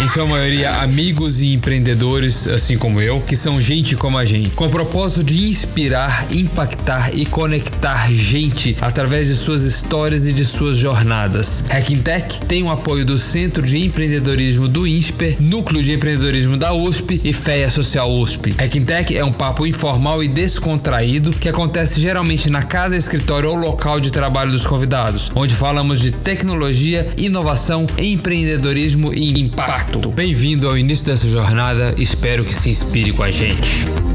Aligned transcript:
em 0.00 0.08
sua 0.08 0.26
maioria 0.26 0.70
amigos 0.82 1.40
e 1.40 1.52
empreendedores, 1.52 2.46
assim 2.48 2.76
como 2.76 3.00
eu, 3.00 3.20
que 3.20 3.36
são 3.36 3.60
gente 3.60 3.96
como 3.96 4.18
a 4.18 4.24
gente, 4.24 4.50
com 4.50 4.66
o 4.66 4.70
propósito 4.70 5.22
de 5.22 5.48
inspirar, 5.48 6.26
impactar 6.32 7.10
e 7.14 7.24
conectar 7.24 8.10
gente 8.10 8.76
através 8.80 9.28
de 9.28 9.36
suas 9.36 9.62
histórias 9.62 10.26
e 10.26 10.32
de 10.32 10.44
suas 10.44 10.76
jornadas. 10.76 11.64
Hacking 11.70 12.00
Tech 12.00 12.40
tem 12.46 12.62
o 12.62 12.70
apoio 12.70 13.04
do 13.04 13.16
Centro 13.16 13.62
de 13.62 13.84
Empreendedorismo 13.84 14.68
do 14.68 14.86
INSPER, 14.86 15.36
Núcleo 15.40 15.82
de 15.82 15.92
Empreendedorismo 15.92 16.56
da 16.56 16.72
USP 16.72 17.20
e 17.24 17.32
FEA 17.32 17.70
Social 17.70 18.10
USP. 18.10 18.54
Hacking 18.58 18.84
Tech 18.84 19.16
é 19.16 19.24
um 19.24 19.32
papo 19.32 19.66
informal 19.66 20.22
e 20.22 20.28
descontraído 20.28 21.32
que 21.32 21.48
acontece 21.48 22.00
geralmente 22.00 22.50
na 22.50 22.62
casa, 22.62 22.96
escritório 22.96 23.50
ou 23.50 23.56
local 23.56 24.00
de 24.00 24.10
trabalho 24.10 24.50
dos 24.50 24.66
convidados, 24.66 25.30
onde 25.34 25.54
falamos 25.54 26.00
de 26.00 26.10
tecnologia, 26.10 27.08
inovação, 27.16 27.86
empreendedorismo 27.96 29.14
e 29.14 29.40
impacto. 29.40 29.83
Bem-vindo 30.14 30.68
ao 30.68 30.78
início 30.78 31.06
dessa 31.06 31.28
jornada, 31.28 31.94
espero 31.98 32.44
que 32.44 32.54
se 32.54 32.70
inspire 32.70 33.12
com 33.12 33.22
a 33.22 33.30
gente. 33.30 34.13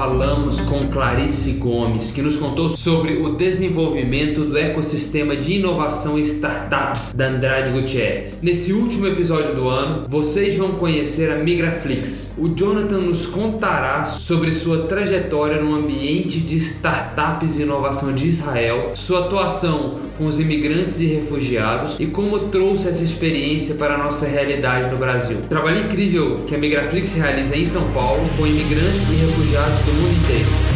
Falamos 0.00 0.60
com 0.60 0.88
Clarice 0.88 1.58
Gomes, 1.58 2.10
que 2.10 2.22
nos 2.22 2.38
contou 2.38 2.70
sobre 2.70 3.18
o 3.18 3.36
desenvolvimento 3.36 4.46
do 4.46 4.56
ecossistema 4.56 5.36
de 5.36 5.56
inovação 5.56 6.18
e 6.18 6.22
startups 6.22 7.12
da 7.12 7.28
Andrade 7.28 7.70
Gutierrez. 7.70 8.40
Nesse 8.42 8.72
último 8.72 9.06
episódio 9.06 9.54
do 9.54 9.68
ano, 9.68 10.06
vocês 10.08 10.56
vão 10.56 10.70
conhecer 10.70 11.30
a 11.30 11.36
Migraflix. 11.36 12.34
O 12.38 12.48
Jonathan 12.48 13.00
nos 13.00 13.26
contará 13.26 14.06
sobre 14.06 14.50
sua 14.50 14.84
trajetória 14.84 15.62
no 15.62 15.74
ambiente 15.74 16.40
de 16.40 16.56
startups 16.56 17.58
e 17.58 17.62
inovação 17.64 18.14
de 18.14 18.26
Israel, 18.26 18.92
sua 18.94 19.26
atuação 19.26 19.96
com 20.16 20.26
os 20.26 20.38
imigrantes 20.38 21.00
e 21.00 21.06
refugiados 21.06 21.96
e 21.98 22.06
como 22.06 22.38
trouxe 22.48 22.88
essa 22.88 23.02
experiência 23.02 23.74
para 23.74 23.94
a 23.94 23.98
nossa 23.98 24.26
realidade 24.26 24.90
no 24.90 24.98
Brasil. 24.98 25.38
Trabalho 25.48 25.84
incrível 25.84 26.44
que 26.46 26.54
a 26.54 26.58
Migraflix 26.58 27.14
realiza 27.14 27.56
em 27.56 27.64
São 27.64 27.90
Paulo 27.92 28.22
com 28.36 28.46
imigrantes 28.46 29.08
e 29.08 29.14
refugiados 29.14 29.80
do 29.86 29.89
mundo 29.92 30.12
inteiro. 30.12 30.69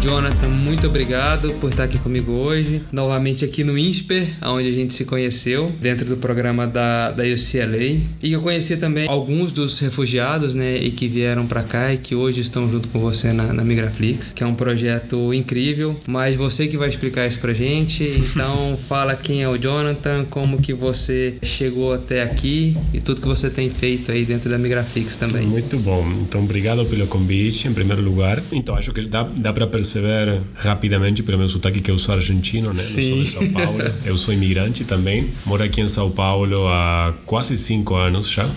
Jonathan, 0.00 0.48
muito 0.48 0.86
obrigado 0.86 1.52
por 1.60 1.68
estar 1.68 1.84
aqui 1.84 1.98
comigo 1.98 2.32
hoje. 2.32 2.80
Novamente 2.90 3.44
aqui 3.44 3.62
no 3.62 3.76
INSPER, 3.76 4.30
onde 4.42 4.66
a 4.66 4.72
gente 4.72 4.94
se 4.94 5.04
conheceu, 5.04 5.70
dentro 5.78 6.06
do 6.06 6.16
programa 6.16 6.66
da, 6.66 7.10
da 7.10 7.22
UCLA. 7.22 8.00
E 8.22 8.32
eu 8.32 8.40
conheci 8.40 8.78
também 8.78 9.06
alguns 9.06 9.52
dos 9.52 9.78
refugiados, 9.78 10.54
né, 10.54 10.78
e 10.78 10.90
que 10.90 11.06
vieram 11.06 11.46
para 11.46 11.62
cá 11.62 11.92
e 11.92 11.98
que 11.98 12.14
hoje 12.14 12.40
estão 12.40 12.70
junto 12.70 12.88
com 12.88 12.98
você 12.98 13.34
na, 13.34 13.52
na 13.52 13.62
Migraflix, 13.62 14.32
que 14.32 14.42
é 14.42 14.46
um 14.46 14.54
projeto 14.54 15.34
incrível. 15.34 15.94
Mas 16.08 16.34
você 16.34 16.66
que 16.66 16.78
vai 16.78 16.88
explicar 16.88 17.26
isso 17.26 17.38
pra 17.38 17.52
gente, 17.52 18.04
então 18.16 18.78
fala 18.78 19.14
quem 19.14 19.42
é 19.42 19.48
o 19.50 19.58
Jonathan, 19.58 20.24
como 20.30 20.62
que 20.62 20.72
você 20.72 21.34
chegou 21.42 21.92
até 21.92 22.22
aqui 22.22 22.74
e 22.94 23.00
tudo 23.02 23.20
que 23.20 23.28
você 23.28 23.50
tem 23.50 23.68
feito 23.68 24.10
aí 24.10 24.24
dentro 24.24 24.48
da 24.48 24.56
Migraflix 24.56 25.16
também. 25.16 25.46
Muito 25.46 25.78
bom. 25.78 26.10
Então, 26.22 26.42
obrigado 26.42 26.86
pelo 26.86 27.06
convite, 27.06 27.68
em 27.68 27.74
primeiro 27.74 28.00
lugar. 28.00 28.42
Então, 28.50 28.74
acho 28.74 28.94
que 28.94 29.02
dá, 29.02 29.24
dá 29.24 29.52
para 29.52 29.66
perceber 29.66 29.89
perceber 29.90 30.40
rapidamente 30.54 31.22
pelo 31.22 31.38
meu 31.38 31.48
sotaque 31.48 31.80
que 31.80 31.90
eu 31.90 31.98
sou 31.98 32.14
argentino, 32.14 32.72
né? 32.72 32.82
Sim. 32.82 33.20
Eu 33.20 33.26
sou 33.26 33.42
de 33.42 33.50
São 33.50 33.52
Paulo. 33.52 33.78
eu 34.04 34.18
sou 34.18 34.32
imigrante 34.32 34.84
também. 34.84 35.28
Moro 35.44 35.62
aqui 35.64 35.80
em 35.80 35.88
São 35.88 36.10
Paulo 36.10 36.68
há 36.68 37.12
quase 37.26 37.56
cinco 37.56 37.96
anos 37.96 38.30
já 38.30 38.48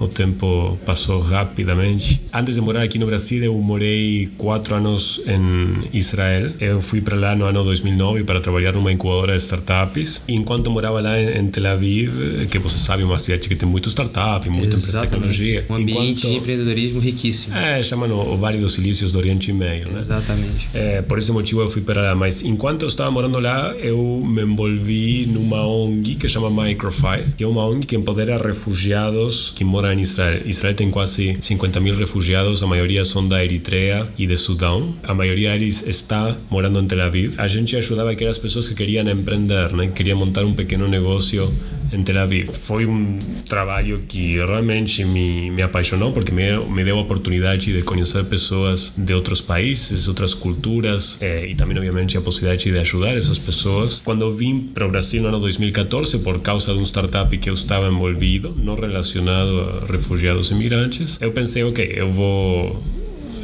o 0.00 0.08
tempo 0.08 0.78
passou 0.86 1.20
rapidamente. 1.20 2.22
Antes 2.32 2.54
de 2.54 2.60
morar 2.62 2.82
aqui 2.82 2.98
no 2.98 3.04
Brasil, 3.04 3.44
eu 3.44 3.54
morei 3.58 4.30
quatro 4.38 4.74
anos 4.74 5.20
em 5.26 5.88
Israel. 5.92 6.50
Eu 6.58 6.80
fui 6.80 7.02
para 7.02 7.16
lá 7.16 7.36
no 7.36 7.44
ano 7.44 7.62
2009 7.62 8.24
para 8.24 8.40
trabalhar 8.40 8.72
numa 8.72 8.90
incubadora 8.90 9.36
de 9.36 9.42
startups. 9.42 10.22
E 10.26 10.34
enquanto 10.34 10.70
morava 10.70 11.00
lá 11.00 11.20
em 11.20 11.46
Tel 11.48 11.66
Aviv, 11.66 12.46
que 12.50 12.58
você 12.58 12.78
sabe, 12.78 13.02
uma 13.02 13.18
cidade 13.18 13.46
que 13.46 13.54
tem 13.54 13.68
muito 13.68 13.90
startup, 13.90 14.48
muita 14.48 14.74
empresa 14.74 15.00
de 15.00 15.06
tecnologia. 15.06 15.66
Um 15.68 15.74
ambiente 15.74 16.00
enquanto, 16.00 16.20
de 16.20 16.36
empreendedorismo 16.36 17.00
riquíssimo. 17.00 17.56
É, 17.56 17.82
chamam 17.82 18.10
o 18.10 18.38
Vale 18.38 18.58
dos 18.58 18.72
Silícios 18.72 19.12
do 19.12 19.18
Oriente 19.18 19.52
Médio, 19.52 19.90
né? 19.90 20.00
Exatamente. 20.00 20.68
É, 20.72 21.02
por 21.02 21.18
esse 21.18 21.30
motivo 21.30 21.60
eu 21.60 21.68
fui 21.68 21.82
para 21.82 22.00
lá. 22.00 22.14
Mas 22.14 22.42
enquanto 22.42 22.82
eu 22.82 22.88
estava 22.88 23.10
morando 23.10 23.38
lá, 23.38 23.74
eu 23.76 24.22
me 24.26 24.42
envolvi 24.42 25.26
numa 25.26 25.66
ONG 25.66 26.14
que 26.14 26.26
chama 26.26 26.50
Microfy, 26.50 27.34
que 27.36 27.44
é 27.44 27.46
uma 27.46 27.66
ONG 27.66 27.84
que 27.84 27.96
empodera 27.96 28.38
refugiados 28.38 29.52
que 29.54 29.62
moram 29.62 29.89
em 29.94 30.00
Israel. 30.00 30.42
Israel 30.44 30.74
tem 30.74 30.90
quase 30.90 31.38
50 31.40 31.80
mil 31.80 31.94
refugiados, 31.94 32.62
a 32.62 32.66
maioria 32.66 33.04
são 33.04 33.26
da 33.26 33.42
Eritreia 33.42 34.06
e 34.18 34.26
de 34.26 34.36
Sudão. 34.36 34.94
A 35.02 35.14
maioria 35.14 35.50
deles 35.60 35.84
está 35.86 36.36
morando 36.48 36.80
em 36.80 36.86
Tel 36.86 37.02
Aviv. 37.02 37.34
A 37.38 37.46
gente 37.46 37.76
ajudava 37.76 38.10
aquelas 38.10 38.38
pessoas 38.38 38.68
que 38.68 38.74
queriam 38.74 39.06
empreender, 39.08 39.72
né? 39.72 39.88
queriam 39.94 40.18
montar 40.18 40.44
um 40.44 40.54
pequeno 40.54 40.88
negócio 40.88 41.52
em 41.92 42.02
Tel 42.02 42.18
Aviv. 42.18 42.50
Foi 42.52 42.86
um 42.86 43.18
trabalho 43.48 43.98
que 44.00 44.34
realmente 44.34 45.04
me, 45.04 45.50
me 45.50 45.62
apaixonou 45.62 46.12
porque 46.12 46.32
me, 46.32 46.52
me 46.66 46.84
deu 46.84 46.98
a 46.98 47.00
oportunidade 47.00 47.72
de 47.72 47.82
conhecer 47.82 48.24
pessoas 48.24 48.94
de 48.96 49.14
outros 49.14 49.40
países, 49.40 50.08
outras 50.08 50.34
culturas 50.34 51.18
eh, 51.20 51.48
e 51.48 51.54
também, 51.54 51.76
obviamente, 51.76 52.16
a 52.16 52.20
possibilidade 52.20 52.70
de 52.70 52.78
ajudar 52.78 53.16
essas 53.16 53.38
pessoas. 53.38 54.00
Quando 54.04 54.22
eu 54.22 54.32
vim 54.32 54.60
para 54.60 54.86
o 54.86 54.90
Brasil 54.90 55.22
no 55.22 55.28
ano 55.28 55.40
2014, 55.40 56.18
por 56.18 56.40
causa 56.40 56.72
de 56.72 56.78
um 56.78 56.84
startup 56.84 57.36
que 57.36 57.48
eu 57.48 57.54
estava 57.54 57.88
envolvido, 57.88 58.54
não 58.62 58.74
relacionado 58.74 59.60
a 59.60 59.92
refugiados 59.92 60.50
e 60.50 60.54
imigrantes, 60.54 61.18
eu 61.20 61.32
pensei, 61.32 61.62
ok, 61.64 61.92
eu 61.94 62.10
vou 62.10 62.82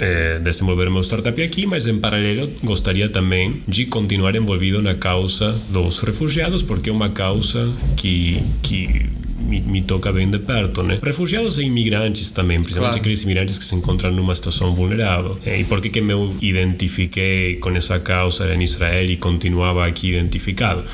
é, 0.01 0.39
desenvolver 0.39 0.91
meu 0.91 1.03
startup 1.03 1.41
aqui, 1.43 1.67
mas 1.67 1.87
em 1.87 1.99
paralelo 1.99 2.51
gostaria 2.63 3.09
também 3.09 3.63
de 3.67 3.87
continuar 3.87 4.35
envolvido 4.35 4.83
na 4.83 4.95
causa 4.95 5.53
dos 5.71 6.01
refugiados, 6.01 6.63
porque 6.63 6.91
é 6.91 6.93
uma 6.93 7.11
causa 7.11 7.69
que, 7.97 8.43
que 8.63 9.07
me, 9.39 9.61
me, 9.61 9.83
toca 9.83 10.13
bem 10.13 10.29
de 10.29 10.39
perto, 10.39 10.83
né? 10.83 10.99
Refugiados 11.03 11.59
e 11.59 11.65
imigrantes 11.65 12.31
também, 12.31 12.59
principalmente 12.59 12.93
claro. 12.93 13.01
aqueles 13.01 13.23
imigrantes 13.23 13.59
que 13.59 13.65
se 13.65 13.75
encontram 13.75 14.11
numa 14.11 14.35
situação 14.35 14.75
vulnerável. 14.75 15.39
E 15.47 15.65
por 15.65 15.81
que 15.81 15.91
que 15.91 16.01
me 16.01 16.15
identifiquei 16.41 17.57
com 17.57 17.71
essa 17.71 17.99
causa 17.99 18.53
em 18.55 18.63
Israel 18.63 19.05
e 19.05 19.17
continuava 19.17 19.87
aqui 19.87 20.11
identificado? 20.11 20.85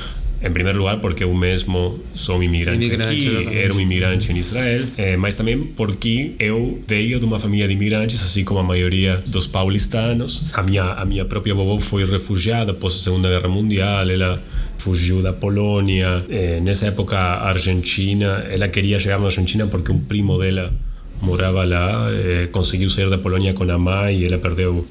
Em 0.43 0.51
primeiro 0.51 0.79
lugar, 0.79 0.99
porque 0.99 1.23
eu 1.23 1.33
mesmo 1.33 1.99
sou 2.13 2.37
um 2.37 2.43
imigrante, 2.43 2.85
imigrante 2.85 3.29
aqui, 3.29 3.57
era 3.57 3.73
um 3.73 3.79
imigrante 3.79 4.31
em 4.31 4.37
Israel, 4.37 4.85
é, 4.97 5.15
mas 5.15 5.37
também 5.37 5.57
porque 5.57 6.33
eu 6.37 6.81
veio 6.85 7.17
de 7.17 7.25
uma 7.25 7.39
família 7.39 7.65
de 7.65 7.73
imigrantes, 7.73 8.21
assim 8.21 8.43
como 8.43 8.59
a 8.59 8.63
maioria 8.63 9.23
dos 9.25 9.47
paulistanos. 9.47 10.45
A 10.53 10.61
minha, 10.61 10.83
a 10.83 11.05
minha 11.05 11.23
própria 11.23 11.55
vovó 11.55 11.79
foi 11.79 12.03
refugiada 12.03 12.71
após 12.71 12.95
a 12.95 12.97
Segunda 12.97 13.29
Guerra 13.29 13.47
Mundial, 13.47 14.09
ela 14.09 14.43
fugiu 14.77 15.21
da 15.21 15.31
Polônia. 15.31 16.25
É, 16.29 16.59
nessa 16.59 16.87
época, 16.87 17.17
a 17.17 17.47
Argentina, 17.47 18.45
ela 18.49 18.67
queria 18.67 18.99
chegar 18.99 19.19
na 19.19 19.25
Argentina 19.25 19.65
porque 19.67 19.93
um 19.93 19.99
primo 19.99 20.37
dela 20.37 20.73
morava 21.21 21.63
lá, 21.63 22.07
é, 22.11 22.47
conseguiu 22.51 22.89
sair 22.89 23.09
da 23.09 23.17
Polônia 23.17 23.53
com 23.53 23.63
a 23.63 23.77
mãe 23.77 24.19
e 24.19 24.25
ela 24.25 24.37
perdeu 24.37 24.85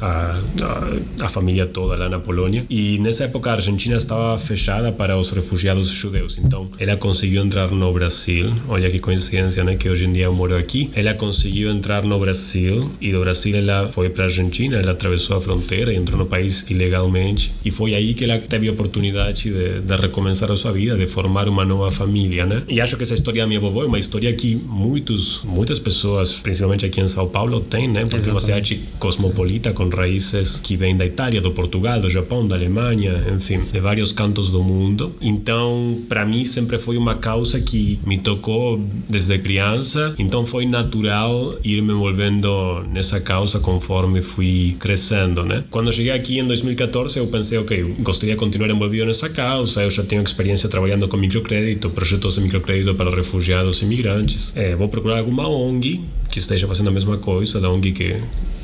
a, 0.00 0.38
a, 0.62 1.24
a, 1.24 1.28
família 1.28 1.66
toda 1.66 1.96
lá 1.96 2.08
na 2.08 2.18
Polônia. 2.18 2.64
E 2.70 2.98
nessa 2.98 3.24
época 3.24 3.50
a 3.50 3.54
Argentina 3.54 3.96
estava 3.96 4.38
fechada 4.38 4.92
para 4.92 5.16
os 5.16 5.30
refugiados 5.30 5.88
judeus. 5.88 6.38
Então 6.38 6.68
ela 6.78 6.96
conseguiu 6.96 7.42
entrar 7.42 7.70
no 7.70 7.92
Brasil. 7.92 8.52
Olha 8.68 8.90
que 8.90 8.98
coincidência, 8.98 9.64
né? 9.64 9.76
Que 9.76 9.88
hoje 9.88 10.06
em 10.06 10.12
dia 10.12 10.24
eu 10.24 10.34
moro 10.34 10.56
aqui. 10.56 10.90
Ela 10.94 11.14
conseguiu 11.14 11.70
entrar 11.70 12.04
no 12.04 12.18
Brasil 12.18 12.90
e 13.00 13.12
do 13.12 13.20
Brasil 13.20 13.56
ela 13.56 13.90
foi 13.92 14.08
para 14.10 14.24
a 14.24 14.26
Argentina. 14.26 14.76
Ela 14.76 14.92
atravessou 14.92 15.36
a 15.36 15.40
fronteira 15.40 15.92
e 15.92 15.96
entrou 15.96 16.18
no 16.18 16.26
país 16.26 16.64
ilegalmente. 16.68 17.52
E 17.64 17.70
foi 17.70 17.94
aí 17.94 18.14
que 18.14 18.24
ela 18.24 18.38
teve 18.38 18.68
a 18.68 18.72
oportunidade 18.72 19.44
de, 19.44 19.80
de 19.80 19.96
recomeçar 19.96 20.50
a 20.50 20.56
sua 20.56 20.72
vida, 20.72 20.96
de 20.96 21.06
formar 21.06 21.48
uma 21.48 21.64
nova 21.64 21.90
família, 21.90 22.46
né? 22.46 22.62
E 22.68 22.80
acho 22.80 22.96
que 22.96 23.02
essa 23.02 23.14
história 23.14 23.42
da 23.42 23.46
minha 23.46 23.60
vovó 23.60 23.82
é 23.82 23.86
uma 23.86 23.98
história 23.98 24.32
que 24.32 24.54
muitos, 24.56 25.40
muitas 25.44 25.78
pessoas, 25.78 26.32
principalmente 26.34 26.86
aqui 26.86 27.00
em 27.00 27.08
São 27.08 27.28
Paulo, 27.28 27.60
têm, 27.60 27.88
né? 27.88 28.02
Porque 28.02 28.16
Exatamente. 28.16 28.44
você 28.44 28.52
acha 28.52 28.76
cosmopolita 28.98 29.72
com 29.72 29.87
raízes 29.94 30.60
que 30.60 30.76
vêm 30.76 30.96
da 30.96 31.06
Itália, 31.06 31.40
do 31.40 31.52
Portugal, 31.52 32.00
do 32.00 32.08
Japão, 32.08 32.46
da 32.46 32.56
Alemanha, 32.56 33.22
enfim, 33.34 33.60
de 33.60 33.80
vários 33.80 34.12
cantos 34.12 34.50
do 34.50 34.62
mundo. 34.62 35.14
Então, 35.20 35.98
para 36.08 36.24
mim 36.24 36.44
sempre 36.44 36.78
foi 36.78 36.96
uma 36.96 37.14
causa 37.14 37.60
que 37.60 37.98
me 38.06 38.18
tocou 38.18 38.80
desde 39.08 39.38
criança, 39.38 40.14
então 40.18 40.44
foi 40.44 40.66
natural 40.66 41.54
ir 41.64 41.82
me 41.82 41.92
envolvendo 41.92 42.84
nessa 42.92 43.20
causa 43.20 43.58
conforme 43.58 44.20
fui 44.20 44.76
crescendo, 44.78 45.44
né? 45.44 45.64
Quando 45.70 45.92
cheguei 45.92 46.12
aqui 46.12 46.38
em 46.38 46.46
2014, 46.46 47.18
eu 47.18 47.26
pensei, 47.26 47.58
ok, 47.58 47.94
gostaria 48.00 48.34
de 48.34 48.40
continuar 48.40 48.70
envolvido 48.70 49.06
nessa 49.06 49.28
causa, 49.28 49.82
eu 49.82 49.90
já 49.90 50.02
tenho 50.02 50.22
experiência 50.22 50.68
trabalhando 50.68 51.08
com 51.08 51.16
microcrédito, 51.16 51.90
projetos 51.90 52.34
de 52.34 52.40
microcrédito 52.40 52.94
para 52.94 53.10
refugiados 53.14 53.80
e 53.80 53.84
imigrantes. 53.84 54.52
É, 54.54 54.74
vou 54.74 54.88
procurar 54.88 55.18
alguma 55.18 55.48
ONG 55.48 56.00
que 56.30 56.38
esteja 56.38 56.66
fazendo 56.66 56.88
a 56.88 56.92
mesma 56.92 57.16
coisa, 57.16 57.60
da 57.60 57.70
ONG 57.70 57.92
que 57.92 58.16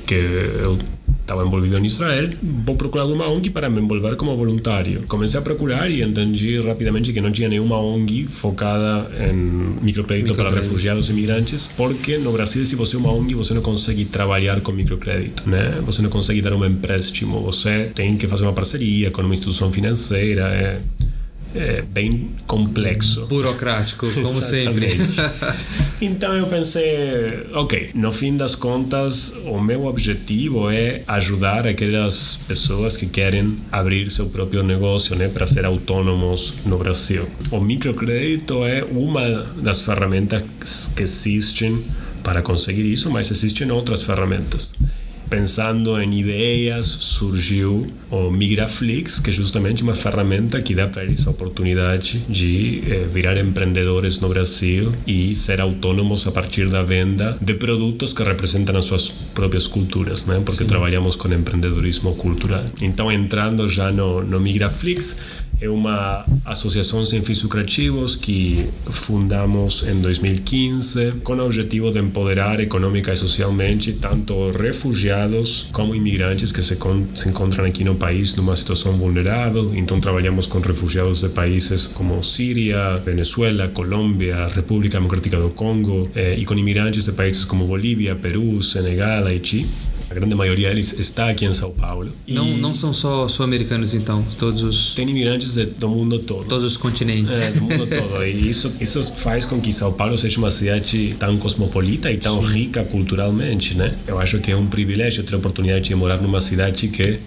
que 0.06 0.14
eu 0.14 0.78
estava 1.24 1.44
envolvido 1.44 1.78
em 1.78 1.86
Israel, 1.86 2.30
vou 2.42 2.76
procurar 2.76 3.06
uma 3.06 3.26
ONG 3.28 3.50
para 3.50 3.70
me 3.70 3.80
envolver 3.80 4.14
como 4.16 4.36
voluntário. 4.36 5.02
Comecei 5.08 5.40
a 5.40 5.42
procurar 5.42 5.90
e 5.90 6.02
entendi 6.02 6.60
rapidamente 6.60 7.12
que 7.12 7.20
não 7.20 7.32
tinha 7.32 7.48
nenhuma 7.48 7.78
ONG 7.78 8.26
focada 8.28 9.10
em 9.30 9.34
microcrédito, 9.82 10.34
para 10.34 10.50
refugiados 10.50 11.08
e 11.08 11.12
imigrantes, 11.12 11.70
porque 11.76 12.18
no 12.18 12.30
Brasil, 12.32 12.64
se 12.66 12.76
você 12.76 12.96
é 12.96 12.98
uma 12.98 13.12
ONG, 13.12 13.34
você 13.34 13.54
não 13.54 13.62
consegue 13.62 14.04
trabalhar 14.04 14.60
com 14.60 14.70
microcrédito, 14.72 15.48
né? 15.48 15.80
Você 15.86 16.02
não 16.02 16.10
consegue 16.10 16.42
dar 16.42 16.52
um 16.52 16.64
empréstimo, 16.64 17.40
você 17.40 17.90
tem 17.94 18.16
que 18.16 18.28
fazer 18.28 18.44
uma 18.44 18.52
parceria 18.52 19.10
com 19.10 19.22
uma 19.22 19.32
instituição 19.32 19.72
financeira, 19.72 20.42
é 20.48 20.80
é, 21.54 21.82
bem 21.82 22.30
complexo. 22.46 23.26
Burocrático, 23.26 24.10
como 24.10 24.42
sempre. 24.42 24.88
então 26.00 26.34
eu 26.34 26.46
pensei, 26.46 27.46
ok, 27.52 27.90
no 27.94 28.10
fim 28.10 28.36
das 28.36 28.54
contas, 28.54 29.34
o 29.46 29.60
meu 29.60 29.86
objetivo 29.86 30.70
é 30.70 31.02
ajudar 31.06 31.66
aquelas 31.66 32.38
pessoas 32.48 32.96
que 32.96 33.06
querem 33.06 33.54
abrir 33.70 34.10
seu 34.10 34.26
próprio 34.26 34.62
negócio, 34.62 35.14
né, 35.16 35.28
para 35.28 35.46
ser 35.46 35.64
autônomos 35.64 36.54
no 36.66 36.78
Brasil. 36.78 37.26
O 37.50 37.60
microcrédito 37.60 38.64
é 38.64 38.84
uma 38.84 39.46
das 39.56 39.80
ferramentas 39.82 40.42
que 40.96 41.02
existem 41.02 41.82
para 42.22 42.42
conseguir 42.42 42.90
isso, 42.90 43.10
mas 43.10 43.30
existem 43.30 43.70
outras 43.70 44.02
ferramentas 44.02 44.74
pensando 45.28 46.00
em 46.00 46.20
ideias, 46.20 46.86
surgiu 46.86 47.86
o 48.10 48.30
Migraflix, 48.30 49.18
que 49.18 49.30
é 49.30 49.32
justamente 49.32 49.82
uma 49.82 49.94
ferramenta 49.94 50.60
que 50.62 50.74
dá 50.74 50.86
para 50.86 51.04
eles 51.04 51.26
a 51.26 51.30
oportunidade 51.30 52.18
de 52.28 52.82
eh, 52.86 53.06
virar 53.12 53.36
empreendedores 53.36 54.20
no 54.20 54.28
Brasil 54.28 54.92
e 55.06 55.34
ser 55.34 55.60
autônomos 55.60 56.26
a 56.26 56.32
partir 56.32 56.68
da 56.68 56.82
venda 56.82 57.36
de 57.40 57.54
produtos 57.54 58.12
que 58.12 58.22
representam 58.22 58.76
as 58.76 58.84
suas 58.84 59.08
próprias 59.10 59.66
culturas, 59.66 60.26
né? 60.26 60.40
porque 60.44 60.64
Sim. 60.64 60.68
trabalhamos 60.68 61.16
com 61.16 61.28
empreendedorismo 61.32 62.14
cultural. 62.14 62.64
Então, 62.80 63.10
entrando 63.10 63.68
já 63.68 63.90
no, 63.90 64.22
no 64.22 64.38
Migraflix, 64.40 65.44
é 65.60 65.68
uma 65.68 66.24
associação 66.44 67.06
sem 67.06 67.22
fins 67.22 67.42
lucrativos 67.42 68.16
que 68.16 68.68
fundamos 68.86 69.84
em 69.84 70.00
2015 70.00 71.20
com 71.22 71.34
o 71.34 71.44
objetivo 71.44 71.90
de 71.90 72.00
empoderar 72.00 72.60
econômica 72.60 73.12
e 73.12 73.16
socialmente 73.16 73.92
tanto 73.94 74.50
refugiados 74.50 75.13
como 75.72 75.94
imigrantes 75.94 76.52
que 76.52 76.62
se, 76.62 76.76
se 77.14 77.28
encontram 77.28 77.64
aqui 77.64 77.84
no 77.84 77.94
país 77.94 78.34
numa 78.34 78.56
situação 78.56 78.92
vulnerável. 78.92 79.72
Então 79.74 80.00
trabalhamos 80.00 80.46
com 80.46 80.58
refugiados 80.58 81.20
de 81.20 81.28
países 81.28 81.86
como 81.86 82.22
Síria, 82.22 82.96
Venezuela, 83.04 83.68
Colômbia, 83.68 84.48
República 84.48 84.98
Democrática 84.98 85.38
do 85.38 85.50
Congo 85.50 86.10
eh, 86.14 86.36
e 86.38 86.44
com 86.44 86.54
imigrantes 86.54 87.04
de 87.04 87.12
países 87.12 87.44
como 87.44 87.66
Bolívia, 87.66 88.14
Peru, 88.14 88.62
Senegal, 88.62 89.26
Haiti. 89.26 89.66
A 90.10 90.14
grande 90.14 90.34
maioria 90.34 90.68
deles 90.68 90.98
está 90.98 91.30
aqui 91.30 91.44
em 91.44 91.54
São 91.54 91.70
Paulo. 91.72 92.10
Não, 92.28 92.46
não 92.56 92.74
são 92.74 92.92
só 92.92 93.26
sul-americanos, 93.28 93.94
então? 93.94 94.24
Todos 94.38 94.62
os... 94.62 94.94
Tem 94.94 95.08
imigrantes 95.08 95.54
de, 95.54 95.66
do 95.66 95.88
mundo 95.88 96.18
todo. 96.18 96.46
Todos 96.46 96.64
os 96.64 96.76
continentes. 96.76 97.40
É, 97.40 97.50
do 97.52 97.62
mundo 97.62 97.86
todo. 97.86 98.24
E 98.24 98.48
isso, 98.48 98.72
isso 98.80 99.02
faz 99.16 99.44
com 99.44 99.60
que 99.60 99.72
São 99.72 99.92
Paulo 99.92 100.16
seja 100.18 100.38
uma 100.38 100.50
cidade 100.50 101.16
tão 101.18 101.36
cosmopolita 101.38 102.10
e 102.10 102.16
tão 102.16 102.40
Sim. 102.42 102.54
rica 102.54 102.84
culturalmente, 102.84 103.74
né? 103.76 103.94
Eu 104.06 104.18
acho 104.18 104.38
que 104.38 104.50
é 104.50 104.56
um 104.56 104.66
privilégio 104.66 105.24
ter 105.24 105.34
a 105.34 105.38
oportunidade 105.38 105.86
de 105.86 105.94
morar 105.94 106.20
numa 106.20 106.40
cidade 106.40 106.88
que 106.88 107.18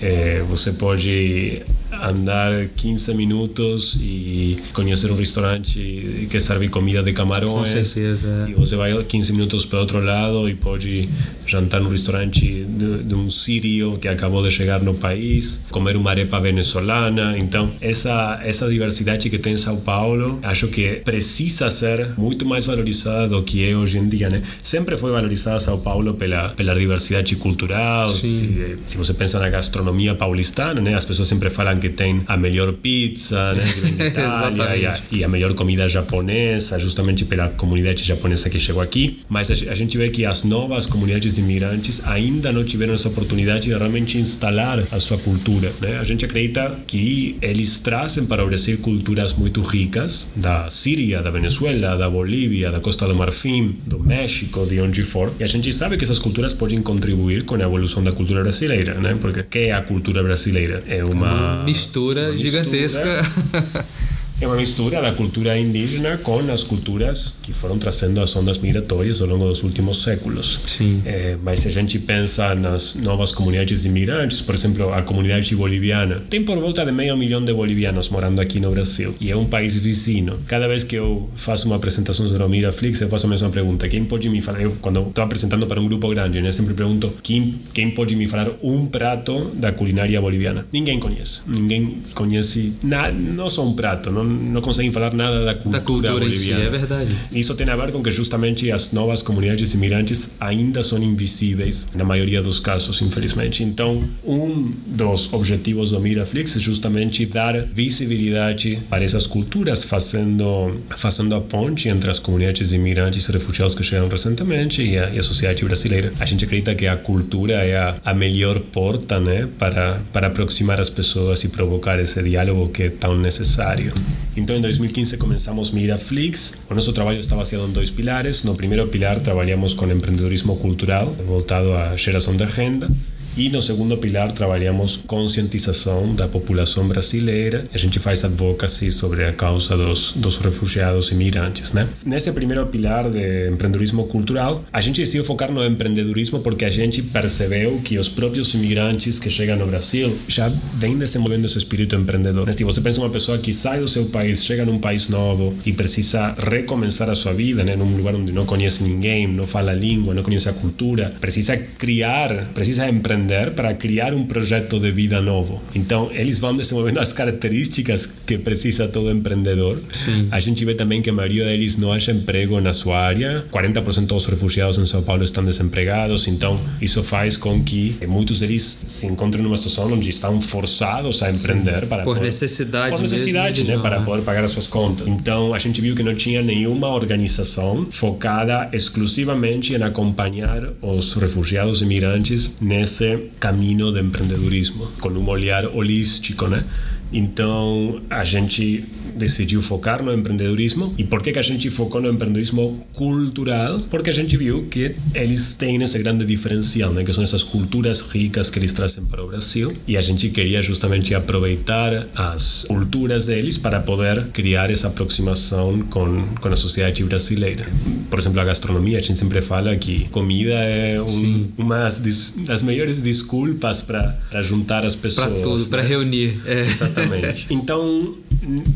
é, 0.00 0.42
você 0.48 0.72
pode 0.72 1.62
andar 1.92 2.66
15 2.76 3.14
minutos 3.14 3.96
e 4.00 4.58
conhecer 4.72 5.10
um 5.10 5.16
restaurante 5.16 6.26
que 6.30 6.40
serve 6.40 6.68
comida 6.68 7.02
de 7.02 7.12
camarões. 7.12 7.52
Com 7.52 7.64
certeza. 7.64 8.46
E 8.48 8.54
você 8.54 8.76
vai 8.76 9.02
15 9.02 9.32
minutos 9.32 9.66
para 9.66 9.80
outro 9.80 10.00
lado 10.00 10.48
e 10.48 10.54
pode 10.54 11.08
jantar 11.46 11.80
no 11.80 11.88
restaurante 11.88 12.64
de, 12.64 13.02
de, 13.02 13.14
um 13.14 13.28
sírio 13.28 13.98
que 13.98 14.06
acabou 14.06 14.42
de 14.42 14.52
chegar 14.52 14.80
no 14.80 14.94
país, 14.94 15.66
comer 15.70 15.96
uma 15.96 16.10
arepa 16.10 16.38
venezuelana. 16.38 17.36
Então, 17.38 17.68
essa, 17.80 18.40
essa 18.44 18.68
diversidade 18.68 19.28
que 19.28 19.38
tem 19.38 19.56
São 19.56 19.80
Paulo, 19.80 20.38
acho 20.42 20.68
que 20.68 21.00
precisa 21.04 21.70
ser 21.70 22.10
muito 22.16 22.46
mais 22.46 22.66
valorizada 22.66 23.28
do 23.28 23.42
que 23.42 23.68
é 23.68 23.76
hoje 23.76 23.98
em 23.98 24.08
dia, 24.08 24.30
né? 24.30 24.42
Sempre 24.62 24.96
foi 24.96 25.10
valorizada 25.10 25.58
São 25.58 25.80
Paulo 25.80 26.14
pela, 26.14 26.50
pela 26.50 26.74
diversidade 26.74 27.34
cultural. 27.36 28.06
Se, 28.06 28.76
se 28.86 28.96
você 28.96 29.12
pensa 29.12 29.40
na 29.40 29.48
gastronomia 29.48 30.14
paulistana, 30.14 30.80
né? 30.80 30.94
As 30.94 31.04
pessoas 31.04 31.26
sempre 31.26 31.50
falam 31.50 31.79
que 31.80 31.88
tem 31.88 32.22
a 32.26 32.36
melhor 32.36 32.72
pizza, 32.74 33.54
né? 33.54 33.64
Que 33.72 33.80
vem 33.80 33.94
de 33.94 34.02
Itália 34.08 34.76
e, 34.76 34.86
a, 34.86 35.00
e, 35.10 35.24
a, 35.24 35.28
melhor 35.28 35.54
comida 35.54 35.88
japonesa, 35.88 36.78
justamente 36.78 37.24
pela 37.24 37.48
comunidade 37.48 38.04
japonesa 38.04 38.48
que 38.50 38.58
chegou 38.58 38.82
aqui. 38.82 39.20
Mas 39.28 39.50
a, 39.50 39.54
a 39.70 39.74
gente 39.74 39.96
vê 39.96 40.10
que 40.10 40.24
as 40.24 40.44
novas 40.44 40.86
comunidades 40.86 41.38
imigrantes 41.38 42.02
ainda 42.06 42.52
não 42.52 42.64
tiveram 42.64 42.94
essa 42.94 43.08
oportunidade 43.08 43.64
de 43.64 43.70
realmente 43.70 44.18
instalar 44.18 44.82
a 44.90 45.00
sua 45.00 45.18
cultura, 45.18 45.72
né? 45.80 45.98
A 45.98 46.04
gente 46.04 46.24
acredita 46.24 46.78
que 46.86 47.36
eles 47.42 47.80
trazem 47.80 48.26
para 48.26 48.44
o 48.44 48.46
Brasil 48.46 48.78
culturas 48.78 49.34
muito 49.34 49.60
ricas 49.62 50.32
da 50.36 50.68
Síria, 50.70 51.22
da 51.22 51.30
Venezuela, 51.30 51.96
da 51.96 52.08
Bolívia, 52.08 52.70
da 52.70 52.80
Costa 52.80 53.06
do 53.06 53.14
Marfim, 53.14 53.76
do 53.86 53.98
México, 53.98 54.66
de 54.66 54.80
onde 54.80 55.02
for. 55.02 55.32
E 55.38 55.44
a 55.44 55.46
gente 55.46 55.72
sabe 55.72 55.96
que 55.96 56.04
essas 56.04 56.18
culturas 56.18 56.54
podem 56.54 56.80
contribuir 56.82 57.44
com 57.44 57.54
a 57.54 57.60
evolução 57.60 58.02
da 58.02 58.12
cultura 58.12 58.42
brasileira, 58.42 58.94
né? 58.94 59.16
Porque 59.20 59.42
que 59.42 59.58
é 59.58 59.72
a 59.72 59.82
cultura 59.82 60.22
brasileira. 60.22 60.82
É 60.88 61.04
uma, 61.04 61.64
mistura 61.70 62.28
uma 62.30 62.36
gigantesca. 62.36 63.04
É 64.40 64.46
uma 64.46 64.56
mistura 64.56 65.02
da 65.02 65.12
cultura 65.12 65.58
indígena 65.58 66.16
com 66.16 66.38
as 66.50 66.64
culturas 66.64 67.36
que 67.42 67.52
foram 67.52 67.78
trazendo 67.78 68.22
as 68.22 68.34
ondas 68.34 68.58
migratórias 68.58 69.20
ao 69.20 69.28
longo 69.28 69.46
dos 69.46 69.62
últimos 69.62 70.02
séculos. 70.02 70.60
Sim. 70.66 71.02
É, 71.04 71.36
mas 71.42 71.60
se 71.60 71.68
a 71.68 71.70
gente 71.70 71.98
pensa 71.98 72.54
nas 72.54 72.94
novas 72.94 73.32
comunidades 73.32 73.84
imigrantes, 73.84 74.40
por 74.40 74.54
exemplo, 74.54 74.94
a 74.94 75.02
comunidade 75.02 75.54
boliviana, 75.54 76.22
tem 76.30 76.42
por 76.42 76.58
volta 76.58 76.86
de 76.86 76.92
meio 76.92 77.14
milhão 77.18 77.44
de 77.44 77.52
bolivianos 77.52 78.08
morando 78.08 78.40
aqui 78.40 78.58
no 78.58 78.70
Brasil 78.70 79.14
e 79.20 79.30
é 79.30 79.36
um 79.36 79.44
país 79.44 79.76
vizinho. 79.76 80.38
Cada 80.46 80.66
vez 80.66 80.84
que 80.84 80.96
eu 80.96 81.28
faço 81.36 81.66
uma 81.66 81.76
apresentação 81.76 82.26
sobre 82.26 82.42
o 82.42 82.48
Miraflix, 82.48 82.98
eu 83.02 83.10
faço 83.10 83.26
a 83.26 83.28
mesma 83.28 83.50
pergunta: 83.50 83.88
quem 83.90 84.04
pode 84.04 84.26
me 84.30 84.40
falar? 84.40 84.62
Eu, 84.62 84.74
quando 84.80 85.02
estou 85.02 85.22
apresentando 85.22 85.66
para 85.66 85.78
um 85.78 85.84
grupo 85.84 86.08
grande, 86.08 86.40
né, 86.40 86.50
sempre 86.50 86.72
pergunto: 86.72 87.12
quem, 87.22 87.56
quem 87.74 87.90
pode 87.90 88.16
me 88.16 88.26
falar 88.26 88.48
um 88.62 88.86
prato 88.86 89.50
da 89.54 89.70
culinária 89.70 90.18
boliviana? 90.18 90.66
Ninguém 90.72 90.98
conhece. 90.98 91.42
Ninguém 91.46 92.02
conhece 92.14 92.74
nada, 92.82 93.12
não 93.12 93.50
só 93.50 93.66
um 93.66 93.74
prato, 93.74 94.10
não 94.10 94.29
não 94.30 94.60
conseguem 94.60 94.92
falar 94.92 95.12
nada 95.12 95.44
da 95.44 95.54
cultura, 95.54 95.78
da 95.78 95.84
cultura 95.84 96.12
boliviana. 96.12 96.60
Si, 96.60 96.66
é 96.66 96.70
verdade. 96.70 97.16
Isso 97.32 97.54
tem 97.54 97.68
a 97.68 97.76
ver 97.76 97.92
com 97.92 98.02
que 98.02 98.10
justamente 98.10 98.70
as 98.70 98.92
novas 98.92 99.22
comunidades 99.22 99.74
imigrantes 99.74 100.36
ainda 100.40 100.82
são 100.82 100.98
invisíveis 101.02 101.90
na 101.94 102.04
maioria 102.04 102.42
dos 102.42 102.58
casos, 102.60 103.00
infelizmente. 103.02 103.62
Então, 103.62 104.04
um 104.24 104.72
dos 104.86 105.32
objetivos 105.32 105.90
do 105.90 106.00
Miraflix 106.00 106.56
é 106.56 106.60
justamente 106.60 107.26
dar 107.26 107.58
visibilidade 107.60 108.78
para 108.88 109.04
essas 109.04 109.26
culturas, 109.26 109.84
fazendo 109.84 110.80
fazendo 110.96 111.34
a 111.34 111.40
ponte 111.40 111.88
entre 111.88 112.10
as 112.10 112.18
comunidades 112.18 112.72
imigrantes 112.72 113.28
e 113.28 113.32
refugiados 113.32 113.74
que 113.74 113.82
chegaram 113.82 114.08
recentemente 114.08 114.82
e 114.82 114.98
a, 114.98 115.10
e 115.10 115.18
a 115.18 115.22
sociedade 115.22 115.64
brasileira. 115.64 116.12
A 116.20 116.26
gente 116.26 116.44
acredita 116.44 116.74
que 116.74 116.86
a 116.86 116.96
cultura 116.96 117.54
é 117.54 117.76
a, 117.76 117.96
a 118.04 118.14
melhor 118.14 118.60
porta, 118.60 119.18
né, 119.20 119.48
para 119.58 120.00
para 120.12 120.28
aproximar 120.28 120.80
as 120.80 120.90
pessoas 120.90 121.42
e 121.44 121.48
provocar 121.48 121.98
esse 121.98 122.22
diálogo 122.22 122.68
que 122.68 122.84
é 122.84 122.88
tão 122.90 123.16
necessário. 123.16 123.92
Então, 124.36 124.56
em 124.56 124.60
2015 124.60 125.16
começamos 125.16 125.70
Miraflix. 125.72 126.64
O 126.70 126.74
nosso 126.74 126.92
trabalho 126.92 127.18
está 127.18 127.36
baseado 127.36 127.68
em 127.68 127.72
dois 127.72 127.90
pilares. 127.90 128.44
No 128.44 128.54
primeiro 128.54 128.86
pilar, 128.88 129.20
trabalhamos 129.20 129.74
com 129.74 129.90
empreendedorismo 129.90 130.56
cultural, 130.56 131.12
voltado 131.26 131.72
à 131.72 131.96
geração 131.96 132.36
de 132.36 132.44
renda. 132.44 132.90
E 133.36 133.48
no 133.48 133.62
segundo 133.62 133.96
pilar 133.96 134.32
trabalhamos 134.32 134.96
conscientização 135.06 136.14
da 136.14 136.26
população 136.26 136.86
brasileira. 136.88 137.62
A 137.72 137.78
gente 137.78 137.98
faz 138.00 138.24
advocacy 138.24 138.90
sobre 138.90 139.24
a 139.24 139.32
causa 139.32 139.76
dos, 139.76 140.12
dos 140.16 140.38
refugiados 140.38 141.10
e 141.12 141.14
migrantes, 141.14 141.72
né? 141.72 141.88
Nesse 142.04 142.32
primeiro 142.32 142.66
pilar 142.66 143.08
de 143.08 143.48
empreendedorismo 143.48 144.06
cultural, 144.06 144.64
a 144.72 144.80
gente 144.80 145.00
decidiu 145.00 145.24
focar 145.24 145.52
no 145.52 145.64
empreendedorismo 145.64 146.40
porque 146.40 146.64
a 146.64 146.70
gente 146.70 147.02
percebeu 147.02 147.80
que 147.84 147.98
os 147.98 148.08
próprios 148.08 148.52
imigrantes 148.54 149.18
que 149.18 149.30
chegam 149.30 149.56
no 149.56 149.66
Brasil 149.66 150.12
já 150.26 150.50
vêm 150.74 150.98
desenvolvendo 150.98 151.44
esse 151.44 151.56
espírito 151.56 151.94
empreendedor. 151.94 152.52
Se 152.52 152.64
você 152.64 152.80
pensa 152.80 153.00
uma 153.00 153.10
pessoa 153.10 153.38
que 153.38 153.52
sai 153.52 153.78
do 153.78 153.88
seu 153.88 154.06
país, 154.06 154.44
chega 154.44 154.64
num 154.64 154.78
país 154.78 155.08
novo 155.08 155.54
e 155.64 155.72
precisa 155.72 156.34
recomeçar 156.36 157.08
a 157.08 157.14
sua 157.14 157.32
vida, 157.32 157.62
né? 157.62 157.76
Num 157.76 157.96
lugar 157.96 158.14
onde 158.14 158.32
não 158.32 158.44
conhece 158.44 158.82
ninguém, 158.82 159.28
não 159.28 159.46
fala 159.46 159.70
a 159.70 159.74
língua, 159.74 160.14
não 160.14 160.22
conhece 160.22 160.48
a 160.48 160.52
cultura, 160.52 161.12
precisa 161.20 161.56
criar, 161.56 162.50
precisa 162.52 162.88
empreender 162.88 163.29
para 163.52 163.74
criar 163.74 164.12
um 164.12 164.24
projeto 164.24 164.78
de 164.78 164.90
vida 164.90 165.20
novo. 165.20 165.62
Então, 165.74 166.10
eles 166.12 166.38
vão 166.38 166.56
desenvolvendo 166.56 166.98
as 166.98 167.12
características 167.12 168.06
que 168.26 168.36
precisa 168.38 168.88
todo 168.88 169.10
empreendedor. 169.10 169.80
Sim. 169.92 170.28
A 170.30 170.40
gente 170.40 170.64
vê 170.64 170.74
também 170.74 171.00
que 171.00 171.10
a 171.10 171.12
maioria 171.12 171.44
deles 171.44 171.76
não 171.76 171.92
acha 171.92 172.12
emprego 172.12 172.60
na 172.60 172.72
sua 172.72 172.98
área. 172.98 173.44
40% 173.52 174.06
dos 174.06 174.26
refugiados 174.26 174.78
em 174.78 174.86
São 174.86 175.02
Paulo 175.02 175.22
estão 175.22 175.44
desempregados. 175.44 176.26
Então, 176.26 176.58
isso 176.80 177.02
faz 177.02 177.36
com 177.36 177.62
que 177.62 177.96
muitos 178.08 178.40
deles 178.40 178.82
se 178.84 179.06
encontrem 179.06 179.42
numa 179.42 179.56
situação 179.56 179.92
onde 179.92 180.10
estão 180.10 180.40
forçados 180.40 181.22
a 181.22 181.30
empreender 181.30 181.86
para 181.86 182.02
por 182.02 182.14
poder, 182.14 182.26
necessidade, 182.26 182.90
por 182.90 183.00
necessidade, 183.00 183.64
né, 183.64 183.78
para 183.78 184.00
poder 184.00 184.22
pagar 184.22 184.44
as 184.44 184.50
suas 184.50 184.66
contas. 184.66 185.06
Então, 185.08 185.54
a 185.54 185.58
gente 185.58 185.80
viu 185.80 185.94
que 185.94 186.02
não 186.02 186.14
tinha 186.14 186.42
nenhuma 186.42 186.88
organização 186.88 187.86
focada 187.90 188.68
exclusivamente 188.72 189.74
em 189.74 189.82
acompanhar 189.82 190.72
os 190.80 191.14
refugiados 191.14 191.80
e 191.80 191.84
imigrantes 191.84 192.56
nesse 192.60 193.09
esse 193.14 193.30
caminho 193.38 193.92
de 193.92 194.00
empreendedorismo, 194.00 194.86
com 195.00 195.08
um 195.08 195.28
olhar 195.28 195.66
holístico, 195.66 196.46
né? 196.46 196.64
Então, 197.12 198.00
a 198.08 198.24
gente 198.24 198.84
decidiu 199.14 199.60
focar 199.62 200.02
no 200.02 200.12
empreendedorismo. 200.12 200.94
E 200.96 201.04
por 201.04 201.22
que, 201.22 201.32
que 201.32 201.38
a 201.38 201.42
gente 201.42 201.68
focou 201.70 202.00
no 202.00 202.08
empreendedorismo 202.08 202.86
cultural? 202.94 203.80
Porque 203.90 204.10
a 204.10 204.12
gente 204.12 204.36
viu 204.36 204.66
que 204.70 204.94
eles 205.14 205.54
têm 205.56 205.82
esse 205.82 205.98
grande 205.98 206.24
diferencial, 206.24 206.92
né? 206.92 207.04
que 207.04 207.12
são 207.12 207.22
essas 207.22 207.42
culturas 207.42 208.00
ricas 208.00 208.50
que 208.50 208.58
eles 208.58 208.72
trazem 208.72 209.04
para 209.04 209.22
o 209.22 209.28
Brasil. 209.28 209.72
E 209.86 209.96
a 209.96 210.00
gente 210.00 210.28
queria 210.30 210.62
justamente 210.62 211.14
aproveitar 211.14 212.08
as 212.14 212.64
culturas 212.68 213.26
deles 213.26 213.58
para 213.58 213.80
poder 213.80 214.26
criar 214.32 214.70
essa 214.70 214.88
aproximação 214.88 215.80
com, 215.90 216.22
com 216.40 216.48
a 216.48 216.56
sociedade 216.56 217.02
brasileira. 217.04 217.66
Por 218.08 218.18
exemplo, 218.18 218.40
a 218.40 218.44
gastronomia, 218.44 218.98
a 218.98 219.02
gente 219.02 219.18
sempre 219.18 219.40
fala 219.40 219.76
que 219.76 220.08
comida 220.08 220.54
é 220.54 221.00
um, 221.00 221.48
uma 221.58 221.88
das 221.88 222.62
melhores 222.62 223.00
desculpas 223.00 223.82
para 223.82 224.42
juntar 224.42 224.84
as 224.84 224.94
pessoas. 224.94 225.28
Para 225.28 225.42
tudo, 225.42 225.62
né? 225.62 225.68
para 225.68 225.82
reunir. 225.82 226.40
É. 226.46 226.60
Exatamente. 226.62 226.99
Então, 227.50 228.14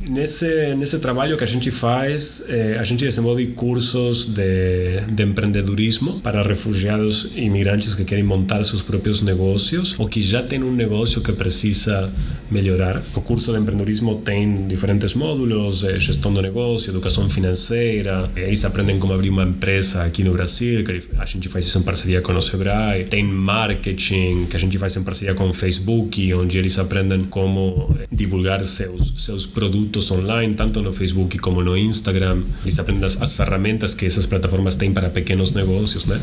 nesse, 0.09 0.75
nesse 0.77 0.99
trabalho 0.99 1.37
que 1.37 1.45
a 1.45 1.47
gente 1.47 1.71
faz, 1.71 2.45
eh, 2.49 2.77
a 2.79 2.85
gente 2.85 3.05
desenvolve 3.05 3.47
cursos 3.49 4.27
de, 4.27 5.01
de 5.11 5.23
empreendedorismo 5.23 6.21
para 6.21 6.43
refugiados 6.43 7.33
e 7.35 7.43
imigrantes 7.43 7.95
que 7.95 8.05
querem 8.05 8.25
montar 8.25 8.63
seus 8.65 8.83
próprios 8.83 9.23
negócios 9.23 9.95
ou 9.99 10.09
que 10.09 10.23
já 10.23 10.43
têm 10.43 10.63
um 10.63 10.73
negócio 10.73 11.21
que 11.21 11.33
precisa 11.33 12.13
melhorar. 12.55 13.03
O 13.15 13.21
curso 13.21 13.53
de 13.53 13.59
empreendedorismo 13.59 14.23
tem 14.25 14.69
diferentes 14.69 15.15
módulos, 15.15 15.83
eh, 15.83 15.99
gestão 15.99 16.33
do 16.33 16.41
negócio, 16.41 16.91
educação 16.91 17.29
financeira, 17.29 18.31
eles 18.37 18.65
aprendem 18.65 18.99
como 18.99 19.13
abrir 19.13 19.31
uma 19.31 19.43
empresa 19.43 20.05
aqui 20.05 20.23
no 20.23 20.33
Brasil, 20.33 20.85
que 20.85 21.03
a 21.19 21.25
gente 21.25 21.49
faz 21.49 21.67
isso 21.67 21.79
em 21.79 21.83
parceria 21.83 22.23
com 22.23 22.33
o 22.33 22.41
Sebrae, 22.41 23.05
tem 23.05 23.25
marketing, 23.25 24.47
que 24.47 24.57
a 24.57 24.61
gente 24.61 24.79
faz 24.79 24.97
em 24.97 25.03
parceria 25.03 25.35
com 25.35 25.49
o 25.49 25.53
Facebook, 25.53 26.33
onde 26.35 26.57
eles 26.57 26.79
aprendem 26.79 27.25
como 27.25 27.95
divulgar 28.11 28.65
seus, 28.65 29.15
seus 29.19 29.47
produtos 29.47 30.11
online, 30.13 30.55
tanto 30.55 30.81
no 30.81 30.93
Facebook 30.93 31.39
como 31.39 31.63
no 31.63 31.77
Instagram. 31.77 32.43
Eles 32.65 32.79
aprendem 32.79 33.05
as, 33.05 33.21
as 33.21 33.33
ferramentas 33.35 33.95
que 33.95 34.07
essas 34.07 34.27
plataformas 34.27 34.77
têm 34.77 34.93
para 34.93 35.11
pequenos 35.11 35.51
negócios, 35.51 36.07
né? 36.07 36.21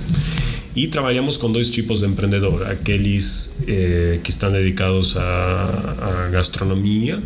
E 0.73 0.87
trabalhamos 0.87 1.35
com 1.35 1.51
dois 1.51 1.69
tipos 1.69 1.99
de 1.99 2.05
empreendedor: 2.05 2.69
aqueles 2.69 3.63
eh, 3.67 4.19
que 4.23 4.29
estão 4.29 4.51
dedicados 4.51 5.17
à 5.17 6.29
gastronomia 6.31 7.21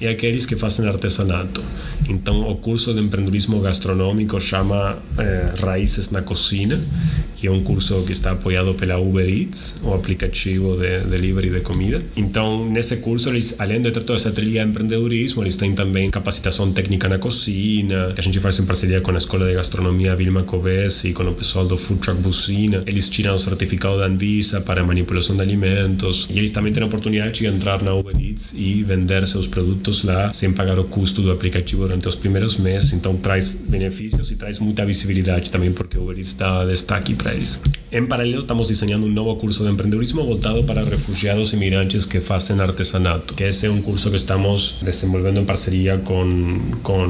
e 0.00 0.06
aqueles 0.06 0.46
que 0.46 0.56
fazem 0.56 0.86
artesanato. 0.88 1.62
Então, 2.08 2.48
o 2.48 2.56
curso 2.56 2.92
de 2.92 3.00
empreendedorismo 3.00 3.60
gastronômico 3.60 4.40
chama 4.40 4.98
eh, 5.18 5.52
Raízes 5.60 6.10
na 6.10 6.22
Cozinha, 6.22 6.80
que 7.36 7.46
é 7.46 7.50
um 7.50 7.62
curso 7.62 8.02
que 8.04 8.12
está 8.12 8.32
apoiado 8.32 8.74
pela 8.74 8.98
Uber 8.98 9.28
Eats, 9.28 9.80
o 9.84 9.94
aplicativo 9.94 10.76
de 10.76 11.00
delivery 11.00 11.50
de 11.50 11.60
comida. 11.60 12.02
Então, 12.16 12.68
nesse 12.68 12.98
curso, 12.98 13.30
eles, 13.30 13.56
além 13.58 13.80
de 13.80 13.90
ter 13.90 14.02
toda 14.02 14.18
essa 14.18 14.30
trilha 14.30 14.62
de 14.62 14.70
empreendedorismo, 14.70 15.42
eles 15.42 15.56
têm 15.56 15.72
também 15.72 16.10
capacitação 16.10 16.72
técnica 16.72 17.08
na 17.08 17.18
cozinha, 17.18 18.12
que 18.14 18.20
a 18.20 18.22
gente 18.22 18.40
faz 18.40 18.58
em 18.58 18.66
parceria 18.66 19.00
com 19.00 19.10
a 19.10 19.16
Escola 19.16 19.46
de 19.46 19.54
Gastronomia 19.54 20.14
Vilma 20.16 20.42
Covesi 20.42 21.08
e 21.08 21.12
com 21.12 21.22
o 21.22 21.34
pessoal 21.34 21.64
do 21.64 21.78
Food 21.78 22.00
Truck 22.00 22.20
Buzina. 22.20 22.82
Eles 22.86 23.08
tiram 23.08 23.34
o 23.34 23.38
certificado 23.38 23.98
da 23.98 24.06
Anvisa 24.06 24.60
para 24.60 24.84
manipulação 24.84 25.36
de 25.36 25.42
alimentos 25.42 26.26
e 26.28 26.38
eles 26.38 26.50
também 26.50 26.72
têm 26.72 26.82
a 26.82 26.86
oportunidade 26.86 27.38
de 27.38 27.46
entrar 27.46 27.82
na 27.82 27.94
Uber 27.94 28.14
Eats 28.20 28.52
e 28.56 28.82
vender 28.82 29.26
seus 29.26 29.46
produtos 29.46 29.89
lá 30.04 30.32
sem 30.32 30.52
pagar 30.52 30.78
o 30.78 30.84
custo 30.84 31.22
do 31.22 31.30
aplicativo 31.30 31.82
durante 31.82 32.08
os 32.08 32.16
primeiros 32.16 32.56
meses. 32.56 32.92
Então, 32.92 33.16
traz 33.16 33.52
benefícios 33.52 34.30
e 34.30 34.36
traz 34.36 34.58
muita 34.60 34.84
visibilidade 34.84 35.50
também, 35.50 35.72
porque 35.72 35.98
o 35.98 36.02
Uber 36.02 36.18
Eats 36.18 36.34
dá 36.34 36.64
destaque 36.64 37.14
para 37.14 37.34
eles. 37.34 37.60
Em 37.92 38.06
paralelo, 38.06 38.42
estamos 38.42 38.68
desenhando 38.68 39.06
um 39.06 39.10
novo 39.10 39.34
curso 39.34 39.64
de 39.64 39.70
empreendedorismo 39.70 40.24
voltado 40.24 40.62
para 40.62 40.84
refugiados 40.84 41.52
e 41.52 41.56
imigrantes 41.56 42.06
que 42.06 42.20
fazem 42.20 42.60
artesanato, 42.60 43.34
que 43.34 43.42
esse 43.42 43.66
é 43.66 43.70
um 43.70 43.82
curso 43.82 44.10
que 44.10 44.16
estamos 44.16 44.76
desenvolvendo 44.80 45.40
em 45.40 45.44
parceria 45.44 45.98
com, 45.98 46.60
com 46.84 47.04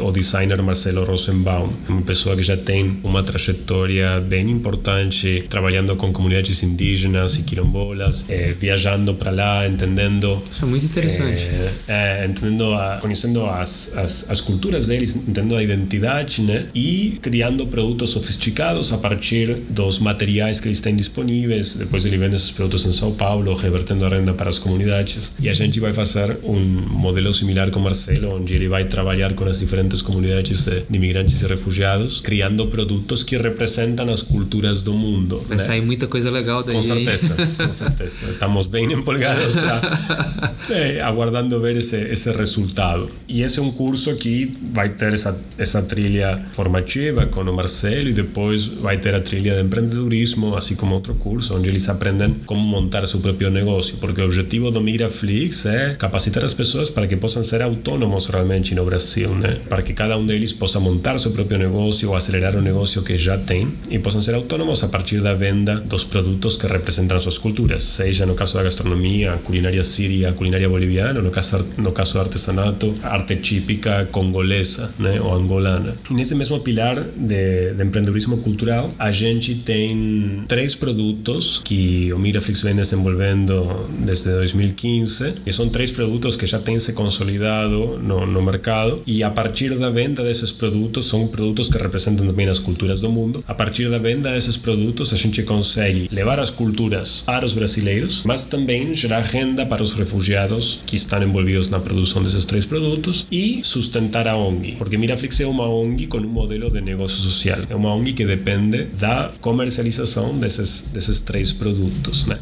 o 0.00 0.10
designer 0.10 0.62
Marcelo 0.62 1.04
Rosenbaum, 1.04 1.70
uma 1.86 2.00
pessoa 2.00 2.34
que 2.34 2.42
já 2.42 2.56
tem 2.56 2.98
uma 3.04 3.22
trajetória 3.22 4.20
bem 4.20 4.50
importante 4.50 5.44
trabalhando 5.50 5.94
com 5.96 6.10
comunidades 6.12 6.62
indígenas 6.62 7.38
e 7.38 7.42
quilombolas, 7.42 8.24
eh, 8.28 8.54
viajando 8.58 9.14
para 9.14 9.30
lá, 9.30 9.68
entendendo. 9.68 10.42
Isso 10.50 10.64
é 10.64 10.68
muito 10.68 10.86
interessante. 10.86 11.46
Eh, 11.86 12.21
entendendo, 12.26 12.72
a, 12.74 12.98
conhecendo 13.00 13.44
as, 13.46 13.96
as, 13.96 14.30
as 14.30 14.40
culturas 14.40 14.88
deles, 14.88 15.14
entendendo 15.16 15.56
a 15.56 15.62
identidade, 15.62 16.42
né? 16.42 16.66
E 16.74 17.18
criando 17.22 17.66
produtos 17.66 18.10
sofisticados 18.10 18.92
a 18.92 18.98
partir 18.98 19.54
dos 19.68 19.98
materiais 19.98 20.60
que 20.60 20.68
eles 20.68 20.80
têm 20.80 20.96
disponíveis. 20.96 21.76
Depois 21.76 22.04
ele 22.04 22.18
vende 22.18 22.36
esses 22.36 22.50
produtos 22.50 22.84
em 22.86 22.92
São 22.92 23.12
Paulo, 23.12 23.54
revertendo 23.54 24.04
a 24.04 24.08
renda 24.08 24.32
para 24.32 24.50
as 24.50 24.58
comunidades. 24.58 25.32
E 25.40 25.48
a 25.48 25.52
gente 25.52 25.80
vai 25.80 25.92
fazer 25.92 26.38
um 26.44 26.58
modelo 26.58 27.32
similar 27.32 27.70
com 27.70 27.80
Marcelo, 27.80 28.36
onde 28.36 28.54
ele 28.54 28.68
vai 28.68 28.84
trabalhar 28.84 29.32
com 29.34 29.44
as 29.44 29.60
diferentes 29.60 30.02
comunidades 30.02 30.64
de, 30.64 30.82
de 30.88 30.96
imigrantes 30.96 31.40
e 31.42 31.46
refugiados, 31.46 32.20
criando 32.20 32.66
produtos 32.66 33.22
que 33.22 33.36
representam 33.36 34.12
as 34.12 34.22
culturas 34.22 34.82
do 34.82 34.92
mundo. 34.92 35.42
Vai 35.48 35.56
né? 35.56 35.62
sair 35.62 35.82
muita 35.82 36.06
coisa 36.06 36.30
legal 36.30 36.62
daí. 36.62 36.74
Com 36.74 36.82
certeza, 36.82 37.34
com 37.56 37.72
certeza. 37.72 38.30
Estamos 38.30 38.66
bem 38.66 38.92
empolgados 38.92 39.54
para 39.54 40.54
é, 40.70 41.00
aguardando 41.02 41.60
ver 41.60 41.76
esse, 41.76 41.96
esse 42.12 42.30
resultado. 42.30 43.10
E 43.28 43.42
esse 43.42 43.58
é 43.58 43.62
um 43.62 43.70
curso 43.70 44.14
que 44.16 44.52
vai 44.72 44.88
ter 44.90 45.14
essa, 45.14 45.82
trilha 45.82 46.44
formativa 46.52 47.26
com 47.26 47.40
o 47.40 47.56
Marcelo 47.56 48.08
e 48.08 48.12
depois 48.12 48.66
vai 48.66 48.98
ter 48.98 49.14
a 49.14 49.20
trilha 49.20 49.54
de 49.56 49.62
empreendedorismo, 49.62 50.56
assim 50.56 50.74
como 50.74 50.94
outro 50.94 51.14
curso, 51.14 51.56
onde 51.56 51.68
eles 51.68 51.88
aprendem 51.88 52.34
como 52.46 52.60
montar 52.60 53.06
seu 53.06 53.20
próprio 53.20 53.50
negócio, 53.50 53.96
porque 53.96 54.20
o 54.20 54.24
objetivo 54.24 54.70
do 54.70 54.80
Migraflix 54.80 55.66
é 55.66 55.94
capacitar 55.98 56.44
as 56.44 56.54
pessoas 56.54 56.90
para 56.90 57.06
que 57.06 57.16
possam 57.16 57.42
ser 57.42 57.62
autônomos 57.62 58.26
realmente 58.26 58.74
no 58.74 58.84
Brasil, 58.84 59.30
né? 59.34 59.56
Para 59.68 59.82
que 59.82 59.92
cada 59.92 60.16
um 60.16 60.26
deles 60.26 60.52
possa 60.52 60.78
montar 60.78 61.18
seu 61.18 61.30
próprio 61.32 61.58
negócio 61.58 62.10
ou 62.10 62.16
acelerar 62.16 62.56
o 62.56 62.60
negócio 62.60 63.02
que 63.02 63.16
já 63.16 63.38
tem 63.38 63.72
e 63.90 63.98
possam 63.98 64.20
ser 64.22 64.34
autônomos 64.34 64.82
a 64.84 64.88
partir 64.88 65.20
da 65.20 65.34
venda 65.34 65.76
dos 65.76 66.04
produtos 66.04 66.56
que 66.56 66.66
representam 66.66 67.18
suas 67.18 67.38
culturas, 67.38 67.82
seja 67.82 68.26
no 68.26 68.34
caso 68.34 68.54
da 68.54 68.62
gastronomia, 68.62 69.38
culinária 69.44 69.82
síria, 69.82 70.32
culinária 70.32 70.68
boliviana, 70.68 71.20
no 71.20 71.30
caso 71.30 71.64
caso 71.92 72.14
do 72.14 72.20
artesanato, 72.20 72.94
arte 73.02 73.36
típica 73.36 74.08
congolesa, 74.10 74.92
né, 74.98 75.20
ou 75.20 75.34
angolana. 75.34 75.94
E 76.10 76.14
nesse 76.14 76.34
mesmo 76.34 76.60
pilar 76.60 77.02
de, 77.16 77.74
de 77.74 77.84
empreendedorismo 77.84 78.38
cultural, 78.38 78.92
a 78.98 79.10
gente 79.10 79.54
tem 79.56 80.44
três 80.48 80.74
produtos 80.74 81.60
que 81.64 82.12
o 82.12 82.18
Miraflix 82.18 82.62
vem 82.62 82.74
desenvolvendo 82.74 83.86
desde 84.00 84.30
2015, 84.30 85.34
e 85.46 85.52
são 85.52 85.68
três 85.68 85.90
produtos 85.90 86.36
que 86.36 86.46
já 86.46 86.58
têm 86.58 86.78
se 86.78 86.92
consolidado 86.92 87.98
no, 87.98 88.26
no 88.26 88.42
mercado, 88.42 89.02
e 89.06 89.22
a 89.22 89.30
partir 89.30 89.78
da 89.78 89.90
venda 89.90 90.22
desses 90.22 90.52
produtos, 90.52 91.06
são 91.06 91.26
produtos 91.26 91.68
que 91.68 91.78
representam 91.78 92.26
também 92.26 92.48
as 92.48 92.58
culturas 92.58 93.00
do 93.00 93.10
mundo, 93.10 93.44
a 93.46 93.54
partir 93.54 93.90
da 93.90 93.98
venda 93.98 94.32
desses 94.32 94.56
produtos 94.56 95.12
a 95.12 95.16
gente 95.16 95.42
consegue 95.42 96.08
levar 96.12 96.38
as 96.38 96.50
culturas 96.50 97.22
para 97.24 97.44
os 97.44 97.54
brasileiros, 97.54 98.22
mas 98.24 98.46
também 98.46 98.94
gerar 98.94 99.20
renda 99.20 99.64
para 99.66 99.82
os 99.82 99.94
refugiados 99.94 100.82
que 100.86 100.96
estão 100.96 101.22
envolvidos 101.22 101.70
na 101.70 101.80
produção 101.82 102.22
desses 102.22 102.44
três 102.44 102.64
produtos 102.64 103.26
e 103.30 103.60
sustentar 103.62 104.26
a 104.26 104.36
ONG, 104.36 104.76
porque 104.78 104.96
Miraflix 104.96 105.40
é 105.40 105.46
uma 105.46 105.68
ONG 105.68 106.06
com 106.06 106.18
um 106.18 106.28
modelo 106.28 106.70
de 106.70 106.80
negócio 106.80 107.18
social, 107.18 107.58
é 107.68 107.74
uma 107.74 107.94
ONG 107.94 108.12
que 108.12 108.24
depende 108.24 108.84
da 108.98 109.30
comercialização 109.40 110.38
desses, 110.38 110.90
desses 110.92 111.20
três 111.20 111.52
produtos, 111.52 112.26
né? 112.26 112.38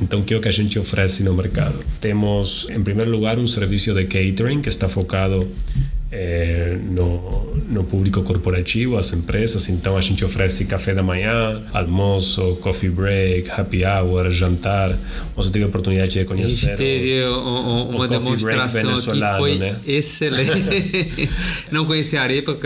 Então, 0.00 0.20
o 0.20 0.22
que 0.22 0.34
é 0.34 0.36
o 0.36 0.40
que 0.40 0.48
a 0.48 0.52
gente 0.52 0.78
oferece 0.78 1.22
no 1.22 1.32
mercado? 1.34 1.78
Temos, 2.00 2.68
em 2.70 2.82
primeiro 2.82 3.10
lugar, 3.10 3.38
um 3.38 3.46
serviço 3.46 3.94
de 3.94 4.04
catering 4.04 4.60
que 4.60 4.68
está 4.68 4.88
focado 4.88 5.48
é, 6.10 6.78
no, 6.90 7.52
no 7.68 7.84
público 7.84 8.22
corporativo, 8.22 8.96
as 8.96 9.12
empresas. 9.12 9.68
Então 9.68 9.96
a 9.96 10.00
gente 10.00 10.24
oferece 10.24 10.64
café 10.64 10.94
da 10.94 11.02
manhã, 11.02 11.62
almoço, 11.72 12.56
coffee 12.62 12.90
break, 12.90 13.50
happy 13.50 13.84
hour, 13.84 14.30
jantar. 14.30 14.96
Você 15.34 15.50
teve 15.50 15.64
a 15.64 15.68
oportunidade 15.68 16.12
de 16.12 16.24
conhecer. 16.24 16.66
A 16.66 16.68
gente 16.70 16.78
teve 16.78 17.24
o, 17.24 17.36
um, 17.36 17.96
uma 17.96 18.08
demonstração 18.08 18.94
aqui 18.94 19.20
foi 19.38 19.58
né? 19.58 19.76
excelente. 19.86 21.28
Não 21.70 21.84
conhecia 21.84 22.20
a 22.20 22.22
arepa, 22.22 22.56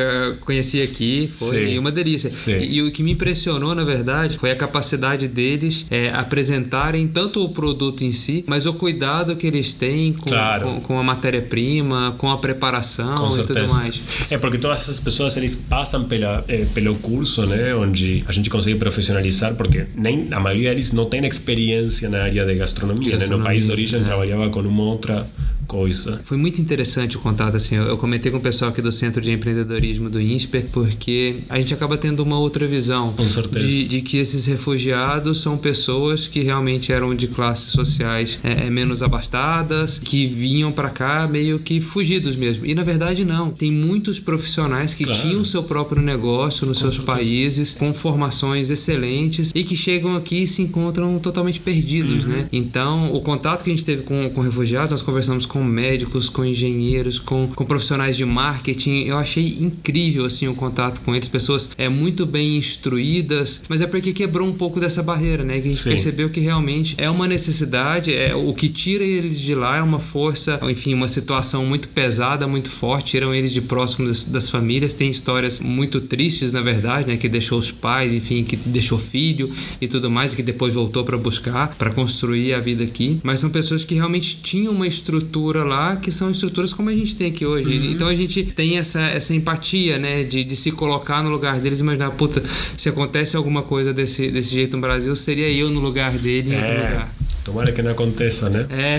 conheci 0.40 0.82
aqui, 0.82 1.26
foi 1.26 1.70
Sim. 1.70 1.78
uma 1.78 1.90
delícia. 1.90 2.30
E, 2.60 2.76
e, 2.76 2.82
o 2.82 2.92
que 2.92 3.02
me 3.02 3.12
impressionou, 3.12 3.74
na 3.74 3.84
verdade, 3.84 4.38
foi 4.38 4.50
a 4.50 4.56
capacidade 4.56 5.26
deles 5.26 5.86
é, 5.90 6.10
apresentarem 6.10 7.08
tanto 7.08 7.42
o 7.42 7.48
produto 7.48 8.04
em 8.04 8.12
si, 8.12 8.44
mas 8.46 8.66
o 8.66 8.74
cuidado 8.74 9.34
que 9.34 9.46
eles 9.46 9.72
têm 9.72 10.12
com, 10.12 10.28
claro. 10.30 10.66
com, 10.66 10.80
com 10.80 10.98
a 10.98 11.02
matéria-prima, 11.02 12.14
com 12.18 12.30
a 12.30 12.38
preparação. 12.38 13.16
Com 13.16 13.29
e 13.38 13.42
tudo 13.44 13.68
mais. 13.68 14.00
É 14.30 14.38
porque 14.38 14.58
todas 14.58 14.82
essas 14.82 15.00
pessoas 15.00 15.36
eles 15.36 15.54
passam 15.54 16.04
pela, 16.04 16.44
eh, 16.48 16.66
pelo 16.74 16.94
curso, 16.96 17.46
né, 17.46 17.74
onde 17.74 18.24
a 18.26 18.32
gente 18.32 18.48
consegue 18.50 18.78
profissionalizar, 18.78 19.54
porque 19.54 19.86
nem 19.94 20.28
a 20.30 20.40
maioria 20.40 20.70
deles 20.70 20.92
não 20.92 21.04
tem 21.04 21.24
experiência 21.26 22.08
na 22.08 22.22
área 22.22 22.44
de 22.44 22.54
gastronomia, 22.54 23.12
gastronomia 23.12 23.36
né? 23.36 23.38
no 23.38 23.44
país 23.44 23.66
de 23.66 23.72
origem 23.72 24.00
é. 24.00 24.04
trabalhava 24.04 24.48
com 24.50 24.60
uma 24.60 24.82
outra 24.82 25.26
coisa. 25.70 26.20
Foi 26.24 26.36
muito 26.36 26.60
interessante 26.60 27.16
o 27.16 27.20
contato, 27.20 27.56
assim. 27.56 27.76
Eu 27.76 27.96
comentei 27.96 28.32
com 28.32 28.38
o 28.38 28.40
pessoal 28.40 28.72
aqui 28.72 28.82
do 28.82 28.90
Centro 28.90 29.20
de 29.20 29.30
Empreendedorismo 29.30 30.10
do 30.10 30.20
INSPER, 30.20 30.66
porque 30.72 31.44
a 31.48 31.58
gente 31.58 31.72
acaba 31.72 31.96
tendo 31.96 32.24
uma 32.24 32.36
outra 32.36 32.66
visão. 32.66 33.12
Com 33.12 33.28
certeza. 33.28 33.64
De, 33.64 33.86
de 33.86 34.02
que 34.02 34.16
esses 34.16 34.46
refugiados 34.46 35.40
são 35.40 35.56
pessoas 35.56 36.26
que 36.26 36.40
realmente 36.42 36.92
eram 36.92 37.14
de 37.14 37.28
classes 37.28 37.70
sociais 37.70 38.40
é, 38.42 38.66
é 38.66 38.70
menos 38.70 39.00
abastadas, 39.00 40.00
que 40.00 40.26
vinham 40.26 40.72
para 40.72 40.90
cá 40.90 41.28
meio 41.28 41.60
que 41.60 41.80
fugidos 41.80 42.34
mesmo. 42.34 42.66
E 42.66 42.74
na 42.74 42.82
verdade, 42.82 43.24
não. 43.24 43.52
Tem 43.52 43.70
muitos 43.70 44.18
profissionais 44.18 44.92
que 44.92 45.04
claro. 45.04 45.20
tinham 45.20 45.44
seu 45.44 45.62
próprio 45.62 46.02
negócio 46.02 46.66
nos 46.66 46.78
com 46.78 46.82
seus 46.82 46.96
certeza. 46.96 47.16
países, 47.16 47.76
com 47.78 47.94
formações 47.94 48.70
excelentes 48.70 49.52
e 49.54 49.62
que 49.62 49.76
chegam 49.76 50.16
aqui 50.16 50.42
e 50.42 50.46
se 50.48 50.62
encontram 50.62 51.16
totalmente 51.20 51.60
perdidos, 51.60 52.24
uhum. 52.24 52.32
né? 52.32 52.48
Então, 52.50 53.14
o 53.14 53.20
contato 53.20 53.62
que 53.62 53.70
a 53.70 53.74
gente 53.74 53.84
teve 53.84 54.02
com, 54.02 54.28
com 54.30 54.40
refugiados, 54.40 54.90
nós 54.90 55.02
conversamos 55.02 55.46
com 55.46 55.59
médicos, 55.64 56.28
com 56.28 56.44
engenheiros, 56.44 57.18
com, 57.18 57.48
com 57.48 57.64
profissionais 57.64 58.16
de 58.16 58.24
marketing. 58.24 59.04
Eu 59.04 59.18
achei 59.18 59.58
incrível, 59.60 60.24
assim, 60.24 60.48
o 60.48 60.54
contato 60.54 61.00
com 61.02 61.14
eles. 61.14 61.28
Pessoas 61.28 61.70
é, 61.76 61.88
muito 61.88 62.26
bem 62.26 62.56
instruídas, 62.56 63.62
mas 63.68 63.80
é 63.80 63.86
porque 63.86 64.12
quebrou 64.12 64.46
um 64.46 64.52
pouco 64.52 64.80
dessa 64.80 65.02
barreira, 65.02 65.44
né? 65.44 65.60
Que 65.60 65.68
a 65.68 65.70
gente 65.70 65.82
Sim. 65.82 65.90
percebeu 65.90 66.30
que 66.30 66.40
realmente 66.40 66.94
é 66.98 67.08
uma 67.10 67.26
necessidade, 67.26 68.14
é 68.14 68.34
o 68.34 68.52
que 68.54 68.68
tira 68.68 69.04
eles 69.04 69.40
de 69.40 69.54
lá 69.54 69.78
é 69.78 69.82
uma 69.82 69.98
força, 69.98 70.60
enfim, 70.70 70.94
uma 70.94 71.08
situação 71.08 71.64
muito 71.64 71.88
pesada, 71.88 72.46
muito 72.46 72.70
forte, 72.70 73.12
tiram 73.12 73.34
eles 73.34 73.52
de 73.52 73.60
próximo 73.60 74.08
das, 74.08 74.24
das 74.24 74.50
famílias. 74.50 74.94
Tem 74.94 75.10
histórias 75.10 75.60
muito 75.60 76.00
tristes, 76.00 76.52
na 76.52 76.60
verdade, 76.60 77.08
né? 77.08 77.16
Que 77.16 77.28
deixou 77.28 77.58
os 77.58 77.70
pais, 77.70 78.12
enfim, 78.12 78.44
que 78.44 78.56
deixou 78.56 78.98
filho 78.98 79.52
e 79.80 79.88
tudo 79.88 80.10
mais, 80.10 80.32
e 80.32 80.36
que 80.36 80.42
depois 80.42 80.74
voltou 80.74 81.04
para 81.04 81.18
buscar, 81.18 81.74
para 81.76 81.90
construir 81.90 82.54
a 82.54 82.60
vida 82.60 82.84
aqui. 82.84 83.18
Mas 83.22 83.40
são 83.40 83.50
pessoas 83.50 83.84
que 83.84 83.94
realmente 83.94 84.40
tinham 84.42 84.72
uma 84.72 84.86
estrutura 84.86 85.49
lá, 85.56 85.96
que 85.96 86.10
são 86.10 86.30
estruturas 86.30 86.72
como 86.72 86.90
a 86.90 86.92
gente 86.92 87.16
tem 87.16 87.28
aqui 87.28 87.44
hoje. 87.44 87.70
Uhum. 87.70 87.92
Então 87.92 88.08
a 88.08 88.14
gente 88.14 88.42
tem 88.44 88.78
essa, 88.78 89.00
essa 89.00 89.34
empatia, 89.34 89.98
né? 89.98 90.24
De, 90.24 90.44
de 90.44 90.56
se 90.56 90.72
colocar 90.72 91.22
no 91.22 91.30
lugar 91.30 91.60
deles, 91.60 91.80
imaginar, 91.80 92.10
puta, 92.12 92.42
se 92.76 92.88
acontece 92.88 93.36
alguma 93.36 93.62
coisa 93.62 93.92
desse, 93.92 94.30
desse 94.30 94.50
jeito 94.50 94.76
no 94.76 94.82
Brasil, 94.82 95.14
seria 95.14 95.48
eu 95.50 95.70
no 95.70 95.80
lugar 95.80 96.12
dele 96.12 96.50
em 96.50 96.54
é. 96.54 96.58
outro 96.58 96.74
lugar. 96.74 97.14
Tomara 97.44 97.72
que 97.72 97.82
não 97.82 97.92
aconteça, 97.92 98.50
né? 98.50 98.66
É, 98.70 98.96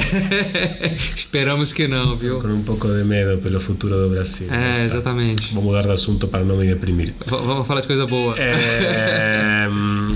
esperamos 1.16 1.72
que 1.72 1.88
não, 1.88 2.16
viu? 2.16 2.42
Com 2.42 2.48
um 2.48 2.64
pouco 2.64 2.88
de 2.88 3.04
medo 3.04 3.38
pelo 3.40 3.60
futuro 3.60 3.96
do 3.96 4.10
Brasil. 4.10 4.48
É, 4.52 4.84
exatamente. 4.84 5.54
Vou 5.54 5.64
mudar 5.64 5.84
de 5.84 5.92
assunto 5.92 6.28
para 6.28 6.44
não 6.44 6.58
me 6.58 6.66
deprimir. 6.66 7.14
V 7.26 7.30
vamos 7.30 7.68
falar 7.68 7.82
de 7.82 7.88
coisa 7.88 8.06
boa. 8.08 8.36
É, 8.38 9.68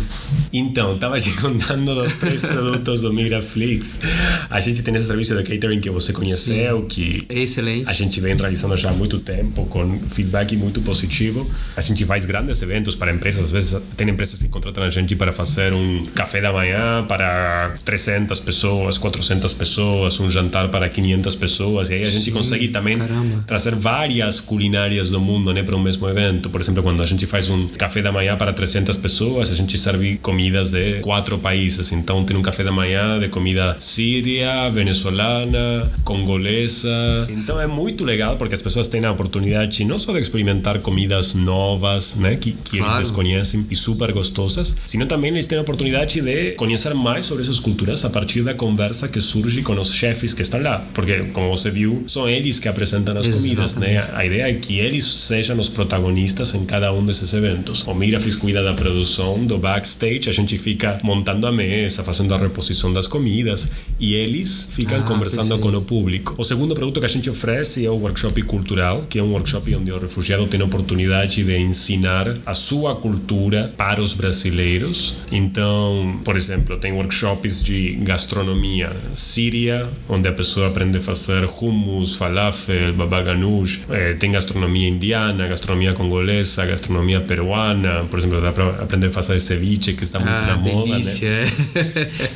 então, 0.58 0.96
estava 0.96 1.20
te 1.20 1.32
contando 1.42 1.96
dos 1.96 2.14
três 2.16 2.42
produtos 2.44 3.02
do 3.02 3.14
Migraflix. 3.14 4.02
A 4.50 4.60
gente 4.60 4.82
tem 4.82 4.96
esse 4.96 5.06
serviço 5.06 5.36
de 5.36 5.44
catering 5.44 5.80
que 5.80 5.90
você 5.90 6.14
conheceu, 6.14 6.82
Sim. 6.82 6.88
que 6.88 7.26
é 7.30 7.40
excelente. 7.40 7.90
a 7.90 7.94
gente 7.94 8.20
vem 8.20 8.36
realizando 8.36 8.76
já 8.78 8.90
há 8.90 8.94
muito 8.94 9.20
tempo, 9.20 9.66
com 9.66 10.00
feedback 10.10 10.56
muito 10.56 10.82
positivo. 10.82 11.50
A 11.76 11.82
gente 11.82 12.06
faz 12.06 12.26
grandes 12.26 12.62
eventos 12.62 12.96
para 12.96 13.12
empresas. 13.12 13.46
Às 13.46 13.52
vezes 13.52 13.82
tem 13.96 14.10
empresas 14.10 14.40
que 14.40 14.48
contratam 14.48 14.84
a 14.84 14.90
gente 14.90 15.16
para 15.16 15.32
fazer 15.32 15.74
um 15.74 16.06
café 16.14 16.42
da 16.42 16.52
manhã 16.52 17.04
para 17.08 17.76
300 17.84 18.26
300 18.26 18.40
pessoas, 18.40 18.98
400 18.98 19.54
pessoas, 19.54 20.20
um 20.20 20.30
jantar 20.30 20.70
para 20.70 20.90
500 20.90 21.36
pessoas, 21.36 21.90
e 21.90 21.96
aí 21.96 22.02
a 22.02 22.10
gente 22.10 22.26
Sim, 22.26 22.32
consegue 22.32 22.68
também 22.70 22.98
caramba. 22.98 23.44
trazer 23.46 23.76
várias 23.76 24.42
culinárias 24.42 25.10
do 25.10 25.20
mundo 25.20 25.54
né, 25.54 25.64
para 25.64 25.76
um 25.76 25.82
mesmo 25.82 26.08
evento. 26.08 26.50
Por 26.50 26.62
exemplo, 26.62 26.82
quando 26.84 27.02
a 27.02 27.06
gente 27.06 27.26
faz 27.26 27.50
um 27.50 27.68
café 27.70 28.02
da 28.02 28.12
manhã 28.12 28.36
para 28.38 28.54
300 28.54 28.98
pessoas, 28.98 29.52
a 29.52 29.56
gente 29.56 29.78
serve 29.78 30.18
comidas 30.46 30.70
de 30.70 31.00
quatro 31.02 31.40
países. 31.40 31.92
Então, 31.92 32.24
tem 32.24 32.38
um 32.38 32.42
café 32.42 32.64
da 32.64 32.72
manhã 32.72 33.20
de 33.20 33.28
comida 33.30 33.76
síria, 33.80 34.70
venezuelana, 34.70 35.92
congolesa. 36.04 36.90
Então, 37.30 37.60
é 37.60 37.66
muito 37.66 38.04
legal 38.04 38.38
porque 38.38 38.54
as 38.54 38.62
pessoas 38.62 38.88
têm 38.88 39.04
a 39.06 39.12
oportunidade 39.12 39.84
não 39.84 39.98
só 39.98 40.14
de 40.14 40.20
experimentar 40.20 40.80
comidas 40.80 41.34
novas, 41.34 42.16
né, 42.16 42.36
que, 42.36 42.52
que 42.52 42.78
claro. 42.78 42.94
eles 42.94 43.08
desconhecem 43.08 43.66
e 43.72 43.76
super 43.76 44.12
gostosas, 44.12 44.76
sino 44.86 45.08
também 45.08 45.32
eles 45.32 45.48
têm 45.48 45.58
a 45.58 45.62
oportunidade 45.62 46.22
de 46.22 46.52
conhecer 46.52 46.94
mais 46.94 47.26
sobre 47.26 47.44
essas 47.44 47.60
culturas 47.60 48.06
a 48.06 48.10
partir 48.10 48.44
da 48.44 48.54
conversa 48.54 49.08
que 49.08 49.20
surge 49.20 49.64
com 49.64 49.74
os 49.74 49.92
chefes 49.92 50.34
que 50.36 50.44
estão 50.44 50.62
lá. 50.62 50.86
Porque, 50.94 51.24
como 51.34 51.50
você 51.50 51.72
viu, 51.72 52.04
são 52.06 52.30
eles 52.30 52.60
que 52.60 52.68
apresentam 52.68 53.18
as 53.18 53.28
comidas, 53.28 53.76
né? 53.76 54.08
A 54.14 54.24
ideia 54.24 54.52
é 54.52 54.54
que 54.54 54.78
eles 54.78 55.06
sejam 55.06 55.60
os 55.60 55.70
protagonistas 55.70 56.54
em 56.54 56.66
cada 56.66 56.94
um 56.94 57.04
desses 57.04 57.34
eventos. 57.34 57.82
O 57.88 57.96
Miraflix 57.96 58.36
cuida 58.36 58.64
da 58.64 58.74
produção, 58.74 59.44
do 59.44 59.58
backstage, 59.58 60.35
gente 60.36 60.58
fica 60.58 60.98
montando 61.04 61.48
a 61.48 61.52
mesa, 61.52 62.04
fazendo 62.04 62.34
a 62.34 62.38
reposição 62.38 62.92
das 62.92 63.08
comidas 63.08 63.70
e 64.00 64.14
eles 64.16 64.70
ficam 64.72 65.00
ah, 65.00 65.04
conversando 65.04 65.50
perfeito. 65.50 65.72
com 65.72 65.78
o 65.78 65.82
público. 65.82 66.36
O 66.38 66.44
segundo 66.44 66.74
produto 66.74 67.00
que 67.00 67.06
a 67.06 67.10
gente 67.10 67.30
oferece 67.30 67.86
é 67.86 67.90
o 67.90 67.96
workshop 67.96 68.42
cultural, 68.44 69.06
que 69.10 69.20
é 69.20 69.24
um 69.24 69.32
workshop 69.32 69.74
onde 69.76 69.92
o 69.92 70.00
refugiado 70.00 70.46
tem 70.48 70.62
a 70.62 70.66
oportunidade 70.66 71.44
de 71.44 71.58
ensinar 71.58 72.38
a 72.46 72.54
sua 72.54 72.96
cultura 72.96 73.74
para 73.78 74.02
os 74.02 74.14
brasileiros. 74.14 75.16
Então, 75.32 76.20
por 76.24 76.36
exemplo, 76.36 76.78
tem 76.78 76.92
workshops 76.92 77.64
de 77.64 77.94
gastronomia 78.02 78.92
síria, 79.14 79.88
onde 80.10 80.28
a 80.28 80.34
pessoa 80.34 80.68
aprende 80.68 80.98
a 80.98 81.02
fazer 81.02 81.48
hummus, 81.62 82.16
falafel, 82.16 82.94
baba 82.94 83.22
ganoush. 83.22 83.82
É, 83.90 84.14
tem 84.14 84.32
gastronomia 84.32 84.90
indiana, 84.90 85.48
gastronomia 85.48 85.94
congolesa, 85.94 86.66
gastronomia 86.66 87.22
peruana. 87.22 88.06
Por 88.10 88.20
exemplo, 88.20 88.42
dá 88.42 88.52
para 88.52 88.70
aprender 88.70 89.08
a 89.08 89.12
fazer 89.12 89.40
ceviche, 89.40 89.94
que 89.94 90.04
está 90.04 90.20
muito 90.26 90.44
ah, 90.44 90.48
na 90.48 90.58
moda, 90.58 90.92
delícia. 90.92 91.30
né? 91.30 91.52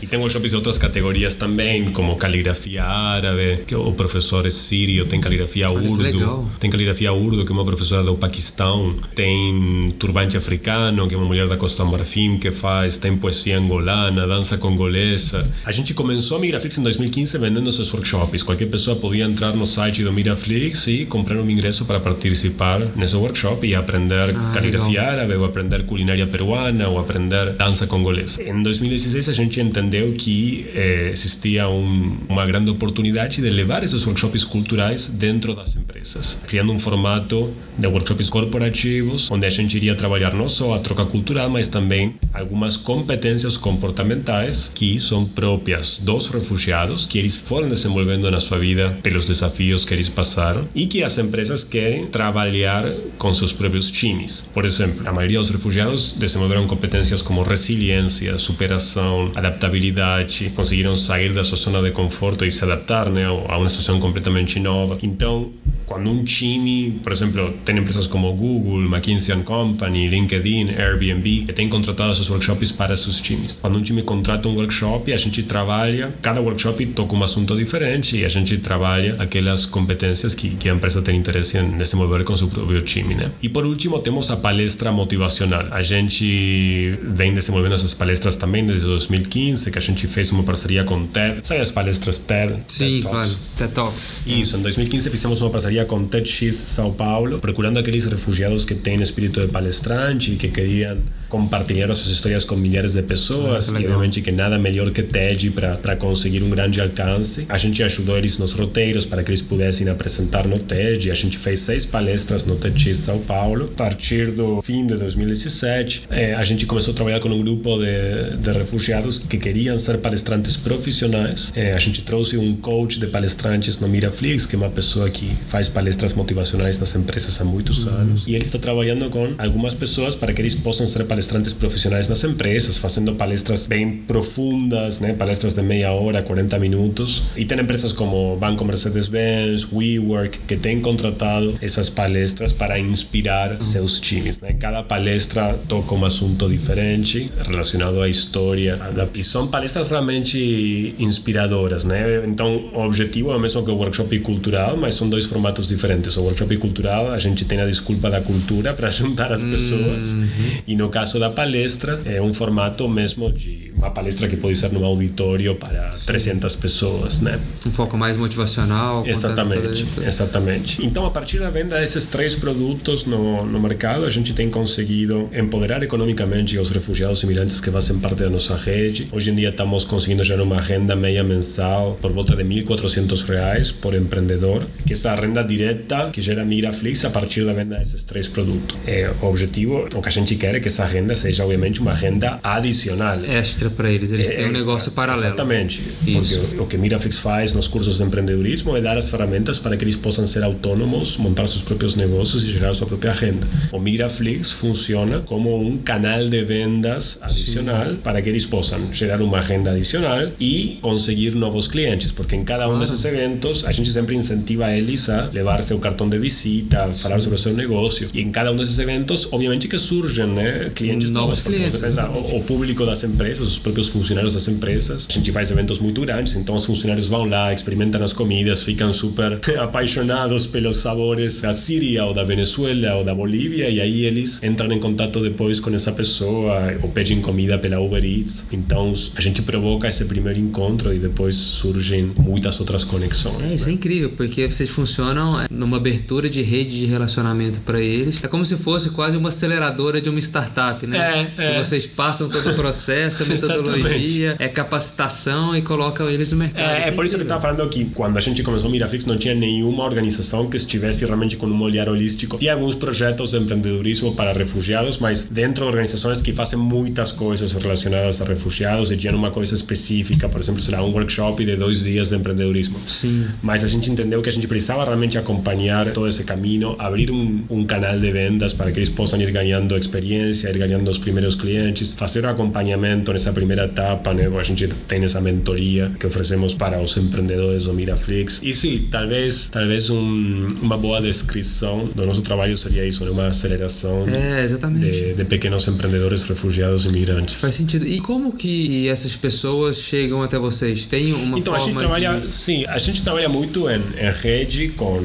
e 0.02 0.08
tem 0.08 0.19
workshops 0.19 0.52
de 0.52 0.56
outras 0.56 0.78
categorias 0.78 1.36
também, 1.36 1.91
como 1.91 2.15
caligrafia 2.15 2.84
árabe, 2.84 3.63
que 3.65 3.75
o 3.75 3.91
professor 3.93 4.45
é 4.45 4.52
sírio, 4.52 5.06
tem 5.06 5.19
caligrafia 5.19 5.69
urdu, 5.69 6.49
tem 6.60 6.69
caligrafia 6.69 7.12
urdu, 7.12 7.45
que 7.45 7.52
é 7.52 7.56
uma 7.56 7.65
professora 7.65 8.04
do 8.04 8.15
Paquistão, 8.15 8.95
tem 9.15 9.93
turbante 9.97 10.38
africano, 10.38 11.08
que 11.08 11.15
é 11.15 11.17
uma 11.17 11.28
mulher 11.28 11.47
da 11.47 11.58
Costa 11.58 11.84
Marfim 11.84 12.38
que 12.38 12.52
faz, 12.52 12.97
tem 12.97 13.15
poesia 13.17 13.58
angolana, 13.58 14.28
dança 14.28 14.58
congolesa, 14.58 15.49
a 15.65 15.71
gente 15.71 15.93
começou 15.93 16.38
a 16.38 16.39
Migraflix 16.39 16.78
em 16.78 16.84
2015 16.84 17.38
vendendo 17.38 17.69
esses 17.69 17.91
workshops. 17.93 18.43
Qualquer 18.43 18.67
pessoa 18.67 18.95
podia 18.95 19.25
entrar 19.25 19.54
no 19.54 19.65
site 19.65 20.04
do 20.04 20.12
Migraflix 20.12 20.88
e 20.88 21.06
comprar 21.06 21.38
um 21.38 21.49
ingresso 21.49 21.86
para 21.86 21.99
participar 21.99 22.80
nesse 22.95 23.15
workshop 23.15 23.67
e 23.67 23.75
aprender 23.75 24.30
ah, 24.36 24.52
caligrafia 24.54 25.02
legal. 25.02 25.13
árabe, 25.13 25.36
ou 25.36 25.45
aprender 25.45 25.84
culinária 25.84 26.25
peruana, 26.28 26.88
ou 26.88 26.99
aprender 26.99 27.54
dança 27.54 27.68
congolesa. 27.88 28.41
Em 28.41 28.62
2016 28.62 29.29
a 29.29 29.34
gente 29.34 29.60
entendeu 29.60 30.13
que 30.13 30.65
eh, 30.73 31.10
existia 31.12 31.67
um, 31.69 32.17
uma 32.27 32.45
grande 32.45 32.69
oportunidade 32.71 33.41
de 33.41 33.49
levar 33.49 33.84
esses 33.84 34.05
workshops 34.05 34.43
culturais 34.43 35.08
dentro 35.08 35.53
das 35.53 35.75
empresas, 35.75 36.39
criando 36.47 36.71
um 36.71 36.79
formato 36.79 37.53
de 37.77 37.88
workshops 37.88 38.29
corporativos, 38.29 39.29
onde 39.32 39.45
a 39.45 39.49
gente 39.49 39.75
iria 39.77 39.95
trabalhar 39.95 40.34
não 40.34 40.49
só 40.49 40.73
a 40.73 40.79
troca 40.79 41.05
cultural, 41.05 41.49
mas 41.49 41.67
também 41.67 42.15
algumas 42.34 42.77
competências 42.77 43.58
comportamentais 43.58 44.71
que 44.73 44.99
são 44.99 45.25
próprias 45.25 45.99
dos 46.01 46.27
refugiados, 46.27 47.05
que 47.05 47.17
eles 47.17 47.36
foram 47.36 47.69
desenvolvendo 47.69 48.29
na 48.29 48.39
sua 48.39 48.60
vida 48.60 48.97
pelos 49.01 49.25
desafios 49.25 49.86
que 49.86 49.93
eles 49.93 50.10
passaram 50.10 50.67
e 50.75 50.88
que 50.88 51.03
as 51.03 51.17
empresas 51.17 51.63
querem 51.63 52.08
trabalhar 52.08 52.86
com 53.17 53.34
seus 53.34 53.53
próprios 53.53 53.91
times. 53.91 54.49
Por 54.53 54.65
exemplo, 54.65 55.08
a 55.08 55.12
maioria 55.12 55.39
dos 55.39 55.49
refugiados 55.49 56.13
desenvolveram 56.13 56.67
competências 56.67 57.21
como 57.21 57.41
resiliência, 57.60 58.38
superação, 58.38 59.32
adaptabilidade, 59.36 60.52
conseguiram 60.56 60.95
sair 60.95 61.34
da 61.34 61.43
sua 61.43 61.58
zona 61.58 61.82
de 61.82 61.91
conforto 61.91 62.45
e 62.45 62.52
se 62.52 62.63
adaptar 62.63 63.10
né, 63.10 63.26
a 63.26 63.58
uma 63.58 63.67
situação 63.67 64.00
completamente 64.00 64.60
nova. 64.60 64.98
Então, 65.04 65.52
quando 65.89 66.12
um 66.12 66.24
time, 66.24 67.00
por 67.02 67.12
exemplo, 67.12 67.52
tem 67.65 67.76
empresas 67.76 68.06
como 68.06 68.32
Google, 68.34 68.84
McKinsey 68.84 69.36
Company, 69.41 70.08
LinkedIn, 70.08 70.69
Airbnb, 70.78 71.45
que 71.48 71.54
têm 71.54 71.67
contratado 71.67 72.12
esses 72.12 72.30
workshops 72.30 72.72
para 72.72 72.95
seus 72.95 73.19
times. 73.19 73.58
Quando 73.60 73.80
um 73.80 73.82
time 73.82 74.04
contrata 74.04 74.48
um 74.48 74.56
workshop, 74.56 75.12
a 75.12 75.17
gente 75.17 75.41
trabalha, 75.41 76.13
cada 76.22 76.41
workshop 76.41 76.86
toca 76.88 77.15
um 77.15 77.24
assunto 77.24 77.58
diferente 77.58 78.17
e 78.17 78.24
a 78.24 78.30
gente 78.30 78.56
trabalha 78.60 79.15
aquelas 79.17 79.65
competências 79.65 80.36
que, 80.36 80.52
que 80.52 80.69
a 80.69 80.74
empresa 80.76 81.02
tem 81.02 81.17
interesse 81.17 81.58
em 81.58 81.72
desenvolver 81.72 82.24
com 82.24 82.38
seu 82.38 82.50
próprio 82.50 82.82
time, 82.82 83.15
né? 83.15 83.32
E 83.41 83.50
por 83.50 83.65
último, 83.65 83.98
temos 83.98 84.30
a 84.30 84.38
palestra 84.38 84.91
motivacional. 84.91 85.65
A 85.72 85.82
gente 85.82 87.00
vem 87.02 87.34
desenvolvendo 87.49 87.73
essas 87.73 87.93
palestras 87.93 88.35
também 88.35 88.65
desde 88.65 88.85
2015, 88.85 89.71
que 89.71 89.77
a 89.77 89.81
gente 89.81 90.07
fez 90.07 90.31
uma 90.31 90.43
parceria 90.43 90.83
com 90.83 91.05
TED. 91.07 91.41
Sabe 91.43 91.62
as 91.62 91.71
palestras 91.71 92.19
TED? 92.19 92.53
Sim, 92.67 92.85
TED 92.85 93.01
Talks. 93.01 93.12
claro. 93.12 93.39
TED 93.57 93.73
Talks. 93.73 94.21
Isso, 94.27 94.57
em 94.57 94.62
2015 94.62 95.09
fizemos 95.09 95.41
uma 95.41 95.49
parceria 95.49 95.85
com 95.85 96.05
TEDx 96.05 96.55
São 96.55 96.93
Paulo, 96.93 97.39
procurando 97.39 97.79
aqueles 97.79 98.05
refugiados 98.05 98.63
que 98.65 98.75
têm 98.75 99.01
espírito 99.01 99.41
de 99.41 99.47
palestrante 99.47 100.33
e 100.33 100.35
que 100.35 100.47
queriam 100.49 100.97
compartilhar 101.29 101.89
essas 101.89 102.07
histórias 102.07 102.43
com 102.43 102.55
milhares 102.55 102.93
de 102.93 103.03
pessoas 103.03 103.73
ah, 103.73 103.79
e 103.79 103.85
obviamente 103.85 104.19
que 104.19 104.31
nada 104.31 104.57
melhor 104.57 104.89
que 104.91 105.03
TED 105.03 105.51
para 105.51 105.95
conseguir 105.95 106.41
um 106.41 106.49
grande 106.49 106.81
alcance. 106.81 107.45
A 107.47 107.57
gente 107.57 107.83
ajudou 107.83 108.17
eles 108.17 108.39
nos 108.39 108.51
roteiros 108.51 109.05
para 109.05 109.23
que 109.23 109.29
eles 109.29 109.41
pudessem 109.41 109.88
apresentar 109.88 110.47
no 110.47 110.57
TED. 110.57 111.12
A 111.12 111.13
gente 111.13 111.38
fez 111.38 111.59
seis 111.62 111.85
palestras 111.85 112.45
no 112.45 112.55
TEDx 112.55 112.97
São 112.97 113.19
Paulo. 113.19 113.69
A 113.75 113.77
partir 113.77 114.31
do 114.31 114.59
fim 114.62 114.88
de 114.88 114.95
2017, 114.95 116.03
eh, 116.09 116.33
a 116.33 116.43
gente 116.43 116.65
começou 116.65 116.93
a 116.93 116.95
trabalhar 116.95 117.19
com 117.19 117.29
um 117.29 117.31
grupo 117.41 117.78
de, 117.78 118.38
de 118.38 118.52
refugiados 118.52 119.19
que 119.19 119.38
queriam 119.38 119.78
ser 119.78 119.97
palestrantes 119.99 120.58
profissionais. 120.58 121.52
Eh, 121.56 121.71
a 121.73 121.80
gente 121.80 122.02
trouxe 122.02 122.38
um 122.38 122.56
coach 122.56 122.99
de 122.99 123.08
palestrantes 123.08 123.80
no 123.80 123.88
Miraflix, 123.88 124.45
que 124.45 124.56
é 124.56 124.58
uma 124.58 124.69
pessoa 124.69 125.10
que 125.10 125.30
faz 125.47 125.69
palestras 125.69 126.13
motivacionais 126.13 126.78
nas 126.78 126.95
empresas 126.95 127.39
há 127.41 127.45
muitos 127.45 127.84
uhum. 127.84 127.93
anos. 127.93 128.23
E 128.28 128.36
ele 128.36 128.43
está 128.43 128.60
trabalhando 128.60 129.10
com 129.10 129.34
algumas 129.38 129.73
pessoas 129.73 130.15
para 130.15 130.34
que 130.34 130.41
eles 130.41 130.56
possam 130.56 130.88
ser 130.88 131.06
palestrantes 131.06 131.54
profissionais 131.54 132.10
nas 132.10 132.23
empresas, 132.23 132.78
fazendo 132.78 133.15
palestras 133.15 133.67
bem 133.67 133.97
profundas, 134.08 134.99
né? 134.99 135.13
palestras 135.13 135.54
de 135.54 135.62
meia 135.62 135.91
hora, 135.91 136.21
40 136.21 136.58
minutos. 136.60 137.23
E 137.36 137.45
tem 137.45 137.60
empresas 137.60 137.91
como 137.91 138.36
Banco 138.38 138.65
Mercedes-Benz, 138.65 139.67
WeWork, 139.71 140.39
que 140.47 140.58
têm 140.58 140.80
contratado 140.82 141.56
essas 141.62 141.89
palestras 141.89 142.54
para 142.54 142.80
inspirar 142.80 143.62
seus 143.62 143.99
times. 143.99 144.41
Né? 144.41 144.54
Cada 144.54 144.84
palestra 144.84 145.54
toca 145.67 145.95
um 145.95 146.06
assunto 146.06 146.47
diferente 146.49 147.28
relacionado 147.45 148.01
à 148.01 148.07
história. 148.07 148.77
E 149.13 149.23
são 149.23 149.47
palestras 149.47 149.87
realmente 149.89 150.95
inspiradoras. 150.99 151.85
Né? 151.85 152.23
Então, 152.25 152.69
o 152.73 152.81
objetivo 152.85 153.31
é 153.31 153.35
o 153.35 153.39
mesmo 153.39 153.63
que 153.63 153.71
o 153.71 153.75
workshop 153.75 154.19
cultural, 154.19 154.77
mas 154.77 154.95
são 154.95 155.09
dois 155.09 155.25
formatos 155.25 155.67
diferentes. 155.67 156.17
O 156.17 156.23
workshop 156.23 156.57
cultural, 156.57 157.11
a 157.11 157.17
gente 157.17 157.45
tem 157.45 157.59
a 157.61 157.65
desculpa 157.65 158.09
da 158.09 158.21
cultura 158.21 158.73
para 158.73 158.89
juntar 158.91 159.31
as 159.31 159.43
pessoas. 159.43 160.11
Uhum. 160.11 160.27
E 160.67 160.75
no 160.75 160.89
caso 160.89 161.19
da 161.19 161.29
palestra, 161.29 161.99
é 162.05 162.21
um 162.21 162.33
formato 162.33 162.87
mesmo 162.87 163.31
de 163.31 163.69
uma 163.79 163.91
palestra 163.91 164.27
que 164.27 164.35
pode 164.35 164.57
ser 164.57 164.71
num 164.71 164.83
auditório 164.83 165.55
para 165.55 165.91
Sim. 165.93 166.05
300 166.05 166.55
pessoas, 166.57 167.21
né? 167.21 167.39
Um 167.65 167.71
foco 167.71 167.97
mais 167.97 168.17
motivacional. 168.17 169.05
Exatamente, 169.07 169.85
exatamente. 170.05 170.85
Então, 170.85 171.05
a 171.05 171.11
partir 171.11 171.39
da 171.39 171.49
venda 171.49 171.79
desses 171.79 172.05
três 172.05 172.35
produtos 172.35 173.05
no, 173.05 173.45
no 173.45 173.59
mercado, 173.59 174.03
a 174.03 174.09
gente 174.09 174.33
tem 174.33 174.49
conseguido 174.49 175.29
empoderar 175.33 175.81
economicamente 175.81 176.57
os 176.57 176.69
refugiados 176.71 177.18
e 177.23 177.25
imigrantes 177.25 177.60
que 177.60 177.69
fazem 177.71 177.99
parte 177.99 178.23
da 178.23 178.29
nossa 178.29 178.55
rede. 178.55 179.08
Hoje 179.12 179.32
em 179.32 179.36
dia 179.36 179.49
estamos 179.49 179.86
conseguindo 179.86 180.23
gerar 180.23 180.43
uma 180.43 180.60
renda 180.60 180.95
meia 180.95 181.23
mensal 181.23 181.97
por 182.01 182.12
volta 182.12 182.36
de 182.36 182.43
1.400 182.43 183.25
reais 183.27 183.71
por 183.71 183.93
empreendedor, 183.93 184.65
que 184.86 184.93
é 184.93 185.10
a 185.10 185.15
renda 185.15 185.43
direta 185.43 186.10
que 186.12 186.21
gera 186.21 186.45
Migraflix 186.45 187.05
a 187.05 187.10
partir 187.10 187.45
da 187.45 187.53
venda 187.53 187.77
desses 187.77 188.03
três 188.03 188.27
produtos. 188.27 188.77
É, 188.86 189.12
o 189.21 189.25
objetivo, 189.25 189.88
o 189.95 190.01
que 190.01 190.08
a 190.08 190.12
gente 190.12 190.36
quer 190.36 190.55
é 190.55 190.60
que 190.60 190.67
essa 190.67 190.86
renda 190.86 191.15
seja, 191.15 191.43
obviamente, 191.43 191.82
uma 191.82 191.93
renda 191.93 192.39
adicional. 192.43 193.23
Extra 193.25 193.69
para 193.69 193.89
eles, 193.89 194.12
eles 194.12 194.29
é 194.29 194.36
têm 194.36 194.47
um 194.47 194.51
negócio 194.51 194.91
paralelo. 194.91 195.25
Exatamente. 195.25 195.82
Isso. 196.05 196.39
Porque 196.39 196.62
o 196.62 196.65
que 196.65 196.77
Miraflix 196.77 197.17
faz 197.17 197.53
nos 197.53 197.67
cursos 197.67 197.97
de 197.97 198.03
empreendedorismo 198.03 198.75
é 198.75 198.82
dar 198.82 198.97
as 198.97 199.10
ferramentas 199.10 199.60
para 199.60 199.75
que 199.75 199.84
eles 199.84 199.95
possam 199.95 200.25
ser 200.25 200.43
autônomos, 200.43 201.17
montar 201.17 201.47
seus 201.47 201.63
próprios 201.63 201.95
negócios 201.95 202.43
e 202.43 202.51
gerar 202.51 202.73
sua 202.73 202.88
própria 202.88 203.12
renda. 203.12 203.45
O 203.71 203.79
Miraflix 203.79 204.51
funciona 204.51 205.19
como 205.19 205.60
um 205.62 205.77
canal 205.77 206.27
de 206.27 206.43
vendas 206.43 207.09
adicional 207.22 207.89
Sim. 207.89 207.95
para 208.04 208.22
que 208.22 208.30
eles 208.30 208.45
possam 208.45 208.93
gerar 208.93 209.22
uma 209.22 209.39
renda 209.41 209.72
adicional 209.72 210.30
e 210.39 210.78
conseguir 210.82 211.32
novos 211.32 211.67
clientes, 211.67 212.12
porque 212.12 212.36
em 212.36 212.43
cada 212.43 212.69
um 212.69 212.76
ah. 212.76 212.80
desses 212.80 213.04
eventos 213.06 213.65
a 213.65 213.72
gente 213.72 213.91
sempre 213.91 214.15
incentiva 214.15 214.72
eles 214.72 215.10
a 215.10 215.30
levar 215.32 215.62
seu 215.63 215.80
cartão 215.80 216.08
de 216.08 216.17
visita, 216.19 216.91
falar 216.93 217.19
sobre 217.19 217.38
o 217.38 217.39
seu 217.39 217.54
negócio. 217.54 218.10
E 218.13 218.22
em 218.22 218.32
cada 218.32 218.52
um 218.52 218.56
desses 218.56 218.78
eventos, 218.80 219.28
obviamente 219.32 219.67
que 219.67 219.80
surgem 219.80 220.28
né, 220.28 220.72
clientes 220.76 221.12
novos, 221.12 221.39
porque 221.39 221.58
clientes. 221.58 221.80
você 221.80 221.86
pensa, 221.86 222.10
o, 222.10 222.38
o 222.38 222.43
público 222.43 222.86
das 222.86 223.04
empresas, 223.04 223.48
os 223.48 223.60
próprios 223.60 223.88
funcionários 223.88 224.34
das 224.34 224.48
empresas, 224.48 225.08
a 225.10 225.13
gente 225.13 225.32
faz 225.32 225.52
eventos 225.52 225.80
muito 225.80 226.02
grandes, 226.02 226.36
então 226.36 226.56
os 226.56 226.65
funcionários 226.65 227.08
vão 227.08 227.26
lá, 227.26 227.54
experimentam 227.54 228.04
as 228.04 228.13
comidas, 228.13 228.63
ficam 228.63 228.93
super 228.93 229.39
apaixonados 229.60 230.48
pelos 230.48 230.78
sabores 230.78 231.41
da 231.41 231.54
Síria 231.54 232.06
ou 232.06 232.13
da 232.13 232.24
Venezuela 232.24 232.95
ou 232.95 233.04
da 233.04 233.13
Bolívia 233.13 233.69
e 233.69 233.80
aí 233.80 234.06
eles 234.06 234.41
entram 234.43 234.72
em 234.72 234.80
contato 234.80 235.22
depois 235.22 235.60
com 235.60 235.74
essa 235.74 235.91
pessoa 235.91 236.78
ou 236.82 236.89
pedem 236.99 237.21
comida 237.21 237.57
pela 237.57 237.79
Uber 237.79 238.03
Eats. 238.03 238.47
Então 238.51 238.91
a 239.15 239.21
gente 239.21 239.41
provoca 239.41 239.88
esse 239.88 240.03
primeiro 240.03 240.38
encontro 240.38 240.93
e 240.93 240.99
depois 240.99 241.33
surgem 241.33 242.12
muitas 242.19 242.59
outras 242.59 242.83
conexões. 242.83 243.53
É, 243.53 243.55
isso 243.55 243.63
é 243.63 243.67
né? 243.67 243.71
é 243.71 243.75
incrível, 243.75 244.09
porque 244.17 244.49
vocês 244.49 244.69
funcionam 244.69 245.45
numa 245.49 245.77
abertura 245.77 246.29
de 246.29 246.41
rede 246.41 246.77
de 246.77 246.85
relacionamento 246.85 247.62
para 247.62 247.79
eles. 247.79 248.21
É 248.21 248.27
como 248.27 248.43
se 248.43 248.57
fosse 248.57 248.89
quase 248.89 249.15
uma 249.15 249.29
aceleradora 249.29 250.01
de 250.01 250.09
uma 250.09 250.19
startup, 250.19 250.85
né? 250.85 251.29
É, 251.38 251.45
é. 251.45 251.51
Que 251.53 251.59
vocês 251.59 251.88
passam 251.88 252.27
todo 252.27 252.49
o 252.49 252.55
processo, 252.55 253.23
a 253.23 253.25
metodologia, 253.27 254.35
é 254.38 254.49
capacitação 254.49 255.55
e 255.55 255.62
colocam 255.62 256.09
eles 256.09 256.31
no 256.31 256.38
mercado. 256.38 256.83
É, 256.83 256.89
é 256.89 256.91
por 256.91 257.05
isso 257.05 257.15
que 257.15 257.21
eu 257.21 257.23
estava 257.23 257.41
falando 257.41 257.69
que 257.69 257.85
quando 257.95 258.17
a 258.17 258.21
gente 258.21 258.43
começou 258.43 258.67
o 258.67 258.71
Mirafix 258.71 259.05
não 259.05 259.17
tinha 259.17 259.33
nenhuma 259.33 259.85
organização 259.85 260.49
que 260.49 260.57
estivesse 260.57 261.05
realmente 261.05 261.38
com 261.38 261.47
um 261.47 261.62
olhar 261.62 261.88
holístico. 261.88 262.38
Tinha 262.38 262.53
alguns 262.53 262.75
projetos 262.75 263.31
de 263.31 263.38
empreendedorismo 263.38 264.13
para 264.15 264.33
refugiados, 264.33 264.97
mas 264.97 265.29
dentro 265.29 265.63
de 265.63 265.69
organizações 265.69 266.21
que 266.21 266.33
fazem 266.33 266.59
muitas 266.79 267.11
coisas 267.11 267.51
relacionadas 267.53 268.21
a 268.21 268.25
refugiados 268.25 268.91
e 268.91 268.97
tinham 268.97 269.15
uma 269.15 269.31
coisa 269.31 269.53
específica, 269.53 270.29
por 270.29 270.39
exemplo, 270.39 270.61
será 270.61 270.81
um 270.83 270.91
workshop 270.91 271.43
de 271.43 271.55
dois 271.55 271.83
dias 271.83 272.09
de 272.09 272.15
empreendedorismo. 272.15 272.79
Sim. 272.87 273.25
Mas 273.41 273.63
a 273.63 273.67
gente 273.67 273.91
entendeu 273.91 274.21
que 274.21 274.29
a 274.29 274.31
gente 274.31 274.47
precisava 274.47 274.85
realmente 274.85 275.17
acompanhar 275.17 275.91
todo 275.91 276.07
esse 276.07 276.23
caminho, 276.23 276.75
abrir 276.79 277.11
um, 277.11 277.43
um 277.49 277.65
canal 277.65 277.99
de 277.99 278.11
vendas 278.11 278.53
para 278.53 278.71
que 278.71 278.79
eles 278.79 278.89
possam 278.89 279.19
ir 279.21 279.31
ganhando 279.31 279.75
experiência, 279.75 280.49
ir 280.49 280.57
ganhando 280.57 280.89
os 280.89 280.97
primeiros 280.97 281.35
clientes, 281.35 281.93
fazer 281.93 282.23
o 282.23 282.29
acompanhamento 282.29 283.11
nessa 283.11 283.33
primeira 283.33 283.65
etapa, 283.65 284.13
né? 284.13 284.27
A 284.39 284.43
gente 284.43 284.67
tem 284.87 285.03
essa 285.03 285.19
mentoria 285.19 285.91
que 285.99 286.07
oferecemos 286.07 286.53
para 286.53 286.81
os 286.81 286.95
empreendedores 286.95 287.65
do 287.65 287.73
Miraflix. 287.73 288.39
E 288.43 288.53
sim, 288.53 288.87
talvez, 288.89 289.49
talvez 289.49 289.89
um, 289.89 290.47
uma 290.61 290.77
boa 290.77 291.01
descrição 291.01 291.89
do 291.93 292.05
nosso 292.05 292.21
trabalho 292.21 292.57
seria 292.57 292.85
isso, 292.85 293.03
né? 293.03 293.11
uma 293.11 293.27
aceleração 293.27 294.05
é, 294.07 294.45
de, 294.47 295.13
de, 295.13 295.25
pequenos 295.25 295.67
empreendedores 295.67 296.23
refugiados 296.23 296.68
e 296.86 296.89
imigrantes. 296.89 297.36
Faz 297.36 297.55
sentido. 297.55 297.88
E 297.88 297.99
como 297.99 298.34
que 298.34 298.88
essas 298.88 299.15
pessoas 299.15 299.77
chegam 299.77 300.21
até 300.21 300.38
vocês? 300.38 300.88
Tem 300.88 301.13
uma 301.13 301.38
então, 301.38 301.53
forma 301.53 301.58
a 301.58 301.60
gente 301.60 301.77
trabalha, 301.77 302.19
de... 302.21 302.32
sim, 302.32 302.65
a 302.65 302.77
gente 302.77 303.01
trabalha 303.01 303.29
muito 303.29 303.69
em, 303.69 303.75
em 303.75 304.12
rede 304.21 304.69
com 304.69 305.01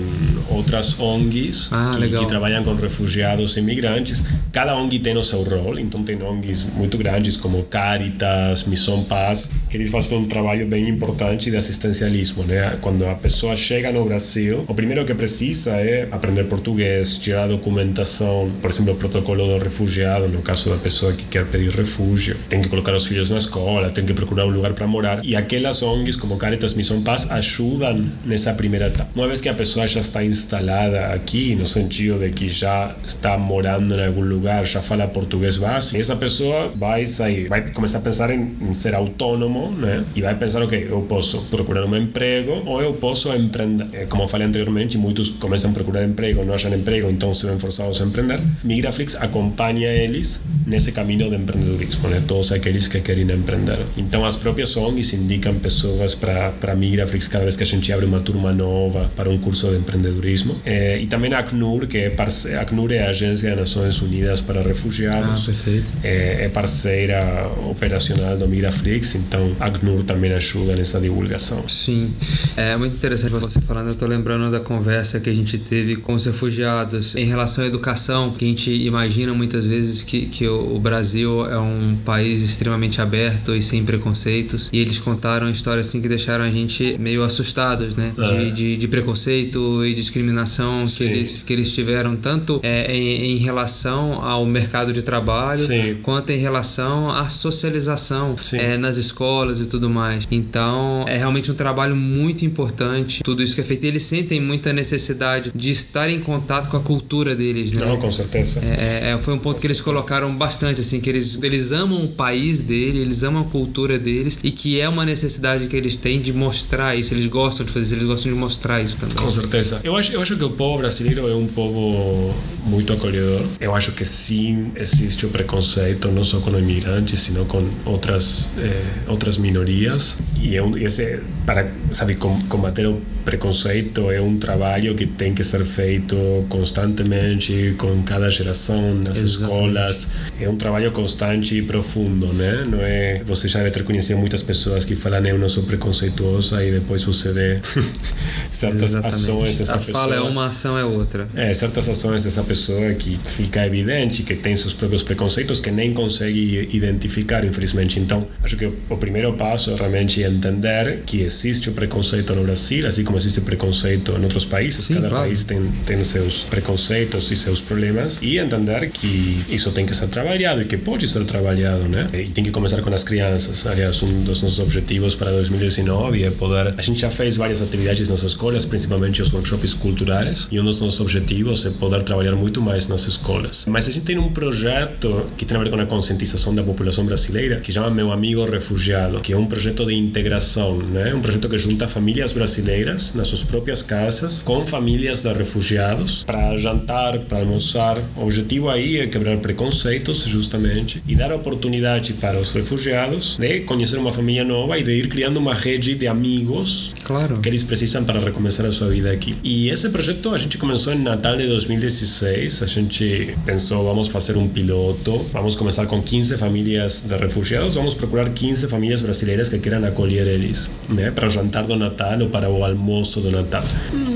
outras 0.48 0.98
ONGs 0.98 1.70
ah, 1.72 1.96
que, 1.98 2.08
que, 2.08 2.26
trabalham 2.26 2.62
com 2.62 2.74
refugiados 2.74 3.56
e 3.56 3.60
imigrantes. 3.60 4.24
Cada 4.52 4.76
ONG 4.76 4.98
tem 4.98 5.16
o 5.16 5.22
seu 5.22 5.42
rol, 5.42 5.78
então 5.78 6.02
tem 6.02 6.20
ONGs 6.22 6.66
muito 6.76 6.96
grandes 6.98 7.36
como 7.36 7.62
Caritas, 7.64 8.64
Missão 8.64 9.04
Paz, 9.04 9.50
que 9.68 9.76
eles 9.76 9.90
fazem 9.90 10.18
um 10.18 10.26
trabalho 10.26 10.66
bem 10.66 10.88
importante 10.88 11.50
de 11.50 11.56
assistencialismo, 11.56 12.44
né? 12.44 12.78
Quando 12.80 13.06
a 13.06 13.14
pessoa 13.14 13.56
chega 13.56 13.90
no 13.92 14.04
Brasil, 14.04 14.64
o 14.68 14.74
primeiro 14.74 15.04
que 15.04 15.14
precisa 15.14 15.72
é 15.72 16.08
aprender 16.10 16.44
português, 16.44 17.16
tirar 17.18 17.48
documentação, 17.48 18.50
por 18.60 18.70
exemplo, 18.70 18.92
o 18.92 18.96
protocolo 18.96 19.46
do 19.46 19.64
refugiado, 19.64 20.28
no 20.28 20.42
caso 20.42 20.70
da 20.70 20.76
pessoa 20.76 21.12
que 21.12 21.24
quer 21.24 21.44
pedir 21.54 21.70
refúgio, 21.70 22.36
tem 22.48 22.60
que 22.60 22.68
colocar 22.68 22.92
os 22.94 23.06
filhos 23.06 23.30
na 23.30 23.38
escola, 23.38 23.88
tem 23.88 24.04
que 24.04 24.12
procurar 24.12 24.44
um 24.44 24.50
lugar 24.50 24.72
para 24.72 24.86
morar. 24.88 25.24
E 25.24 25.36
aquelas 25.36 25.82
ONGs 25.82 26.16
como 26.16 26.36
Caritas, 26.36 26.74
Missão 26.74 27.00
Paz 27.02 27.30
ajudam 27.30 28.04
nessa 28.24 28.52
primeira 28.54 28.88
etapa. 28.88 29.08
Uma 29.14 29.28
vez 29.28 29.40
que 29.40 29.48
a 29.48 29.54
pessoa 29.54 29.86
já 29.86 30.00
está 30.00 30.24
instalada 30.24 31.06
aqui, 31.14 31.54
no 31.54 31.64
sentido 31.64 32.18
de 32.18 32.30
que 32.30 32.50
já 32.50 32.94
está 33.06 33.38
morando 33.38 33.94
em 33.94 34.06
algum 34.06 34.22
lugar, 34.22 34.66
já 34.66 34.82
fala 34.82 35.06
português 35.06 35.56
básico, 35.56 35.96
essa 35.96 36.16
pessoa 36.16 36.72
vai 36.74 37.06
sair, 37.06 37.48
vai 37.48 37.70
começar 37.70 37.98
a 37.98 38.00
pensar 38.00 38.30
em, 38.30 38.56
em 38.60 38.74
ser 38.74 38.94
autônomo, 38.94 39.70
né? 39.70 40.04
E 40.16 40.22
vai 40.22 40.34
pensar, 40.34 40.60
ok, 40.60 40.88
eu 40.90 41.02
posso 41.02 41.42
procurar 41.42 41.84
um 41.84 41.96
emprego 41.96 42.62
ou 42.66 42.82
eu 42.82 42.94
posso 42.94 43.32
empreender. 43.32 43.86
É, 43.92 44.06
como 44.06 44.24
eu 44.24 44.28
falei 44.28 44.46
anteriormente, 44.46 44.98
muitos 44.98 45.30
começam 45.30 45.70
a 45.70 45.74
procurar 45.74 46.04
emprego, 46.04 46.44
não 46.44 46.54
acham 46.54 46.74
emprego, 46.74 47.08
então 47.08 47.32
se 47.32 47.46
ven 47.46 47.58
forçados 47.60 48.00
a 48.02 48.04
empreender. 48.04 48.40
Migraflix 48.64 49.14
acompanha 49.16 49.88
eles 49.88 50.44
nesse 50.66 50.92
caminho 50.92 51.30
de 51.30 51.36
empreendedorismo, 51.44 52.08
né? 52.08 52.22
Todos 52.26 52.52
aqueles 52.52 52.88
que 52.88 53.00
querem 53.00 53.24
empreender. 53.30 53.78
Então 53.96 54.24
as 54.24 54.36
próprias 54.36 54.76
ONGs 54.76 55.14
indicam 55.14 55.54
pessoas 55.54 56.14
para 56.14 56.74
Migraflix 56.74 57.28
cada 57.28 57.44
vez 57.44 57.56
que 57.56 57.62
a 57.62 57.66
gente 57.66 57.92
abre 57.92 58.06
uma 58.06 58.20
turma 58.20 58.52
nova 58.52 59.10
para 59.14 59.30
um 59.30 59.38
curso 59.38 59.68
de 59.70 59.76
empreendedorismo. 59.76 60.56
É, 60.64 60.98
e 61.00 61.06
também 61.06 61.32
a 61.32 61.40
ACNUR, 61.40 61.86
que 61.86 61.98
é 61.98 62.10
parce... 62.10 62.52
a 62.54 62.62
ACNUR 62.62 62.92
é 62.92 63.06
a 63.06 63.10
Agência 63.10 63.50
das 63.50 63.60
Nações 63.60 64.00
Unidas 64.02 64.40
para 64.40 64.62
Refugiados. 64.62 65.48
Ah. 65.48 65.70
É, 66.02 66.44
é 66.44 66.48
parceira 66.48 67.48
operacional 67.70 68.36
do 68.36 68.48
Migraflix, 68.48 69.14
então 69.14 69.54
a 69.60 69.66
ACNUR 69.66 70.02
também 70.04 70.32
ajuda 70.32 70.74
nessa 70.76 71.00
divulgação. 71.00 71.68
Sim, 71.68 72.12
é 72.56 72.76
muito 72.76 72.96
interessante 72.96 73.32
você 73.32 73.60
falando. 73.60 73.88
Eu 73.88 73.92
estou 73.92 74.08
lembrando 74.08 74.50
da 74.50 74.60
conversa 74.60 75.20
que 75.20 75.30
a 75.30 75.34
gente 75.34 75.58
teve 75.58 75.96
com 75.96 76.14
os 76.14 76.24
refugiados 76.24 77.14
em 77.14 77.24
relação 77.24 77.64
à 77.64 77.66
educação, 77.66 78.32
que 78.32 78.44
a 78.44 78.48
gente 78.48 78.70
imagina 78.70 79.34
muitas 79.34 79.64
vezes 79.64 80.02
que, 80.02 80.26
que 80.26 80.46
o 80.46 80.78
Brasil 80.78 81.33
é 81.50 81.58
um 81.58 81.96
país 82.04 82.42
extremamente 82.42 83.00
aberto 83.00 83.54
e 83.54 83.60
sem 83.62 83.84
preconceitos. 83.84 84.68
E 84.72 84.78
eles 84.78 84.98
contaram 84.98 85.48
histórias 85.50 85.88
assim 85.88 86.00
que 86.00 86.08
deixaram 86.08 86.44
a 86.44 86.50
gente 86.50 86.96
meio 86.98 87.22
assustados, 87.22 87.94
né? 87.96 88.12
De, 88.16 88.22
É. 88.48 88.50
de, 88.50 88.76
de 88.76 88.88
preconceito 88.88 89.84
e 89.84 89.94
discriminação 89.94 90.84
que 90.86 91.04
eles, 91.04 91.42
que 91.46 91.52
eles 91.52 91.72
tiveram 91.72 92.16
tanto 92.16 92.60
é, 92.62 92.94
em, 92.94 93.32
em 93.34 93.38
relação 93.38 94.22
ao 94.24 94.44
mercado 94.46 94.92
de 94.92 95.02
trabalho 95.02 95.66
Sim. 95.66 95.96
quanto 96.02 96.30
em 96.30 96.38
relação 96.38 97.10
à 97.10 97.28
socialização 97.28 98.36
é, 98.52 98.76
nas 98.76 98.96
escolas 98.96 99.60
e 99.60 99.66
tudo 99.66 99.88
mais. 99.88 100.26
Então 100.30 101.04
é 101.08 101.16
realmente 101.16 101.50
um 101.50 101.54
trabalho 101.54 101.96
muito 101.96 102.44
importante. 102.44 103.22
Tudo 103.22 103.42
isso 103.42 103.54
que 103.54 103.60
é 103.60 103.64
feito. 103.64 103.84
E 103.84 103.88
eles 103.88 104.02
sentem 104.02 104.40
muita 104.40 104.72
necessidade 104.72 105.50
de 105.54 105.70
estar 105.70 106.08
em 106.08 106.20
contato 106.20 106.68
com 106.68 106.76
a 106.76 106.80
cultura 106.80 107.34
deles, 107.34 107.72
né? 107.72 107.84
Não, 107.86 107.96
com 107.98 108.10
certeza. 108.12 108.60
É, 108.64 109.12
é, 109.12 109.18
foi 109.22 109.34
um 109.34 109.38
ponto 109.38 109.60
que 109.60 109.66
eles 109.66 109.80
colocaram 109.80 110.34
bastante, 110.36 110.80
assim, 110.80 111.00
que 111.00 111.08
eles, 111.08 111.23
eles 111.42 111.72
amam 111.72 112.04
o 112.04 112.08
país 112.08 112.62
dele, 112.62 112.98
eles 112.98 113.22
amam 113.22 113.42
a 113.42 113.44
cultura 113.44 113.98
deles 113.98 114.38
e 114.42 114.50
que 114.50 114.80
é 114.80 114.88
uma 114.88 115.04
necessidade 115.04 115.66
que 115.66 115.76
eles 115.76 115.96
têm 115.96 116.20
de 116.20 116.32
mostrar 116.32 116.96
isso. 116.96 117.14
Eles 117.14 117.26
gostam 117.26 117.64
de 117.64 117.72
fazer 117.72 117.84
isso, 117.84 117.94
eles 117.94 118.04
gostam 118.04 118.32
de 118.32 118.38
mostrar 118.38 118.80
isso 118.82 118.98
também. 118.98 119.16
Com 119.16 119.30
certeza. 119.30 119.80
Eu 119.82 119.96
acho, 119.96 120.12
eu 120.12 120.20
acho 120.20 120.36
que 120.36 120.44
o 120.44 120.50
povo 120.50 120.78
brasileiro 120.78 121.28
é 121.28 121.34
um 121.34 121.46
povo 121.46 122.34
muito 122.66 122.92
acolhedor. 122.92 123.44
Eu 123.60 123.74
acho 123.74 123.92
que 123.92 124.04
sim 124.04 124.72
existe 124.76 125.26
o 125.26 125.28
preconceito, 125.28 126.08
não 126.08 126.24
só 126.24 126.40
com 126.40 126.56
imigrantes, 126.58 127.20
sino 127.20 127.44
com 127.46 127.66
outras 127.84 128.46
eh, 128.58 128.84
outras 129.08 129.38
minorias. 129.38 130.18
E 130.40 130.56
é 130.56 130.62
um, 130.62 130.76
esse 130.76 131.20
para 131.46 131.70
sabe 131.92 132.14
com, 132.14 132.38
combater 132.48 132.86
o 132.86 133.00
preconceito 133.24 134.10
é 134.10 134.20
um 134.20 134.36
trabalho 134.36 134.94
que 134.94 135.06
tem 135.06 135.34
que 135.34 135.42
ser 135.42 135.64
feito 135.64 136.16
constantemente 136.48 137.74
com 137.78 138.02
cada 138.02 138.28
geração 138.28 138.94
nas 138.96 139.18
Exatamente. 139.18 139.24
escolas. 139.24 140.08
É 140.40 140.48
um 140.48 140.56
trabalho 140.56 140.90
constante 140.92 141.58
e 141.58 141.62
profundo, 141.62 142.26
né? 142.34 142.62
Não 142.68 142.80
é 142.80 143.22
você 143.24 143.48
já 143.48 143.60
deve 143.60 143.70
ter 143.70 143.84
conhecido 143.84 144.18
muitas 144.18 144.42
pessoas 144.42 144.84
que 144.84 144.94
falam 144.94 145.24
eu 145.26 145.38
não 145.38 145.48
sou 145.48 145.62
preconceituosa 145.64 146.64
e 146.64 146.72
depois 146.72 147.02
você 147.02 147.32
vê 147.32 147.60
certas 148.50 148.94
ações 148.94 149.58
dessa 149.58 149.74
a 149.74 149.78
pessoa. 149.78 149.98
fala 149.98 150.16
é 150.16 150.20
uma, 150.20 150.44
a 150.44 150.48
ação 150.48 150.78
é 150.78 150.84
outra. 150.84 151.26
É, 151.34 151.52
certas 151.54 151.88
ações 151.88 152.24
dessa 152.24 152.42
pessoa 152.42 152.92
que 152.94 153.18
fica 153.24 153.66
evidente 153.66 154.22
que 154.22 154.34
tem 154.34 154.54
seus 154.54 154.74
próprios 154.74 155.02
preconceitos 155.02 155.60
que 155.60 155.70
nem 155.70 155.92
consegue 155.92 156.68
identificar, 156.72 157.44
infelizmente. 157.44 157.98
Então, 157.98 158.26
acho 158.42 158.56
que 158.56 158.66
o, 158.66 158.76
o 158.90 158.96
primeiro 158.96 159.32
passo 159.32 159.70
é 159.70 159.76
realmente 159.76 160.22
entender 160.22 161.02
que 161.06 161.22
existe 161.22 161.70
o 161.70 161.72
preconceito 161.72 162.34
no 162.34 162.42
Brasil, 162.42 162.86
assim 162.86 163.04
como 163.04 163.13
existe 163.16 163.38
o 163.38 163.42
preconceito 163.42 164.12
em 164.12 164.22
outros 164.22 164.44
países. 164.44 164.84
Sim, 164.84 164.94
Cada 164.94 165.08
claro. 165.08 165.24
país 165.24 165.44
tem, 165.44 165.60
tem 165.86 166.02
seus 166.04 166.42
preconceitos 166.42 167.30
e 167.30 167.36
seus 167.36 167.60
problemas. 167.60 168.18
E 168.22 168.38
entender 168.38 168.90
que 168.90 169.44
isso 169.48 169.70
tem 169.72 169.86
que 169.86 169.94
ser 169.96 170.08
trabalhado 170.08 170.62
e 170.62 170.64
que 170.64 170.76
pode 170.76 171.06
ser 171.06 171.24
trabalhado, 171.24 171.84
né? 171.88 172.08
E 172.12 172.24
tem 172.30 172.44
que 172.44 172.50
começar 172.50 172.80
com 172.82 172.92
as 172.94 173.04
crianças. 173.04 173.66
Aliás, 173.66 174.02
um 174.02 174.22
dos 174.22 174.42
nossos 174.42 174.58
objetivos 174.58 175.14
para 175.14 175.30
2019 175.30 176.24
é 176.24 176.30
poder. 176.30 176.74
A 176.76 176.82
gente 176.82 177.00
já 177.00 177.10
fez 177.10 177.36
várias 177.36 177.62
atividades 177.62 178.08
nas 178.08 178.22
escolas, 178.22 178.64
principalmente 178.64 179.22
os 179.22 179.32
workshops 179.32 179.74
culturais, 179.74 180.48
e 180.50 180.58
um 180.60 180.64
dos 180.64 180.80
nossos 180.80 181.00
objetivos 181.00 181.64
é 181.66 181.70
poder 181.70 182.02
trabalhar 182.02 182.34
muito 182.34 182.60
mais 182.60 182.88
nas 182.88 183.06
escolas. 183.06 183.64
Mas 183.68 183.88
a 183.88 183.92
gente 183.92 184.04
tem 184.04 184.18
um 184.18 184.30
projeto 184.32 185.26
que 185.36 185.44
tem 185.44 185.56
a 185.56 185.60
ver 185.62 185.70
com 185.70 185.80
a 185.80 185.86
conscientização 185.86 186.54
da 186.54 186.62
população 186.62 187.04
brasileira, 187.04 187.60
que 187.60 187.72
chama 187.72 187.90
Meu 187.90 188.12
Amigo 188.12 188.44
Refugiado, 188.44 189.20
que 189.20 189.32
é 189.32 189.36
um 189.36 189.46
projeto 189.46 189.84
de 189.86 189.94
integração, 189.94 190.78
né? 190.78 191.14
Um 191.14 191.20
projeto 191.20 191.48
que 191.48 191.58
junta 191.58 191.86
famílias 191.88 192.32
brasileiras 192.32 193.03
nas 193.14 193.28
suas 193.28 193.42
próprias 193.44 193.82
casas 193.82 194.42
com 194.42 194.64
famílias 194.66 195.22
de 195.22 195.32
refugiados 195.32 196.22
para 196.24 196.56
jantar, 196.56 197.18
para 197.20 197.38
almoçar. 197.38 197.98
O 198.16 198.22
objetivo 198.22 198.70
aí 198.70 198.98
é 198.98 199.06
quebrar 199.06 199.36
preconceitos, 199.38 200.24
justamente, 200.24 201.02
e 201.06 201.14
dar 201.14 201.32
oportunidade 201.32 202.12
para 202.14 202.38
os 202.40 202.52
refugiados 202.52 203.36
de 203.38 203.60
conhecer 203.60 203.98
uma 203.98 204.12
família 204.12 204.44
nova 204.44 204.78
e 204.78 204.82
de 204.82 204.92
ir 204.92 205.08
criando 205.08 205.38
uma 205.38 205.54
rede 205.54 205.94
de 205.94 206.06
amigos 206.06 206.92
Claro. 207.02 207.38
que 207.40 207.48
eles 207.48 207.62
precisam 207.62 208.04
para 208.04 208.20
recomeçar 208.20 208.64
a 208.66 208.72
sua 208.72 208.88
vida 208.88 209.10
aqui. 209.10 209.34
E 209.42 209.68
esse 209.70 209.88
projeto 209.90 210.34
a 210.34 210.38
gente 210.38 210.56
começou 210.58 210.92
em 210.92 211.02
Natal 211.02 211.36
de 211.36 211.46
2016. 211.46 212.62
A 212.62 212.66
gente 212.66 213.34
pensou, 213.44 213.84
vamos 213.84 214.08
fazer 214.08 214.36
um 214.36 214.48
piloto, 214.48 215.18
vamos 215.32 215.56
começar 215.56 215.86
com 215.86 216.02
15 216.02 216.36
famílias 216.36 217.02
de 217.06 217.16
refugiados, 217.16 217.74
vamos 217.74 217.94
procurar 217.94 218.28
15 218.30 218.68
famílias 218.68 219.00
brasileiras 219.00 219.48
que 219.48 219.58
queiram 219.58 219.84
acolher 219.84 220.26
eles, 220.26 220.70
né, 220.88 221.10
para 221.10 221.26
o 221.26 221.30
jantar 221.30 221.64
do 221.64 221.76
Natal 221.76 222.20
ou 222.20 222.28
para 222.28 222.48
o 222.48 222.64
almoço 222.64 222.93
do 223.02 223.30
Natal. 223.30 223.64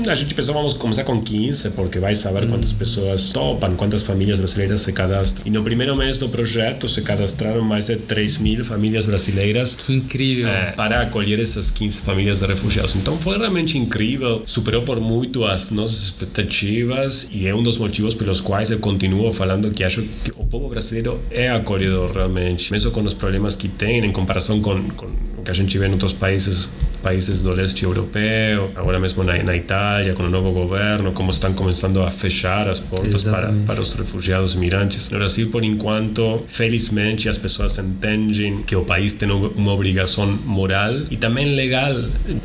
A 0.07 0.15
gente 0.15 0.33
pensou, 0.33 0.53
vamos 0.53 0.73
começar 0.73 1.03
com 1.03 1.21
15, 1.21 1.71
porque 1.71 1.99
vai 1.99 2.15
saber 2.15 2.47
quantas 2.47 2.73
pessoas 2.73 3.31
topam, 3.31 3.75
quantas 3.75 4.03
famílias 4.03 4.37
brasileiras 4.39 4.81
se 4.81 4.93
cadastram. 4.93 5.45
E 5.45 5.49
no 5.49 5.63
primeiro 5.63 5.95
mês 5.95 6.17
do 6.17 6.29
projeto 6.29 6.87
se 6.87 7.01
cadastraram 7.01 7.61
mais 7.61 7.87
de 7.87 7.97
3 7.97 8.37
mil 8.39 8.63
famílias 8.63 9.05
brasileiras 9.05 9.75
Que 9.75 9.93
incrível. 9.93 10.47
é, 10.47 10.71
para 10.71 11.01
acolher 11.01 11.39
essas 11.39 11.69
15 11.71 12.01
famílias 12.01 12.39
de 12.39 12.45
refugiados. 12.47 12.95
Então 12.95 13.17
foi 13.17 13.37
realmente 13.37 13.77
incrível, 13.77 14.41
superou 14.45 14.81
por 14.83 14.99
muito 14.99 15.45
as 15.45 15.69
nossas 15.69 16.01
expectativas 16.03 17.27
e 17.31 17.47
é 17.47 17.53
um 17.55 17.61
dos 17.61 17.77
motivos 17.77 18.15
pelos 18.15 18.41
quais 18.41 18.71
eu 18.71 18.79
continuo 18.79 19.31
falando 19.31 19.69
que 19.73 19.83
acho 19.83 20.01
que 20.01 20.31
o 20.37 20.45
povo 20.45 20.69
brasileiro 20.69 21.19
é 21.29 21.49
acolhedor 21.49 22.11
realmente, 22.13 22.71
mesmo 22.71 22.91
com 22.91 23.01
os 23.01 23.13
problemas 23.13 23.55
que 23.55 23.67
tem 23.67 24.03
em 24.03 24.11
comparação 24.11 24.61
com, 24.61 24.81
com 24.91 25.05
o 25.37 25.43
que 25.43 25.51
a 25.51 25.53
gente 25.53 25.77
vê 25.77 25.87
em 25.87 25.91
outros 25.91 26.13
países 26.13 26.69
países 26.99 27.41
do 27.41 27.51
leste 27.51 27.83
europeu, 27.83 28.71
agora 28.75 28.99
mesmo 28.99 29.23
na, 29.23 29.55
Itália, 29.55 30.13
com 30.13 30.23
o 30.23 30.29
novo 30.29 30.51
governo, 30.51 31.11
como 31.11 31.31
estão 31.31 31.53
começando 31.53 32.01
a 32.01 32.11
fechar 32.11 32.67
as 32.67 32.79
portas 32.79 33.23
para, 33.23 33.51
para 33.65 33.81
os 33.81 33.93
refugiados 33.93 34.55
migrantes. 34.55 35.09
No 35.09 35.17
Brasil, 35.17 35.49
por 35.49 35.63
enquanto, 35.63 36.43
felizmente 36.47 37.27
as 37.29 37.37
pessoas 37.37 37.77
entendem 37.77 38.63
que 38.63 38.75
o 38.75 38.83
país 38.83 39.13
tem 39.13 39.29
uma 39.29 39.71
obrigação 39.71 40.25
moral 40.45 40.93
e 41.09 41.17
também 41.17 41.55
legal 41.55 41.93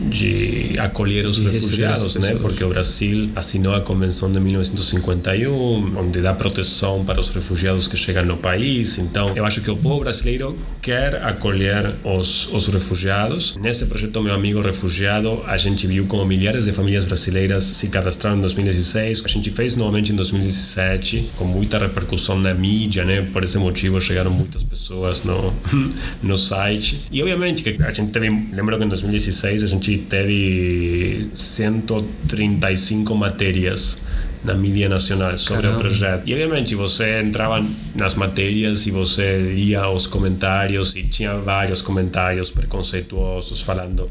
de 0.00 0.74
acolher 0.78 1.26
os 1.26 1.38
refugiados, 1.38 2.16
né? 2.16 2.34
Porque 2.40 2.64
o 2.64 2.68
Brasil 2.68 3.30
assinou 3.34 3.74
a 3.74 3.80
Convenção 3.80 4.30
de 4.30 4.40
1951, 4.40 5.98
onde 5.98 6.20
dá 6.20 6.32
proteção 6.32 7.04
para 7.04 7.20
os 7.20 7.30
refugiados 7.30 7.88
que 7.88 7.96
chegam 7.96 8.24
no 8.24 8.36
país. 8.36 8.98
Então, 8.98 9.32
eu 9.34 9.44
acho 9.44 9.60
que 9.60 9.70
o 9.70 9.76
povo 9.76 10.00
brasileiro 10.00 10.56
quer 10.80 11.22
acolher 11.24 11.94
os, 12.04 12.52
os 12.52 12.68
refugiados. 12.68 13.56
Nesse 13.56 13.86
projeto, 13.86 14.20
meu 14.22 14.34
amigo 14.34 14.43
refugiado, 14.52 15.42
a 15.46 15.56
gente 15.56 15.86
viu 15.86 16.06
como 16.06 16.24
milhares 16.24 16.64
de 16.64 16.72
famílias 16.72 17.04
brasileiras 17.04 17.64
se 17.64 17.88
cadastraram 17.88 18.38
em 18.38 18.40
2016. 18.40 19.22
A 19.24 19.28
gente 19.28 19.50
fez 19.50 19.76
novamente 19.76 20.12
em 20.12 20.16
2017, 20.16 21.30
com 21.36 21.44
muita 21.44 21.78
repercussão 21.78 22.38
na 22.38 22.52
mídia, 22.54 23.04
né? 23.04 23.22
Por 23.32 23.42
esse 23.42 23.58
motivo 23.58 24.00
chegaram 24.00 24.30
muitas 24.30 24.62
pessoas 24.62 25.24
no, 25.24 25.52
no 26.22 26.36
site. 26.36 27.00
E 27.10 27.22
obviamente 27.22 27.62
que 27.62 27.82
a 27.82 27.90
gente 27.90 28.10
teve, 28.10 28.28
lembro 28.28 28.78
que 28.78 28.84
em 28.84 28.88
2016 28.88 29.62
a 29.62 29.66
gente 29.66 29.98
teve 29.98 31.28
135 31.34 33.14
matérias 33.14 34.13
na 34.44 34.54
mídia 34.54 34.88
nacional 34.88 35.36
sobre 35.38 35.62
Caramba. 35.62 35.78
o 35.78 35.80
projeto. 35.80 36.22
E 36.26 36.32
obviamente 36.34 36.74
você 36.74 37.20
entrava 37.22 37.64
nas 37.94 38.14
matérias 38.14 38.86
e 38.86 38.90
você 38.90 39.38
lia 39.54 39.88
os 39.88 40.06
comentários 40.06 40.94
e 40.94 41.02
tinha 41.02 41.36
vários 41.38 41.80
comentários 41.80 42.50
preconceituosos 42.50 43.62
falando 43.62 44.08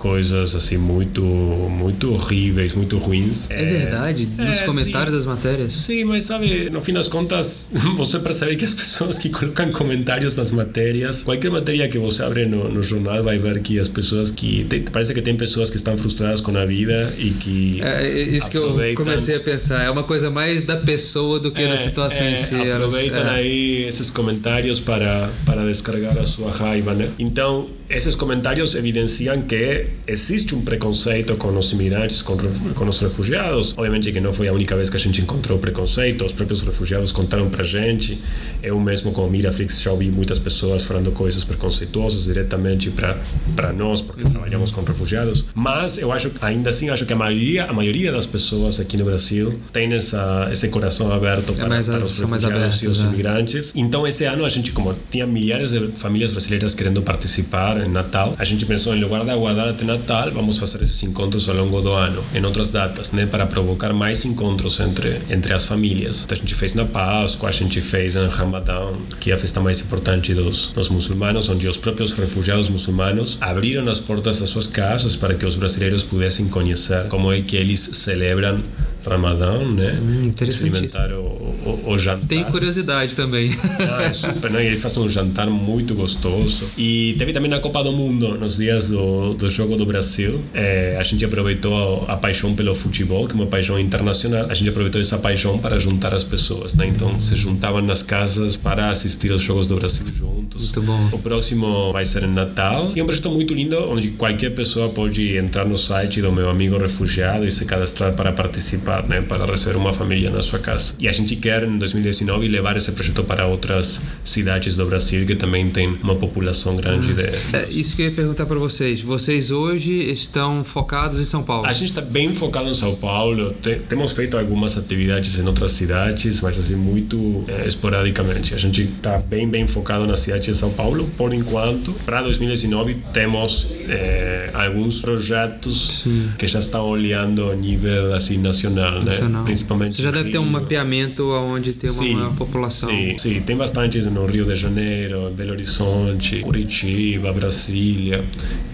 coisas 0.00 0.54
assim 0.54 0.78
muito 0.78 1.22
muito 1.22 2.14
horríveis, 2.14 2.72
muito 2.72 2.96
ruins. 2.96 3.50
É 3.50 3.62
verdade, 3.64 4.26
nos 4.38 4.62
é, 4.62 4.64
comentários 4.64 5.10
sim. 5.10 5.16
das 5.18 5.26
matérias. 5.26 5.72
Sim, 5.74 6.04
mas 6.04 6.24
sabe, 6.24 6.70
no 6.70 6.80
fim 6.80 6.94
das 6.94 7.06
contas, 7.06 7.68
você 7.98 8.18
percebe 8.18 8.56
que 8.56 8.64
as 8.64 8.72
pessoas 8.72 9.18
que 9.18 9.28
colocam 9.28 9.70
comentários 9.70 10.34
nas 10.36 10.52
matérias, 10.52 11.22
qualquer 11.22 11.50
matéria 11.50 11.86
que 11.86 11.98
você 11.98 12.22
abre 12.22 12.46
no, 12.46 12.66
no 12.70 12.82
jornal 12.82 13.22
vai 13.22 13.38
ver 13.38 13.60
que 13.60 13.78
as 13.78 13.88
pessoas 13.88 14.30
que 14.30 14.64
tem- 14.70 14.82
parece 14.82 15.12
que 15.12 15.20
tem 15.20 15.36
pessoas 15.36 15.70
que 15.70 15.76
estão 15.76 15.96
frustradas 15.98 16.40
com 16.40 16.56
a 16.56 16.64
vida 16.64 17.12
e 17.18 17.30
que 17.32 17.82
É 17.82 18.06
é 18.06 18.22
isso 18.22 18.50
que 18.50 18.56
eu 18.56 18.78
comecei 18.94 19.36
a 19.36 19.40
pensar. 19.40 19.82
É 19.82 19.90
uma 19.90 20.02
coisa 20.02 20.30
mais 20.30 20.62
da 20.62 20.76
pessoa 20.76 21.38
do 21.38 21.52
que 21.52 21.66
da 21.66 21.76
situação 21.76 22.24
é, 22.24 22.32
em 22.32 22.36
si. 22.36 22.54
Aproveitam 22.54 23.26
é. 23.26 23.30
aí 23.30 23.84
esses 23.84 24.08
comentários 24.08 24.80
para, 24.80 25.28
para 25.44 25.66
descargar 25.66 26.16
a 26.16 26.24
sua 26.24 26.50
raiva, 26.50 26.94
né? 26.94 27.10
Então, 27.18 27.68
esses 27.90 28.14
comentários 28.14 28.76
evidenciam 28.76 29.42
que 29.42 29.86
existe 30.06 30.54
um 30.54 30.62
preconceito 30.62 31.34
com 31.34 31.48
os 31.58 31.72
imigrantes, 31.72 32.22
com, 32.22 32.36
com 32.74 32.88
os 32.88 33.00
refugiados. 33.00 33.74
Obviamente 33.76 34.12
que 34.12 34.20
não 34.20 34.32
foi 34.32 34.46
a 34.46 34.52
única 34.52 34.76
vez 34.76 34.88
que 34.88 34.96
a 34.96 35.00
gente 35.00 35.20
encontrou 35.20 35.58
preconceito, 35.58 36.24
os 36.24 36.32
próprios 36.32 36.62
refugiados 36.62 37.10
contaram 37.10 37.50
pra 37.50 37.64
gente. 37.64 38.16
Eu 38.62 38.78
mesmo, 38.78 39.10
como 39.10 39.28
Miraflix, 39.28 39.82
já 39.82 39.90
ouvi 39.90 40.06
muitas 40.08 40.38
pessoas 40.38 40.84
falando 40.84 41.10
coisas 41.10 41.42
preconceituosas 41.42 42.24
diretamente 42.24 42.90
para 42.90 43.72
nós, 43.72 44.00
porque 44.00 44.22
trabalhamos 44.22 44.70
com 44.70 44.82
refugiados. 44.82 45.46
Mas 45.52 45.98
eu 45.98 46.12
acho, 46.12 46.30
ainda 46.40 46.70
assim, 46.70 46.90
acho 46.90 47.04
que 47.04 47.12
a 47.12 47.16
maioria, 47.16 47.64
a 47.64 47.72
maioria 47.72 48.12
das 48.12 48.24
pessoas 48.26 48.78
aqui 48.78 48.96
no 48.96 49.04
Brasil 49.04 49.58
tem 49.72 49.92
essa, 49.94 50.48
esse 50.52 50.68
coração 50.68 51.12
aberto 51.12 51.52
para, 51.54 51.68
mais- 51.68 51.88
para 51.88 52.04
os 52.04 52.20
refugiados 52.20 52.82
e 52.82 52.86
os 52.86 53.00
abertos, 53.00 53.02
é. 53.02 53.06
imigrantes. 53.06 53.72
Então, 53.74 54.06
esse 54.06 54.24
ano, 54.24 54.44
a 54.44 54.48
gente, 54.48 54.70
como 54.70 54.94
tinha 55.10 55.26
milhares 55.26 55.72
de 55.72 55.88
famílias 55.96 56.30
brasileiras 56.30 56.72
querendo 56.74 57.02
participar 57.02 57.79
em 57.84 57.88
Natal, 57.88 58.34
a 58.38 58.44
gente 58.44 58.66
pensou, 58.66 58.94
em 58.94 59.00
lugar 59.00 59.24
de 59.24 59.30
aguardar 59.30 59.68
até 59.68 59.84
Natal, 59.84 60.30
vamos 60.32 60.58
fazer 60.58 60.82
esses 60.82 61.02
encontros 61.02 61.48
ao 61.48 61.56
longo 61.56 61.80
do 61.80 61.92
ano, 61.92 62.22
em 62.34 62.44
outras 62.44 62.70
datas, 62.70 63.12
né, 63.12 63.26
para 63.26 63.46
provocar 63.46 63.92
mais 63.92 64.24
encontros 64.24 64.80
entre 64.80 65.20
entre 65.30 65.54
as 65.54 65.66
famílias. 65.66 66.24
Então 66.24 66.36
a 66.36 66.40
gente 66.40 66.54
fez 66.54 66.74
na 66.74 66.84
Páscoa, 66.84 67.48
a 67.48 67.52
gente 67.52 67.80
fez 67.80 68.16
em 68.16 68.26
Ramadã, 68.28 68.92
que 69.18 69.30
é 69.30 69.34
a 69.34 69.38
festa 69.38 69.60
mais 69.60 69.80
importante 69.80 70.34
dos, 70.34 70.68
dos 70.68 70.88
muçulmanos, 70.88 71.48
onde 71.48 71.68
os 71.68 71.78
próprios 71.78 72.12
refugiados 72.14 72.68
muçulmanos 72.68 73.38
abriram 73.40 73.88
as 73.90 74.00
portas 74.00 74.40
das 74.40 74.48
suas 74.48 74.66
casas 74.66 75.16
para 75.16 75.34
que 75.34 75.46
os 75.46 75.56
brasileiros 75.56 76.04
pudessem 76.04 76.48
conhecer 76.48 77.04
como 77.08 77.32
é 77.32 77.40
que 77.40 77.56
eles 77.56 77.80
celebram 77.80 78.62
Ramadã, 79.04 79.58
né? 79.58 79.98
Hum, 80.00 80.26
interessante. 80.26 80.66
Experimentar 80.66 81.12
o, 81.12 81.22
o, 81.22 81.82
o, 81.92 81.98
jantar. 81.98 82.26
Tem 82.26 82.44
curiosidade 82.44 83.16
também. 83.16 83.50
Ah, 83.90 84.02
é 84.02 84.12
super, 84.12 84.50
né? 84.50 84.62
E 84.64 84.66
eles 84.66 84.80
fazem 84.80 85.02
um 85.02 85.08
jantar 85.08 85.48
muito 85.48 85.94
gostoso. 85.94 86.66
E 86.76 87.14
teve 87.18 87.32
também 87.32 87.52
a 87.52 87.60
Copa 87.60 87.82
do 87.82 87.92
Mundo, 87.92 88.36
nos 88.36 88.56
dias 88.56 88.90
do, 88.90 89.34
do 89.34 89.50
Jogo 89.50 89.76
do 89.76 89.86
Brasil. 89.86 90.40
É, 90.54 90.96
a 90.98 91.02
gente 91.02 91.24
aproveitou 91.24 92.04
a 92.08 92.16
paixão 92.16 92.54
pelo 92.54 92.74
futebol, 92.74 93.26
que 93.26 93.32
é 93.32 93.36
uma 93.36 93.46
paixão 93.46 93.78
internacional. 93.78 94.46
A 94.48 94.54
gente 94.54 94.68
aproveitou 94.70 95.00
essa 95.00 95.18
paixão 95.18 95.58
para 95.58 95.78
juntar 95.78 96.14
as 96.14 96.24
pessoas, 96.24 96.74
né? 96.74 96.86
Então 96.86 97.20
se 97.20 97.36
juntavam 97.36 97.80
nas 97.82 98.02
casas 98.02 98.56
para 98.56 98.90
assistir 98.90 99.32
aos 99.32 99.42
Jogos 99.42 99.66
do 99.66 99.76
Brasil 99.76 100.06
juntos. 100.12 100.39
Muito 100.54 100.82
bom. 100.82 101.08
O 101.12 101.18
próximo 101.18 101.92
vai 101.92 102.04
ser 102.04 102.24
em 102.24 102.32
Natal. 102.32 102.92
E 102.94 103.00
é 103.00 103.02
um 103.02 103.06
projeto 103.06 103.30
muito 103.30 103.54
lindo, 103.54 103.76
onde 103.90 104.10
qualquer 104.12 104.50
pessoa 104.50 104.88
pode 104.88 105.36
entrar 105.36 105.64
no 105.64 105.76
site 105.76 106.20
do 106.20 106.32
meu 106.32 106.48
amigo 106.48 106.76
refugiado 106.76 107.46
e 107.46 107.50
se 107.50 107.64
cadastrar 107.64 108.12
para 108.12 108.32
participar, 108.32 109.06
né? 109.06 109.20
Para 109.20 109.46
receber 109.46 109.76
uma 109.76 109.92
família 109.92 110.30
na 110.30 110.42
sua 110.42 110.58
casa. 110.58 110.94
E 110.98 111.08
a 111.08 111.12
gente 111.12 111.36
quer, 111.36 111.64
em 111.64 111.78
2019, 111.78 112.48
levar 112.48 112.76
esse 112.76 112.90
projeto 112.92 113.24
para 113.24 113.46
outras 113.46 114.00
cidades 114.24 114.76
do 114.76 114.86
Brasil 114.86 115.26
que 115.26 115.34
também 115.34 115.70
tem 115.70 115.98
uma 116.02 116.14
população 116.14 116.76
grande 116.76 117.14
de... 117.14 117.22
É, 117.22 117.68
isso 117.70 117.96
que 117.96 118.02
eu 118.02 118.06
ia 118.06 118.12
perguntar 118.12 118.46
para 118.46 118.58
vocês. 118.58 119.00
Vocês 119.00 119.50
hoje 119.50 119.92
estão 120.10 120.64
focados 120.64 121.20
em 121.20 121.24
São 121.24 121.42
Paulo? 121.42 121.66
A 121.66 121.72
gente 121.72 121.90
está 121.90 122.00
bem 122.00 122.34
focado 122.34 122.68
em 122.68 122.74
São 122.74 122.94
Paulo. 122.96 123.52
temos 123.88 124.12
feito 124.12 124.36
algumas 124.36 124.76
atividades 124.76 125.38
em 125.38 125.46
outras 125.46 125.72
cidades, 125.72 126.40
mas 126.40 126.58
assim, 126.58 126.76
muito 126.76 127.44
é, 127.48 127.66
esporadicamente. 127.66 128.54
A 128.54 128.58
gente 128.58 128.82
está 128.82 129.18
bem, 129.18 129.48
bem 129.48 129.66
focado 129.66 130.06
na 130.06 130.16
cidade 130.16 130.39
de 130.40 130.54
São 130.54 130.70
Paulo, 130.70 131.08
por 131.16 131.32
enquanto. 131.34 131.92
Para 132.04 132.22
2019, 132.22 132.96
temos 133.12 133.68
é, 133.88 134.50
alguns 134.54 135.00
projetos 135.00 136.02
Sim. 136.04 136.30
que 136.38 136.46
já 136.46 136.60
estão 136.60 136.88
olhando 136.88 137.50
a 137.50 137.54
nível 137.54 138.14
assim, 138.14 138.38
nacional, 138.38 139.00
nacional. 139.02 139.40
né? 139.40 139.42
Principalmente 139.44 139.96
Você 139.96 140.02
já 140.02 140.10
deve 140.10 140.24
Rio. 140.24 140.32
ter 140.32 140.38
um 140.38 140.50
mapeamento 140.50 141.30
onde 141.32 141.72
tem 141.72 141.90
uma 141.90 142.02
sim, 142.02 142.14
maior 142.14 142.34
população. 142.34 142.88
Sim, 142.90 143.18
sim, 143.18 143.40
tem 143.40 143.56
bastantes 143.56 144.06
no 144.06 144.24
Rio 144.26 144.44
de 144.44 144.56
Janeiro, 144.56 145.30
Belo 145.36 145.52
Horizonte, 145.52 146.40
Curitiba, 146.40 147.32
Brasília. 147.32 148.24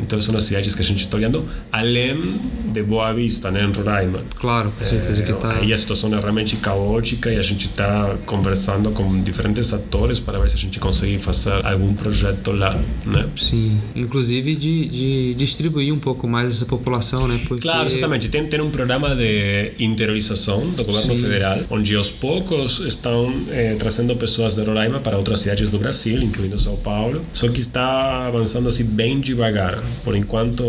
Então 0.01 0.21
são 0.21 0.37
as 0.37 0.45
cidades 0.45 0.75
que 0.75 0.83
a 0.83 0.85
gente 0.85 1.01
está 1.01 1.17
olhando, 1.17 1.45
além 1.73 2.41
de 2.73 2.83
Boa 2.83 3.13
Vista, 3.13 3.51
né, 3.51 3.65
em 3.65 3.73
Roraima. 3.73 4.21
Claro, 4.39 4.71
com 4.79 4.85
certeza 4.85 5.23
é, 5.23 5.27
que 5.27 5.33
está. 5.33 5.53
Aí 5.57 5.73
a 5.73 5.79
situação 5.79 6.15
é 6.15 6.21
realmente 6.21 6.57
caótica 6.57 7.31
e 7.31 7.39
a 7.39 7.43
gente 7.43 7.67
está 7.67 8.17
conversando 8.27 8.91
com 8.91 9.23
diferentes 9.23 9.73
atores 9.73 10.21
para 10.21 10.39
ver 10.39 10.51
se 10.51 10.57
a 10.57 10.59
gente 10.59 10.79
consegue 10.79 11.19
fazer 11.19 11.56
algum 11.65 11.95
projeto 11.95 12.53
lá, 12.53 12.79
né? 13.05 13.27
Sim, 13.37 13.81
inclusive 13.95 14.55
de, 14.57 14.87
de 14.89 15.35
distribuir 15.35 15.93
um 15.93 15.99
pouco 15.99 16.27
mais 16.27 16.51
essa 16.51 16.67
população, 16.67 17.27
né? 17.29 17.41
Porque... 17.47 17.63
Claro, 17.63 17.87
exatamente. 17.87 18.29
Tem, 18.29 18.47
tem 18.47 18.61
um 18.61 18.71
programa 18.71 19.15
de 19.15 19.73
interiorização 19.79 20.69
do 20.71 20.85
governo 20.85 21.17
Sim. 21.17 21.23
federal, 21.23 21.59
onde 21.71 21.95
aos 21.95 22.11
poucos 22.11 22.81
estão 22.81 23.33
eh, 23.51 23.77
trazendo 23.79 24.15
pessoas 24.17 24.55
de 24.55 24.63
Roraima 24.63 25.01
para 25.01 25.17
outras 25.17 25.41
cidades 25.41 25.71
do 25.71 25.79
Brasil, 25.79 26.23
incluindo 26.23 26.59
São 26.59 26.77
Paulo, 26.77 27.25
só 27.33 27.49
que 27.49 27.61
está 27.61 28.27
avançando 28.27 28.69
assim 28.69 28.85
bem 28.85 29.21
devagar. 29.21 29.83
Por 30.05 30.17
enquanto, 30.17 30.65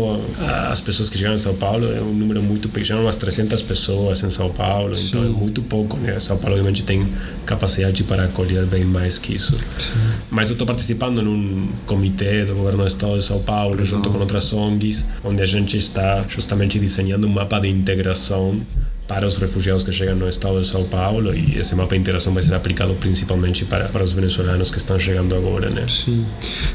as 0.70 0.80
pessoas 0.80 1.10
que 1.10 1.18
chegam 1.18 1.34
em 1.34 1.38
São 1.38 1.54
Paulo 1.54 1.92
é 1.92 2.00
um 2.00 2.12
número 2.12 2.42
muito 2.42 2.68
pequeno, 2.68 3.02
umas 3.02 3.16
300 3.16 3.62
pessoas 3.62 4.22
em 4.22 4.30
São 4.30 4.50
Paulo, 4.50 4.94
Sim. 4.94 5.08
então 5.08 5.24
é 5.24 5.28
muito 5.28 5.62
pouco. 5.62 5.96
Né? 5.96 6.18
São 6.20 6.36
Paulo, 6.36 6.56
obviamente, 6.56 6.82
tem 6.82 7.06
capacidade 7.46 8.04
para 8.04 8.24
acolher 8.24 8.66
bem 8.66 8.84
mais 8.84 9.18
que 9.18 9.34
isso. 9.34 9.56
Sim. 9.78 9.94
Mas 10.30 10.48
eu 10.48 10.52
estou 10.52 10.66
participando 10.78 11.22
num 11.22 11.66
comitê 11.86 12.44
do 12.44 12.54
governo 12.54 12.82
do 12.82 12.86
estado 12.86 13.18
de 13.18 13.24
São 13.24 13.42
Paulo, 13.42 13.84
junto 13.84 14.10
com 14.10 14.18
outras 14.18 14.52
ONGs, 14.52 15.08
onde 15.24 15.42
a 15.42 15.44
gente 15.44 15.76
está 15.76 16.24
justamente 16.28 16.78
desenhando 16.78 17.26
um 17.26 17.30
mapa 17.30 17.58
de 17.58 17.68
integração 17.68 18.60
para 19.08 19.26
os 19.26 19.38
refugiados 19.38 19.82
que 19.82 19.90
chegam 19.90 20.14
no 20.14 20.28
estado 20.28 20.60
de 20.60 20.68
São 20.68 20.84
Paulo 20.84 21.34
e 21.34 21.58
esse 21.58 21.74
mapa 21.74 21.94
de 21.94 22.00
interação 22.00 22.32
vai 22.34 22.42
ser 22.42 22.54
aplicado 22.54 22.94
principalmente 22.94 23.64
para, 23.64 23.86
para 23.86 24.02
os 24.02 24.12
venezuelanos 24.12 24.70
que 24.70 24.76
estão 24.76 25.00
chegando 25.00 25.34
agora, 25.34 25.70
né? 25.70 25.86
Sim. 25.88 26.26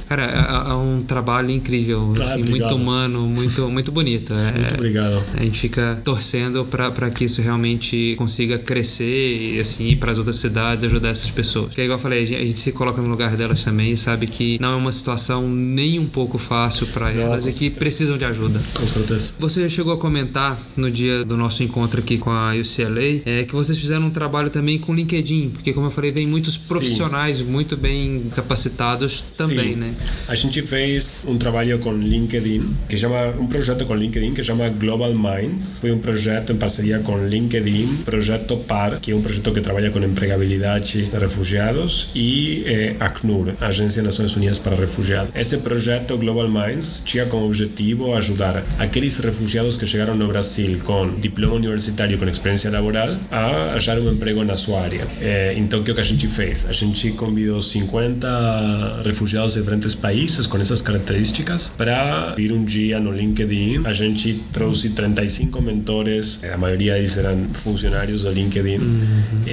Cara, 0.09 0.23
é, 0.25 0.71
é 0.71 0.73
um 0.73 1.01
trabalho 1.01 1.51
incrível, 1.51 2.13
assim, 2.19 2.43
muito 2.43 2.75
humano, 2.75 3.27
muito 3.27 3.69
muito 3.69 3.91
bonito. 3.91 4.33
É, 4.33 4.51
muito 4.51 4.73
obrigado. 4.73 5.23
A 5.35 5.43
gente 5.43 5.59
fica 5.59 6.01
torcendo 6.03 6.65
para 6.65 7.11
que 7.11 7.25
isso 7.25 7.41
realmente 7.41 8.15
consiga 8.17 8.57
crescer 8.57 9.53
e 9.55 9.59
assim 9.59 9.89
ir 9.89 9.97
para 9.97 10.11
as 10.11 10.17
outras 10.17 10.37
cidades, 10.37 10.83
ajudar 10.85 11.09
essas 11.09 11.29
pessoas. 11.29 11.67
Porque 11.67 11.81
igual 11.81 11.99
eu 11.99 12.01
falei, 12.01 12.23
a 12.23 12.25
gente, 12.25 12.41
a 12.41 12.45
gente 12.45 12.59
se 12.59 12.71
coloca 12.71 13.01
no 13.01 13.09
lugar 13.09 13.35
delas 13.37 13.63
também 13.63 13.91
e 13.91 13.97
sabe 13.97 14.25
que 14.25 14.57
não 14.59 14.73
é 14.73 14.75
uma 14.75 14.91
situação 14.91 15.47
nem 15.47 15.99
um 15.99 16.07
pouco 16.07 16.39
fácil 16.39 16.87
para 16.87 17.11
elas 17.11 17.45
e 17.45 17.53
que 17.53 17.69
precisam 17.69 18.17
de 18.17 18.25
ajuda. 18.25 18.59
Com 18.73 18.87
certeza. 18.87 19.33
Você 19.37 19.69
chegou 19.69 19.93
a 19.93 19.97
comentar 19.97 20.59
no 20.75 20.89
dia 20.89 21.23
do 21.23 21.37
nosso 21.37 21.61
encontro 21.61 21.99
aqui 21.99 22.17
com 22.23 22.29
a 22.29 22.53
UCLA, 22.53 23.21
é 23.25 23.43
que 23.43 23.51
vocês 23.51 23.77
fizeram 23.77 24.05
um 24.05 24.09
trabalho 24.09 24.49
também 24.49 24.79
com 24.79 24.95
LinkedIn, 24.95 25.49
porque 25.49 25.73
como 25.73 25.87
eu 25.87 25.91
falei, 25.91 26.09
vem 26.09 26.25
muitos 26.25 26.55
profissionais 26.55 27.39
Sim. 27.39 27.43
muito 27.43 27.75
bem 27.75 28.23
capacitados 28.33 29.25
também, 29.37 29.73
Sim. 29.73 29.75
né? 29.75 29.91
A 30.29 30.33
gente 30.33 30.61
fez 30.61 31.25
um 31.27 31.37
trabalho 31.37 31.77
com 31.79 31.91
LinkedIn, 31.91 32.63
que 32.87 32.95
chama 32.95 33.33
um 33.37 33.45
projeto 33.45 33.85
com 33.85 33.93
LinkedIn 33.93 34.33
que 34.33 34.41
chama 34.41 34.69
Global 34.69 35.13
Minds. 35.13 35.79
Foi 35.79 35.91
um 35.91 35.99
projeto 35.99 36.53
em 36.53 36.55
parceria 36.55 36.99
com 36.99 37.27
LinkedIn, 37.27 38.03
projeto 38.05 38.55
PAR, 38.55 39.01
que 39.01 39.11
é 39.11 39.15
um 39.15 39.21
projeto 39.21 39.51
que 39.51 39.59
trabalha 39.59 39.91
com 39.91 39.99
empregabilidade 39.99 40.83
de 40.83 41.17
refugiados 41.17 42.09
e 42.15 42.63
eh, 42.65 42.95
ACNUR, 43.01 43.53
Agência 43.59 44.01
das 44.01 44.17
Nações 44.17 44.37
Unidas 44.37 44.59
para 44.59 44.77
Refugiados. 44.77 45.35
Esse 45.35 45.57
projeto 45.57 46.17
Global 46.17 46.47
Minds 46.47 47.03
tinha 47.05 47.25
como 47.25 47.47
objetivo 47.47 48.13
ajudar 48.15 48.63
aqueles 48.79 49.17
refugiados 49.17 49.75
que 49.75 49.85
chegaram 49.85 50.15
no 50.15 50.27
Brasil 50.29 50.79
com 50.85 51.19
diploma 51.19 51.55
universitário 51.55 52.12
com 52.17 52.27
experiência 52.27 52.71
laboral 52.71 53.15
a 53.31 53.75
achar 53.75 53.97
um 53.99 54.11
emprego 54.11 54.43
na 54.43 54.57
sua 54.57 54.81
área. 54.81 55.07
Então, 55.55 55.81
o 55.81 55.83
que 55.83 55.91
a 55.91 56.03
gente 56.03 56.27
fez? 56.27 56.65
A 56.67 56.73
gente 56.73 57.11
convidou 57.11 57.61
50 57.61 59.01
refugiados 59.05 59.53
de 59.53 59.59
diferentes 59.59 59.95
países 59.95 60.47
com 60.47 60.57
essas 60.57 60.81
características 60.81 61.73
para 61.77 62.33
ir 62.37 62.51
um 62.51 62.63
dia 62.63 62.99
no 62.99 63.11
LinkedIn. 63.11 63.81
A 63.85 63.93
gente 63.93 64.41
trouxe 64.51 64.89
35 64.89 65.61
mentores, 65.61 66.41
a 66.43 66.57
maioria 66.57 66.93
deles 67.03 67.17
eram 67.17 67.47
funcionários 67.53 68.23
do 68.23 68.31
LinkedIn. 68.31 68.77
Uhum. 68.77 69.43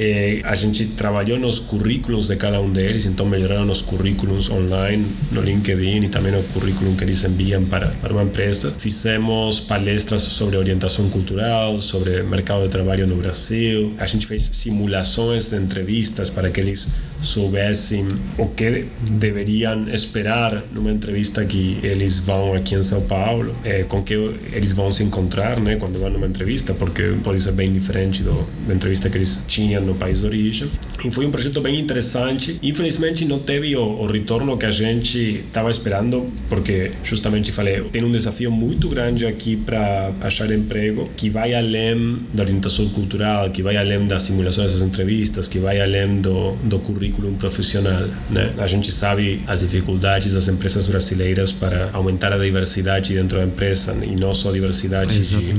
A 0.44 0.54
gente 0.54 0.86
trabalhou 0.86 1.38
nos 1.38 1.58
currículos 1.58 2.28
de 2.28 2.36
cada 2.36 2.60
um 2.60 2.70
deles, 2.70 3.06
então 3.06 3.26
melhoraram 3.26 3.68
os 3.70 3.82
currículos 3.82 4.50
online 4.50 5.04
no 5.32 5.42
LinkedIn 5.42 6.04
e 6.04 6.08
também 6.08 6.34
o 6.34 6.42
currículo 6.44 6.94
que 6.94 7.04
eles 7.04 7.24
enviam 7.24 7.64
para, 7.64 7.88
para 8.00 8.12
uma 8.12 8.22
empresa. 8.22 8.72
Fizemos 8.78 9.60
palestras 9.60 10.22
sobre 10.22 10.56
orientação 10.56 11.08
cultural, 11.10 11.80
sobre 11.82 12.22
mercado 12.22 12.49
de 12.58 12.68
trabalho 12.68 13.06
no 13.06 13.16
Brasil. 13.16 13.94
A 13.98 14.06
gente 14.06 14.26
fez 14.26 14.42
simulações 14.52 15.50
de 15.50 15.56
entrevistas 15.56 16.30
para 16.30 16.50
que 16.50 16.60
eles 16.60 16.88
soubessem 17.22 18.06
o 18.38 18.46
que 18.46 18.86
deveriam 19.02 19.88
esperar 19.88 20.62
numa 20.72 20.90
entrevista 20.90 21.44
que 21.44 21.78
eles 21.82 22.18
vão 22.18 22.54
aqui 22.54 22.74
em 22.74 22.82
São 22.82 23.02
Paulo, 23.02 23.54
é, 23.64 23.82
com 23.84 24.02
que 24.02 24.14
eles 24.52 24.72
vão 24.72 24.90
se 24.90 25.02
encontrar, 25.02 25.60
né, 25.60 25.76
quando 25.76 25.98
vão 25.98 26.10
numa 26.10 26.26
entrevista, 26.26 26.74
porque 26.74 27.14
pode 27.22 27.40
ser 27.40 27.52
bem 27.52 27.72
diferente 27.72 28.22
do, 28.22 28.46
da 28.66 28.74
entrevista 28.74 29.08
que 29.10 29.18
eles 29.18 29.42
tinham 29.46 29.82
no 29.82 29.94
país 29.94 30.20
de 30.20 30.26
origem. 30.26 30.68
E 31.04 31.10
foi 31.10 31.26
um 31.26 31.30
projeto 31.30 31.60
bem 31.60 31.78
interessante. 31.78 32.58
Infelizmente 32.62 33.24
não 33.24 33.38
teve 33.38 33.76
o, 33.76 33.82
o 33.82 34.06
retorno 34.06 34.56
que 34.56 34.66
a 34.66 34.70
gente 34.70 35.44
estava 35.46 35.70
esperando, 35.70 36.26
porque 36.48 36.92
justamente 37.04 37.52
falei, 37.52 37.82
tem 37.84 38.04
um 38.04 38.12
desafio 38.12 38.50
muito 38.50 38.88
grande 38.88 39.26
aqui 39.26 39.56
para 39.56 40.12
achar 40.20 40.50
emprego 40.50 41.08
que 41.16 41.28
vai 41.30 41.54
além 41.54 42.20
da 42.32 42.42
orientação 42.42 42.88
cultural, 42.90 43.50
que 43.50 43.62
vai 43.62 43.76
além 43.76 44.06
das 44.06 44.22
simulações 44.24 44.72
das 44.72 44.82
entrevistas, 44.82 45.48
que 45.48 45.58
vai 45.58 45.80
além 45.80 46.20
do, 46.20 46.52
do 46.64 46.78
currículo 46.78 47.09
profissional. 47.38 48.08
Né? 48.28 48.52
A 48.58 48.66
gente 48.66 48.90
sabe 48.92 49.42
as 49.46 49.60
dificuldades 49.60 50.34
das 50.34 50.48
empresas 50.48 50.86
brasileiras 50.86 51.52
para 51.52 51.90
aumentar 51.92 52.32
a 52.32 52.38
diversidade 52.38 53.14
dentro 53.14 53.38
da 53.38 53.44
empresa, 53.44 53.96
e 54.04 54.16
não 54.16 54.34
só 54.34 54.50
a 54.50 54.52
diversidade 54.52 55.18
de 55.20 55.54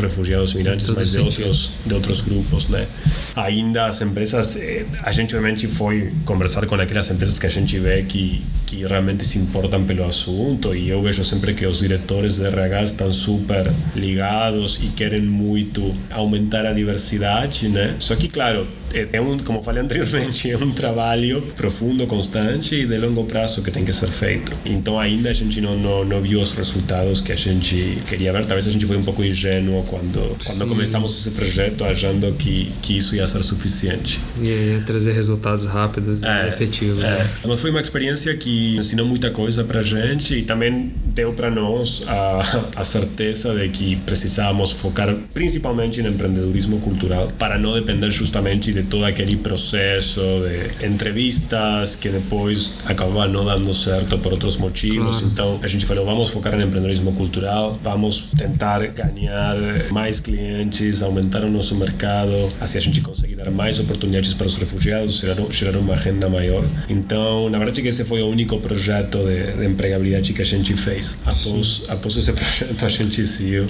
refugiados 0.00 0.52
imigrantes, 0.52 0.88
mas 0.90 1.12
de 1.12 1.18
outros, 1.18 1.70
de 1.84 1.94
outros 1.94 2.20
grupos. 2.20 2.68
Né? 2.68 2.86
Ainda 3.36 3.86
as 3.86 4.00
empresas, 4.00 4.56
eh, 4.56 4.84
a 5.02 5.12
gente 5.12 5.32
realmente 5.32 5.66
foi 5.66 6.12
conversar 6.24 6.66
com 6.66 6.74
aquelas 6.74 7.10
empresas 7.10 7.38
que 7.38 7.46
a 7.46 7.50
gente 7.50 7.78
vê 7.78 8.02
que, 8.02 8.42
que 8.70 8.86
realmente 8.86 9.24
se 9.24 9.36
importam 9.36 9.82
pelo 9.82 10.04
assunto, 10.04 10.72
e 10.72 10.88
eu 10.88 11.02
vejo 11.02 11.24
sempre 11.24 11.54
que 11.54 11.66
os 11.66 11.80
diretores 11.80 12.36
de 12.36 12.44
RH 12.46 12.84
estão 12.84 13.12
super 13.12 13.68
ligados 13.96 14.78
e 14.80 14.86
querem 14.90 15.22
muito 15.22 15.92
aumentar 16.08 16.64
a 16.64 16.72
diversidade, 16.72 17.68
né? 17.68 17.96
Só 17.98 18.14
que, 18.14 18.28
claro, 18.28 18.68
é, 18.94 19.08
é 19.12 19.20
um, 19.20 19.38
como 19.38 19.62
falei 19.62 19.82
anteriormente, 19.82 20.50
é 20.50 20.56
um 20.56 20.70
trabalho 20.70 21.42
profundo, 21.56 22.06
constante 22.06 22.76
e 22.76 22.86
de 22.86 22.98
longo 22.98 23.24
prazo 23.24 23.62
que 23.62 23.70
tem 23.70 23.84
que 23.84 23.92
ser 23.92 24.08
feito. 24.08 24.52
Então 24.64 24.98
ainda 24.98 25.30
a 25.30 25.32
gente 25.32 25.60
não, 25.60 25.76
não, 25.76 26.04
não 26.04 26.20
viu 26.20 26.40
os 26.40 26.52
resultados 26.52 27.20
que 27.20 27.32
a 27.32 27.36
gente 27.36 27.98
queria 28.08 28.32
ver. 28.32 28.44
Talvez 28.44 28.66
a 28.66 28.70
gente 28.70 28.86
foi 28.86 28.96
um 28.96 29.02
pouco 29.02 29.24
ingênuo 29.24 29.82
quando, 29.84 30.36
quando 30.44 30.66
começamos 30.66 31.18
esse 31.18 31.30
projeto, 31.32 31.84
achando 31.84 32.32
que, 32.36 32.72
que 32.82 32.98
isso 32.98 33.14
ia 33.16 33.26
ser 33.26 33.42
suficiente. 33.42 34.20
E 34.40 34.80
trazer 34.86 35.12
resultados 35.12 35.64
rápidos 35.66 36.22
é, 36.22 36.46
e 36.46 36.48
efetivos. 36.48 37.02
É. 37.02 37.08
Né? 37.08 37.30
Mas 37.46 37.60
foi 37.60 37.70
uma 37.70 37.80
experiência 37.80 38.34
que 38.36 38.59
ensinou 38.76 39.06
muita 39.06 39.30
coisa 39.30 39.64
pra 39.64 39.82
gente 39.82 40.34
e 40.34 40.42
também 40.42 40.92
deu 41.14 41.32
para 41.32 41.50
nós 41.50 42.04
a, 42.06 42.40
a 42.76 42.84
certeza 42.84 43.54
de 43.54 43.68
que 43.68 43.96
precisávamos 43.96 44.72
focar 44.72 45.14
principalmente 45.34 46.02
no 46.02 46.08
empreendedorismo 46.08 46.78
cultural 46.80 47.30
para 47.38 47.58
não 47.58 47.74
depender 47.74 48.10
justamente 48.10 48.72
de 48.72 48.82
todo 48.84 49.04
aquele 49.04 49.36
processo 49.36 50.20
de 50.20 50.86
entrevistas 50.86 51.96
que 51.96 52.08
depois 52.08 52.74
acabavam 52.84 53.28
não 53.28 53.44
dando 53.44 53.74
certo 53.74 54.18
por 54.18 54.32
outros 54.32 54.56
motivos. 54.56 55.18
Claro. 55.18 55.32
Então 55.32 55.60
a 55.62 55.66
gente 55.66 55.84
falou, 55.86 56.04
vamos 56.04 56.30
focar 56.30 56.56
no 56.56 56.62
empreendedorismo 56.62 57.12
cultural, 57.12 57.78
vamos 57.82 58.28
tentar 58.36 58.86
ganhar 58.88 59.56
mais 59.90 60.20
clientes, 60.20 61.02
aumentar 61.02 61.44
o 61.44 61.50
nosso 61.50 61.74
mercado, 61.74 62.32
assim 62.60 62.78
a 62.78 62.82
gente 62.82 63.00
conseguir 63.00 63.36
dar 63.36 63.50
mais 63.50 63.78
oportunidades 63.78 64.34
para 64.34 64.46
os 64.46 64.56
refugiados, 64.56 65.20
gerar, 65.20 65.36
gerar 65.50 65.78
uma 65.78 65.96
renda 65.96 66.28
maior. 66.28 66.64
Então, 66.88 67.48
na 67.48 67.58
verdade, 67.58 67.82
que 67.82 67.88
esse 67.88 68.04
foi 68.04 68.22
o 68.22 68.28
único 68.28 68.49
projeto 68.58 69.18
de, 69.18 69.52
de 69.52 69.66
empregabilidade 69.66 70.32
que 70.32 70.42
a 70.42 70.44
gente 70.44 70.74
fez. 70.74 71.18
Após, 71.24 71.84
após 71.88 72.16
esse 72.16 72.32
projeto, 72.32 72.84
a 72.84 72.88
gente 72.88 73.20
decidiu 73.20 73.68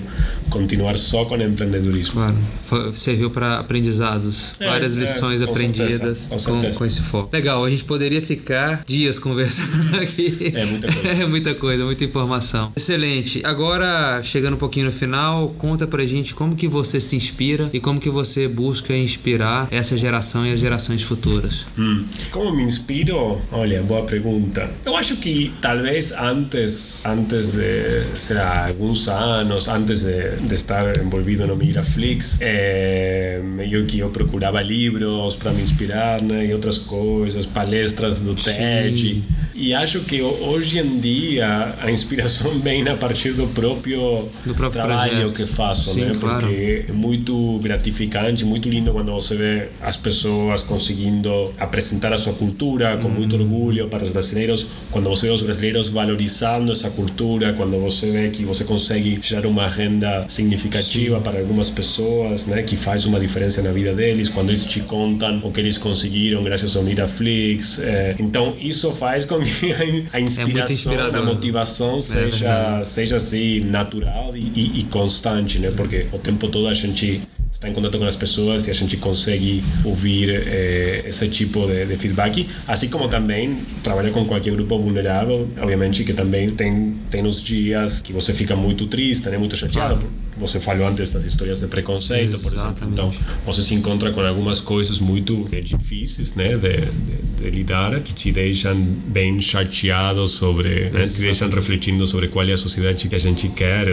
continuar 0.48 0.98
só 0.98 1.24
com 1.24 1.36
empreendedorismo. 1.36 2.14
Claro, 2.14 2.36
foi, 2.64 2.92
serviu 2.92 3.30
para 3.30 3.58
aprendizados, 3.58 4.54
é, 4.60 4.66
várias 4.66 4.96
é, 4.96 5.00
lições 5.00 5.42
aprendidas 5.42 6.18
certeza, 6.18 6.50
com, 6.50 6.72
com, 6.72 6.84
esse 6.84 7.00
foco. 7.00 7.30
Legal, 7.32 7.64
a 7.64 7.70
gente 7.70 7.84
poderia 7.84 8.20
ficar 8.20 8.84
dias 8.86 9.18
conversando 9.18 9.96
aqui. 10.00 10.52
É 10.54 10.64
muita 10.64 10.92
coisa. 10.92 11.08
é 11.22 11.26
muita 11.26 11.54
coisa, 11.54 11.84
muita 11.84 12.04
informação. 12.04 12.72
Excelente. 12.76 13.40
Agora, 13.44 14.22
chegando 14.22 14.54
um 14.54 14.58
pouquinho 14.58 14.86
no 14.86 14.92
final, 14.92 15.48
conta 15.58 15.86
pra 15.86 16.04
gente 16.06 16.34
como 16.34 16.54
que 16.54 16.68
você 16.68 17.00
se 17.00 17.16
inspira 17.16 17.70
e 17.72 17.80
como 17.80 18.00
que 18.00 18.10
você 18.10 18.48
busca 18.48 18.96
inspirar 18.96 19.68
essa 19.70 19.96
geração 19.96 20.46
e 20.46 20.52
as 20.52 20.60
gerações 20.60 21.02
futuras. 21.02 21.66
Hum. 21.78 22.04
Como 22.30 22.54
me 22.54 22.62
inspiro? 22.62 23.40
Olha, 23.52 23.82
boa 23.82 24.02
pergunta. 24.02 24.69
Eu 24.84 24.96
acho 24.96 25.16
que 25.16 25.52
talvez 25.60 26.12
antes, 26.12 27.04
antes 27.04 27.54
de, 27.54 28.18
será, 28.18 28.66
alguns 28.66 29.08
anos, 29.08 29.68
antes 29.68 30.04
de, 30.04 30.36
de 30.36 30.54
estar 30.54 30.96
envolvido 30.98 31.46
no 31.46 31.56
Migraflix, 31.56 32.38
é, 32.40 33.40
meio 33.42 33.84
que 33.86 33.98
eu 33.98 34.10
procurava 34.10 34.62
livros 34.62 35.36
para 35.36 35.52
me 35.52 35.62
inspirar, 35.62 36.22
né, 36.22 36.46
e 36.46 36.52
outras 36.52 36.78
coisas, 36.78 37.46
palestras 37.46 38.20
do 38.22 38.34
TED. 38.34 38.98
Sim. 38.98 39.24
E 39.61 39.74
acho 39.74 40.00
que 40.00 40.22
hoje 40.22 40.78
em 40.78 40.98
dia 40.98 41.74
a 41.82 41.90
inspiração 41.90 42.50
vem 42.64 42.88
a 42.88 42.96
partir 42.96 43.32
do 43.32 43.46
próprio, 43.48 44.26
do 44.42 44.54
próprio 44.54 44.70
trabalho 44.70 45.11
projeto. 45.11 45.32
que 45.34 45.46
faço, 45.46 45.92
Sim, 45.92 46.00
né? 46.00 46.16
Claro. 46.18 46.46
Porque 46.46 46.86
é 46.88 46.92
muito 46.92 47.58
gratificante, 47.58 48.42
muito 48.46 48.70
lindo 48.70 48.90
quando 48.90 49.12
você 49.12 49.34
vê 49.36 49.68
as 49.82 49.98
pessoas 49.98 50.62
conseguindo 50.62 51.52
apresentar 51.58 52.11
a 52.11 52.16
sua 52.16 52.32
cultura 52.32 52.96
com 52.96 53.11
muito 53.11 53.36
mm. 53.36 53.40
orgulho 53.42 53.88
para 53.88 54.02
os 54.02 54.08
brasileiros, 54.08 54.66
quando 54.90 55.11
você 55.11 55.26
vê 55.26 55.32
os 55.34 55.42
brasileiros 55.42 55.90
valorizando 55.90 56.72
essa 56.72 56.88
cultura, 56.88 57.52
quando 57.52 57.78
você 57.78 58.11
vê 58.11 58.30
que 58.30 58.44
você 58.44 58.64
consegue 58.64 59.18
gerar 59.20 59.46
uma 59.46 59.68
renda 59.68 60.24
significativa 60.26 61.16
Sim. 61.16 61.22
para 61.22 61.38
algumas 61.38 61.68
pessoas, 61.68 62.46
né? 62.46 62.62
Que 62.62 62.78
faz 62.78 63.04
uma 63.04 63.20
diferença 63.20 63.61
na 63.61 63.72
vida 63.72 63.92
deles, 63.92 64.30
quando 64.30 64.48
eles 64.48 64.64
te 64.64 64.80
contam 64.80 65.38
o 65.42 65.52
que 65.52 65.61
eles 65.61 65.76
conseguiram 65.76 66.42
graças 66.42 66.74
ao 66.76 66.82
Miraflix. 66.82 67.78
É, 67.80 68.16
então 68.18 68.54
isso 68.58 68.90
faz 68.92 69.26
com 69.26 69.38
que 69.38 69.49
a 70.12 70.20
inspiração, 70.20 70.92
é 70.92 71.18
a 71.18 71.22
motivação 71.22 71.98
é 71.98 72.03
seja, 72.03 72.84
seja 72.84 73.16
assim 73.16 73.61
natural 73.61 74.30
e, 74.34 74.53
e, 74.55 74.80
e 74.80 74.84
constante, 74.84 75.59
né? 75.59 75.70
Porque 75.76 76.07
o 76.12 76.18
tempo 76.18 76.48
todo 76.48 76.68
a 76.68 76.74
gente 76.74 77.20
está 77.51 77.68
em 77.68 77.72
contato 77.72 77.98
com 77.98 78.05
as 78.05 78.16
pessoas 78.16 78.68
e 78.68 78.70
a 78.70 78.74
gente 78.74 78.96
consegue 78.96 79.62
ouvir 79.84 80.30
eh, 80.30 81.03
esse 81.07 81.28
tipo 81.28 81.66
de, 81.66 81.84
de, 81.84 81.96
feedback, 81.96 82.48
assim 82.66 82.88
como 82.88 83.09
também 83.09 83.59
trabalhar 83.82 84.11
com 84.12 84.24
qualquer 84.24 84.53
grupo 84.53 84.78
vulnerável, 84.78 85.48
obviamente 85.61 86.05
que 86.05 86.12
também 86.12 86.48
tem 86.51 86.96
tem 87.11 87.26
os 87.26 87.42
dias 87.42 88.01
que 88.01 88.12
você 88.12 88.32
fica 88.32 88.55
muito 88.55 88.86
triste, 88.86 89.28
né, 89.28 89.36
muito 89.36 89.57
chateado. 89.57 89.98
Ah 90.26 90.29
você 90.41 90.59
falou 90.59 90.88
antes 90.88 91.11
das 91.11 91.24
histórias 91.24 91.61
de 91.61 91.66
preconceito, 91.66 92.34
Exatamente. 92.34 92.43
por 92.43 92.55
exemplo. 92.55 92.88
Então, 92.93 93.14
você 93.45 93.62
se 93.62 93.74
encontra 93.74 94.11
com 94.11 94.20
algumas 94.20 94.61
coisas 94.61 94.99
muito 94.99 95.47
difíceis, 95.62 96.34
né, 96.34 96.57
de, 96.57 96.78
de, 96.78 97.45
de 97.45 97.51
lidar, 97.51 98.01
que 98.01 98.14
te 98.14 98.32
deixam 98.32 98.74
bem 98.74 99.41
chateado 99.41 100.26
sobre, 100.26 100.91
né, 100.91 101.07
te 101.07 101.20
deixam 101.20 101.49
refletindo 101.51 102.07
sobre 102.07 102.28
qual 102.28 102.49
é 102.49 102.53
a 102.53 102.57
sociedade 102.57 103.07
que 103.07 103.14
a 103.14 103.18
gente 103.18 103.49
quer, 103.51 103.86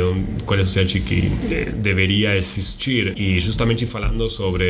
qual 0.45 0.57
é 0.57 0.61
a 0.61 0.65
sociedade 0.65 1.01
que 1.01 1.31
eh, 1.51 1.71
deveria 1.75 2.35
existir. 2.35 3.13
E 3.17 3.39
justamente 3.39 3.85
falando 3.85 4.27
sobre 4.29 4.67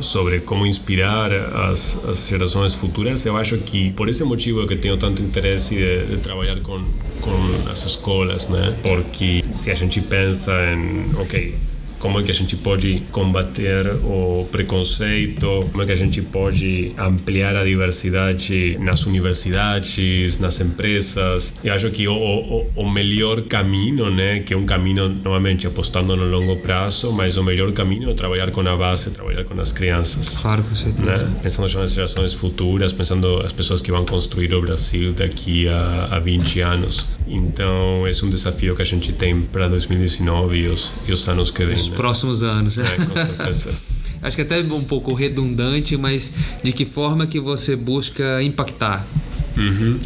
sobre 0.00 0.40
como 0.40 0.66
inspirar 0.66 1.32
as, 1.32 2.02
as 2.04 2.28
gerações 2.28 2.74
futuras, 2.74 3.24
eu 3.26 3.36
acho 3.36 3.58
que 3.58 3.92
por 3.92 4.08
esse 4.08 4.24
motivo 4.24 4.66
que 4.66 4.76
tenho 4.76 4.96
tanto 4.96 5.22
interesse 5.22 5.74
de, 5.74 6.06
de 6.06 6.16
trabalhar 6.18 6.58
com 6.60 6.82
com 7.28 7.70
as 7.70 7.84
escolas, 7.84 8.48
né? 8.48 8.76
Porque 8.82 9.44
se 9.50 9.70
a 9.70 9.74
gente 9.74 10.00
pensa 10.00 10.52
em 10.72 11.10
ok, 11.20 11.54
como 11.98 12.20
é 12.20 12.22
que 12.22 12.30
a 12.30 12.34
gente 12.34 12.56
pode 12.56 13.02
combater 13.10 13.86
o 14.04 14.46
preconceito, 14.50 15.66
como 15.70 15.82
é 15.82 15.86
que 15.86 15.92
a 15.92 15.96
gente 15.96 16.22
pode 16.22 16.92
ampliar 16.96 17.56
a 17.56 17.64
diversidade 17.64 18.76
nas 18.80 19.04
universidades, 19.04 20.38
nas 20.38 20.60
empresas. 20.60 21.54
Eu 21.62 21.74
acho 21.74 21.90
que 21.90 22.06
o, 22.06 22.14
o, 22.14 22.66
o 22.76 22.90
melhor 22.90 23.42
caminho, 23.42 24.10
né, 24.10 24.40
que 24.40 24.54
é 24.54 24.56
um 24.56 24.64
caminho, 24.64 25.08
novamente, 25.08 25.66
apostando 25.66 26.16
no 26.16 26.24
longo 26.24 26.56
prazo, 26.56 27.12
mas 27.12 27.36
o 27.36 27.42
melhor 27.42 27.72
caminho 27.72 28.10
é 28.10 28.14
trabalhar 28.14 28.50
com 28.50 28.60
a 28.60 28.76
base, 28.76 29.10
trabalhar 29.10 29.44
com 29.44 29.60
as 29.60 29.72
crianças. 29.72 30.38
Claro, 30.38 30.62
com 30.62 30.74
certeza. 30.74 31.24
Né? 31.24 31.36
Pensando 31.42 31.68
já 31.68 31.80
nas 31.80 31.92
gerações 31.92 32.32
futuras, 32.32 32.92
pensando 32.92 33.40
as 33.44 33.52
pessoas 33.52 33.82
que 33.82 33.90
vão 33.90 34.04
construir 34.04 34.52
o 34.54 34.60
Brasil 34.60 35.12
daqui 35.12 35.68
a, 35.68 36.08
a 36.12 36.20
20 36.20 36.60
anos. 36.60 37.17
Então, 37.30 38.06
é 38.06 38.10
um 38.24 38.30
desafio 38.30 38.74
que 38.74 38.82
a 38.82 38.84
gente 38.84 39.12
tem 39.12 39.40
para 39.40 39.68
2019 39.68 40.56
e 40.56 40.66
os, 40.68 40.92
e 41.06 41.12
os 41.12 41.28
anos 41.28 41.50
que 41.50 41.64
vêm 41.64 41.76
nos 41.76 41.88
próximos 41.88 42.42
anos. 42.42 42.78
É, 42.78 42.82
com 42.82 43.14
certeza. 43.14 43.74
Acho 44.20 44.36
que 44.36 44.42
até 44.42 44.60
um 44.60 44.82
pouco 44.82 45.14
redundante, 45.14 45.96
mas 45.96 46.32
de 46.62 46.72
que 46.72 46.84
forma 46.84 47.26
que 47.26 47.38
você 47.38 47.76
busca 47.76 48.42
impactar? 48.42 49.06
Uhum. 49.56 49.98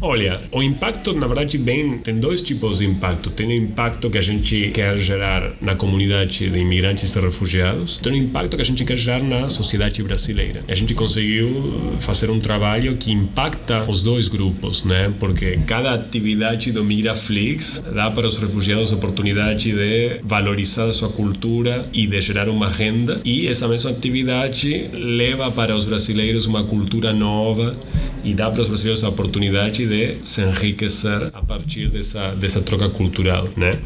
Olha, 0.00 0.40
o 0.52 0.62
impacto, 0.62 1.12
na 1.12 1.26
verdade, 1.26 1.58
bem, 1.58 1.98
tem 1.98 2.20
dois 2.20 2.42
tipos 2.42 2.78
de 2.78 2.86
impacto. 2.86 3.30
Tem 3.30 3.48
o 3.48 3.52
impacto 3.52 4.08
que 4.08 4.16
a 4.16 4.20
gente 4.20 4.70
quer 4.72 4.96
gerar 4.96 5.52
na 5.60 5.74
comunidade 5.74 6.48
de 6.48 6.58
imigrantes 6.58 7.14
e 7.14 7.20
refugiados, 7.20 7.98
tem 7.98 8.12
o 8.12 8.16
impacto 8.16 8.54
que 8.54 8.62
a 8.62 8.64
gente 8.64 8.84
quer 8.84 8.96
gerar 8.96 9.22
na 9.22 9.48
sociedade 9.48 10.00
brasileira. 10.04 10.62
A 10.68 10.74
gente 10.76 10.94
conseguiu 10.94 11.96
fazer 11.98 12.30
um 12.30 12.38
trabalho 12.38 12.96
que 12.96 13.10
impacta 13.10 13.90
os 13.90 14.00
dois 14.00 14.28
grupos, 14.28 14.84
né? 14.84 15.12
Porque 15.18 15.58
cada 15.66 15.94
atividade 15.94 16.70
do 16.70 16.84
Migraflix 16.84 17.82
dá 17.92 18.08
para 18.08 18.26
os 18.26 18.38
refugiados 18.38 18.92
a 18.92 18.96
oportunidade 18.96 19.72
de 19.72 20.20
valorizar 20.22 20.84
a 20.84 20.92
sua 20.92 21.08
cultura 21.08 21.88
e 21.92 22.06
de 22.06 22.20
gerar 22.20 22.48
uma 22.48 22.68
renda, 22.68 23.20
e 23.24 23.48
essa 23.48 23.66
mesma 23.66 23.90
atividade 23.90 24.90
leva 24.92 25.50
para 25.50 25.74
os 25.74 25.84
brasileiros 25.84 26.46
uma 26.46 26.62
cultura 26.62 27.12
nova 27.12 27.76
e 28.24 28.34
dá 28.34 28.50
para 28.50 28.62
os 28.62 28.68
brasileiros 28.68 29.02
a 29.04 29.08
oportunidade 29.08 29.87
de 29.88 30.16
se 30.24 30.42
enriquecer 30.42 31.30
a 31.32 31.42
partir 31.42 31.88
dessa, 31.88 32.34
dessa 32.34 32.60
troca 32.60 32.88
cultural, 32.88 33.48
né? 33.56 33.78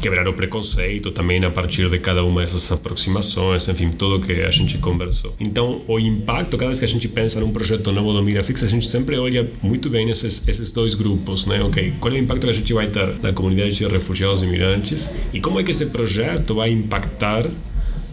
quebrar 0.00 0.28
o 0.28 0.32
preconceito 0.32 1.10
também 1.10 1.42
a 1.44 1.50
partir 1.50 1.88
de 1.88 1.98
cada 1.98 2.22
uma 2.24 2.40
dessas 2.40 2.70
aproximações, 2.70 3.66
enfim, 3.68 3.90
tudo 3.90 4.24
que 4.24 4.32
a 4.42 4.50
gente 4.50 4.78
conversou. 4.78 5.34
Então, 5.40 5.82
o 5.86 5.98
impacto, 5.98 6.56
cada 6.56 6.66
vez 6.66 6.78
que 6.78 6.84
a 6.84 6.88
gente 6.88 7.08
pensa 7.08 7.40
num 7.40 7.50
projeto 7.50 7.92
novo 7.92 8.12
do 8.12 8.22
Migraflix, 8.22 8.62
a 8.62 8.66
gente 8.66 8.86
sempre 8.86 9.16
olha 9.16 9.48
muito 9.62 9.88
bem 9.88 10.08
esses, 10.10 10.46
esses 10.46 10.70
dois 10.70 10.94
grupos, 10.94 11.46
né? 11.46 11.62
Ok, 11.62 11.94
qual 11.98 12.12
é 12.12 12.16
o 12.16 12.20
impacto 12.20 12.44
que 12.44 12.50
a 12.50 12.54
gente 12.54 12.72
vai 12.72 12.88
ter 12.88 13.16
na 13.22 13.32
comunidade 13.32 13.74
de 13.74 13.86
refugiados 13.86 14.42
e 14.42 14.46
imigrantes 14.46 15.10
e 15.32 15.40
como 15.40 15.60
é 15.60 15.62
que 15.62 15.70
esse 15.70 15.86
projeto 15.86 16.54
vai 16.54 16.70
impactar 16.70 17.46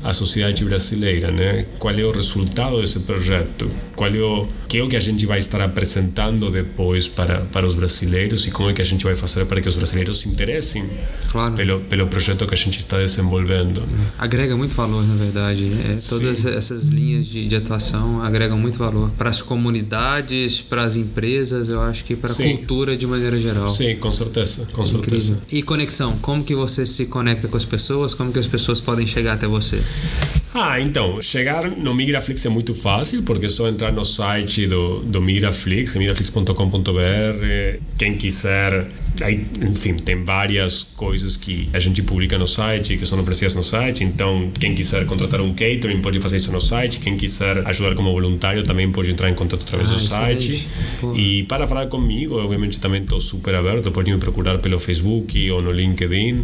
a 0.03 0.13
sociedade 0.13 0.63
brasileira, 0.65 1.31
né? 1.31 1.65
Qual 1.79 1.93
é 1.93 2.03
o 2.03 2.11
resultado 2.11 2.81
desse 2.81 2.99
projeto? 3.01 3.69
Qual 3.95 4.09
é 4.09 4.19
o 4.19 4.47
que 4.67 4.79
é 4.79 4.83
o 4.83 4.89
que 4.89 4.95
a 4.95 4.99
gente 4.99 5.25
vai 5.25 5.37
estar 5.39 5.61
apresentando 5.61 6.49
depois 6.49 7.07
para 7.07 7.41
para 7.41 7.65
os 7.65 7.75
brasileiros 7.75 8.45
e 8.47 8.51
como 8.51 8.69
é 8.69 8.73
que 8.73 8.81
a 8.81 8.85
gente 8.85 9.03
vai 9.05 9.15
fazer 9.15 9.45
para 9.45 9.61
que 9.61 9.69
os 9.69 9.75
brasileiros 9.75 10.19
se 10.19 10.29
interessem 10.29 10.83
claro. 11.31 11.53
pelo 11.53 11.79
pelo 11.81 12.07
projeto 12.07 12.45
que 12.47 12.53
a 12.53 12.57
gente 12.57 12.79
está 12.79 12.97
desenvolvendo? 12.97 13.83
Agrega 14.17 14.57
muito 14.57 14.75
valor, 14.75 15.05
na 15.07 15.15
verdade. 15.15 15.65
Né? 15.65 15.99
Todas 16.09 16.39
Sim. 16.39 16.49
essas 16.49 16.87
linhas 16.87 17.25
de, 17.25 17.47
de, 17.47 17.55
atuação 17.55 18.21
agregam 18.23 18.57
muito 18.57 18.77
valor 18.77 19.11
para 19.11 19.29
as 19.29 19.41
comunidades, 19.41 20.61
para 20.61 20.83
as 20.83 20.95
empresas, 20.95 21.69
eu 21.69 21.81
acho 21.81 22.03
que 22.03 22.15
para 22.15 22.31
a 22.31 22.35
cultura 22.35 22.97
de 22.97 23.07
maneira 23.07 23.39
geral. 23.39 23.69
Sim, 23.69 23.95
com 23.95 24.11
certeza, 24.11 24.67
com 24.73 24.85
certeza. 24.85 25.37
E 25.51 25.61
conexão, 25.61 26.17
como 26.17 26.43
que 26.43 26.55
você 26.55 26.85
se 26.85 27.05
conecta 27.05 27.47
com 27.47 27.55
as 27.55 27.65
pessoas? 27.65 28.13
Como 28.13 28.33
que 28.33 28.39
as 28.39 28.47
pessoas 28.47 28.81
podem 28.81 29.05
chegar 29.05 29.33
até 29.33 29.47
você? 29.47 29.79
Ah, 30.55 30.79
então, 30.79 31.19
chegar 31.19 31.67
no 31.67 31.95
Migraflix 31.95 32.45
é 32.45 32.49
muito 32.49 32.75
fácil, 32.75 33.23
porque 33.23 33.47
é 33.47 33.49
só 33.49 33.67
entrar 33.67 33.91
no 33.91 34.05
site 34.05 34.67
do, 34.67 34.99
do 34.99 35.19
Migraflix, 35.19 35.95
migraflix.com.br. 35.95 37.79
Quem 37.97 38.15
quiser, 38.15 38.87
aí, 39.21 39.45
enfim, 39.61 39.93
tem 39.95 40.23
várias 40.23 40.83
coisas 40.83 41.37
que 41.37 41.69
a 41.73 41.79
gente 41.79 42.01
publica 42.01 42.37
no 42.37 42.47
site, 42.47 42.97
que 42.97 43.05
são 43.05 43.19
oferecidas 43.19 43.55
no 43.55 43.63
site. 43.63 44.03
Então, 44.03 44.51
quem 44.59 44.73
quiser 44.73 45.05
contratar 45.05 45.41
um 45.41 45.51
catering 45.53 46.01
pode 46.01 46.19
fazer 46.19 46.37
isso 46.37 46.51
no 46.51 46.61
site. 46.61 46.99
Quem 46.99 47.17
quiser 47.17 47.65
ajudar 47.67 47.95
como 47.95 48.11
voluntário 48.11 48.63
também 48.63 48.91
pode 48.91 49.11
entrar 49.11 49.29
em 49.29 49.35
contato 49.35 49.63
através 49.63 49.89
ah, 49.89 49.93
do 49.93 49.99
site. 49.99 50.67
E 51.15 51.43
para 51.43 51.67
falar 51.67 51.87
comigo, 51.87 52.35
obviamente 52.35 52.79
também 52.79 53.01
estou 53.01 53.19
super 53.21 53.55
aberto. 53.55 53.91
Pode 53.91 54.11
me 54.11 54.17
procurar 54.17 54.57
pelo 54.59 54.79
Facebook 54.79 55.49
ou 55.51 55.61
no 55.61 55.71
LinkedIn, 55.71 56.43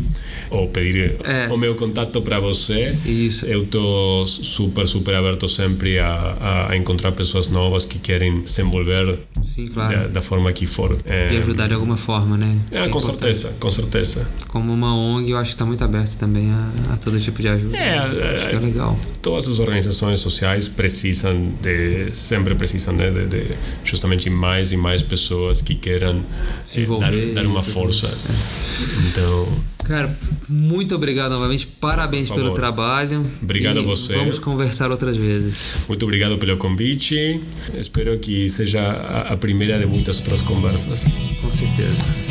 ou 0.49 0.67
pedir 0.67 1.15
é. 1.23 1.47
o 1.51 1.57
meu 1.57 1.75
contato 1.75 2.21
para 2.21 2.39
você. 2.39 2.95
Isso. 3.05 3.45
Eu 3.45 3.63
estou 3.63 4.25
super, 4.27 4.87
super 4.87 5.15
aberto 5.15 5.47
sempre 5.47 5.99
a, 5.99 6.67
a, 6.69 6.77
encontrar 6.77 7.11
pessoas 7.11 7.47
novas 7.49 7.85
que 7.85 7.99
querem 7.99 8.45
se 8.45 8.61
envolver 8.61 9.19
Sim, 9.41 9.67
claro. 9.67 9.97
da, 9.97 10.07
da 10.07 10.21
forma 10.21 10.51
que 10.51 10.65
for. 10.65 10.97
É, 11.05 11.33
e 11.33 11.37
ajudar 11.37 11.67
de 11.67 11.73
alguma 11.73 11.97
forma, 11.97 12.37
né? 12.37 12.51
É, 12.71 12.85
é 12.85 12.89
com 12.89 13.01
certeza, 13.01 13.53
com 13.59 13.71
certeza. 13.71 14.27
Como 14.47 14.73
uma 14.73 14.95
ONG, 14.95 15.31
eu 15.31 15.37
acho 15.37 15.51
que 15.51 15.55
está 15.55 15.65
muito 15.65 15.83
aberto 15.83 16.17
também 16.17 16.51
a, 16.51 16.93
a, 16.93 16.97
todo 16.97 17.19
tipo 17.19 17.41
de 17.41 17.47
ajuda. 17.47 17.77
É, 17.77 17.97
acho 18.35 18.49
que 18.49 18.55
é 18.55 18.59
legal. 18.59 18.99
Todas 19.21 19.47
as 19.47 19.59
organizações 19.59 20.19
sociais 20.19 20.67
precisam 20.67 21.51
de, 21.61 22.11
sempre 22.13 22.55
precisam 22.55 22.93
né, 22.95 23.09
de, 23.09 23.25
de 23.27 23.55
justamente 23.83 24.29
mais 24.29 24.71
e 24.71 24.77
mais 24.77 25.01
pessoas 25.01 25.61
que 25.61 25.75
queiram 25.75 26.23
se 26.65 26.81
envolver, 26.81 27.33
dar, 27.33 27.43
dar 27.43 27.49
uma 27.49 27.61
força. 27.61 28.07
É. 28.07 29.07
Então 29.09 29.47
Cara, 29.89 30.15
muito 30.47 30.93
obrigado 30.93 31.31
novamente. 31.31 31.65
Parabéns 31.65 32.29
pelo 32.29 32.53
trabalho. 32.53 33.25
Obrigado 33.41 33.79
a 33.79 33.81
você. 33.81 34.13
Vamos 34.13 34.37
conversar 34.37 34.91
outras 34.91 35.17
vezes. 35.17 35.77
Muito 35.87 36.03
obrigado 36.03 36.37
pelo 36.37 36.55
convite. 36.57 37.41
Espero 37.73 38.19
que 38.19 38.47
seja 38.49 38.87
a 39.27 39.35
primeira 39.35 39.79
de 39.79 39.87
muitas 39.87 40.19
outras 40.19 40.41
conversas. 40.41 41.07
Com 41.41 41.51
certeza. 41.51 42.28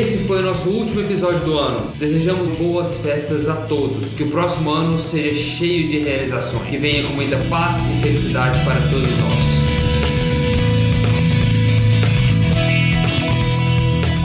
Esse 0.00 0.16
foi 0.20 0.38
o 0.38 0.42
nosso 0.42 0.70
último 0.70 1.02
episódio 1.02 1.40
do 1.40 1.58
ano. 1.58 1.92
Desejamos 1.98 2.48
boas 2.56 2.96
festas 2.96 3.50
a 3.50 3.54
todos. 3.54 4.14
Que 4.14 4.22
o 4.22 4.30
próximo 4.30 4.70
ano 4.70 4.98
seja 4.98 5.34
cheio 5.34 5.86
de 5.88 5.98
realizações. 5.98 6.66
Que 6.70 6.78
venha 6.78 7.06
com 7.06 7.12
muita 7.12 7.36
paz 7.50 7.80
e 7.80 8.02
felicidade 8.02 8.58
para 8.64 8.80
todos 8.88 9.18
nós. 9.18 9.60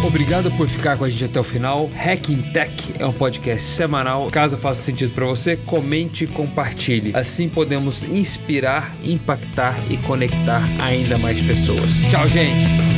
Obrigado 0.07 0.49
por 0.51 0.69
ficar 0.69 0.97
com 0.97 1.03
a 1.03 1.09
gente 1.09 1.26
até 1.26 1.41
o 1.41 1.43
final. 1.43 1.91
Hacking 1.93 2.41
Tech 2.53 2.93
é 2.97 3.05
um 3.05 3.11
podcast 3.11 3.67
semanal. 3.67 4.30
Caso 4.32 4.55
faça 4.55 4.82
sentido 4.82 5.13
para 5.13 5.26
você, 5.26 5.57
comente 5.57 6.23
e 6.23 6.28
compartilhe. 6.28 7.11
Assim 7.13 7.49
podemos 7.49 8.03
inspirar, 8.03 8.95
impactar 9.03 9.78
e 9.89 9.97
conectar 9.97 10.63
ainda 10.82 11.17
mais 11.17 11.38
pessoas. 11.41 11.91
Tchau, 12.09 12.26
gente! 12.30 12.95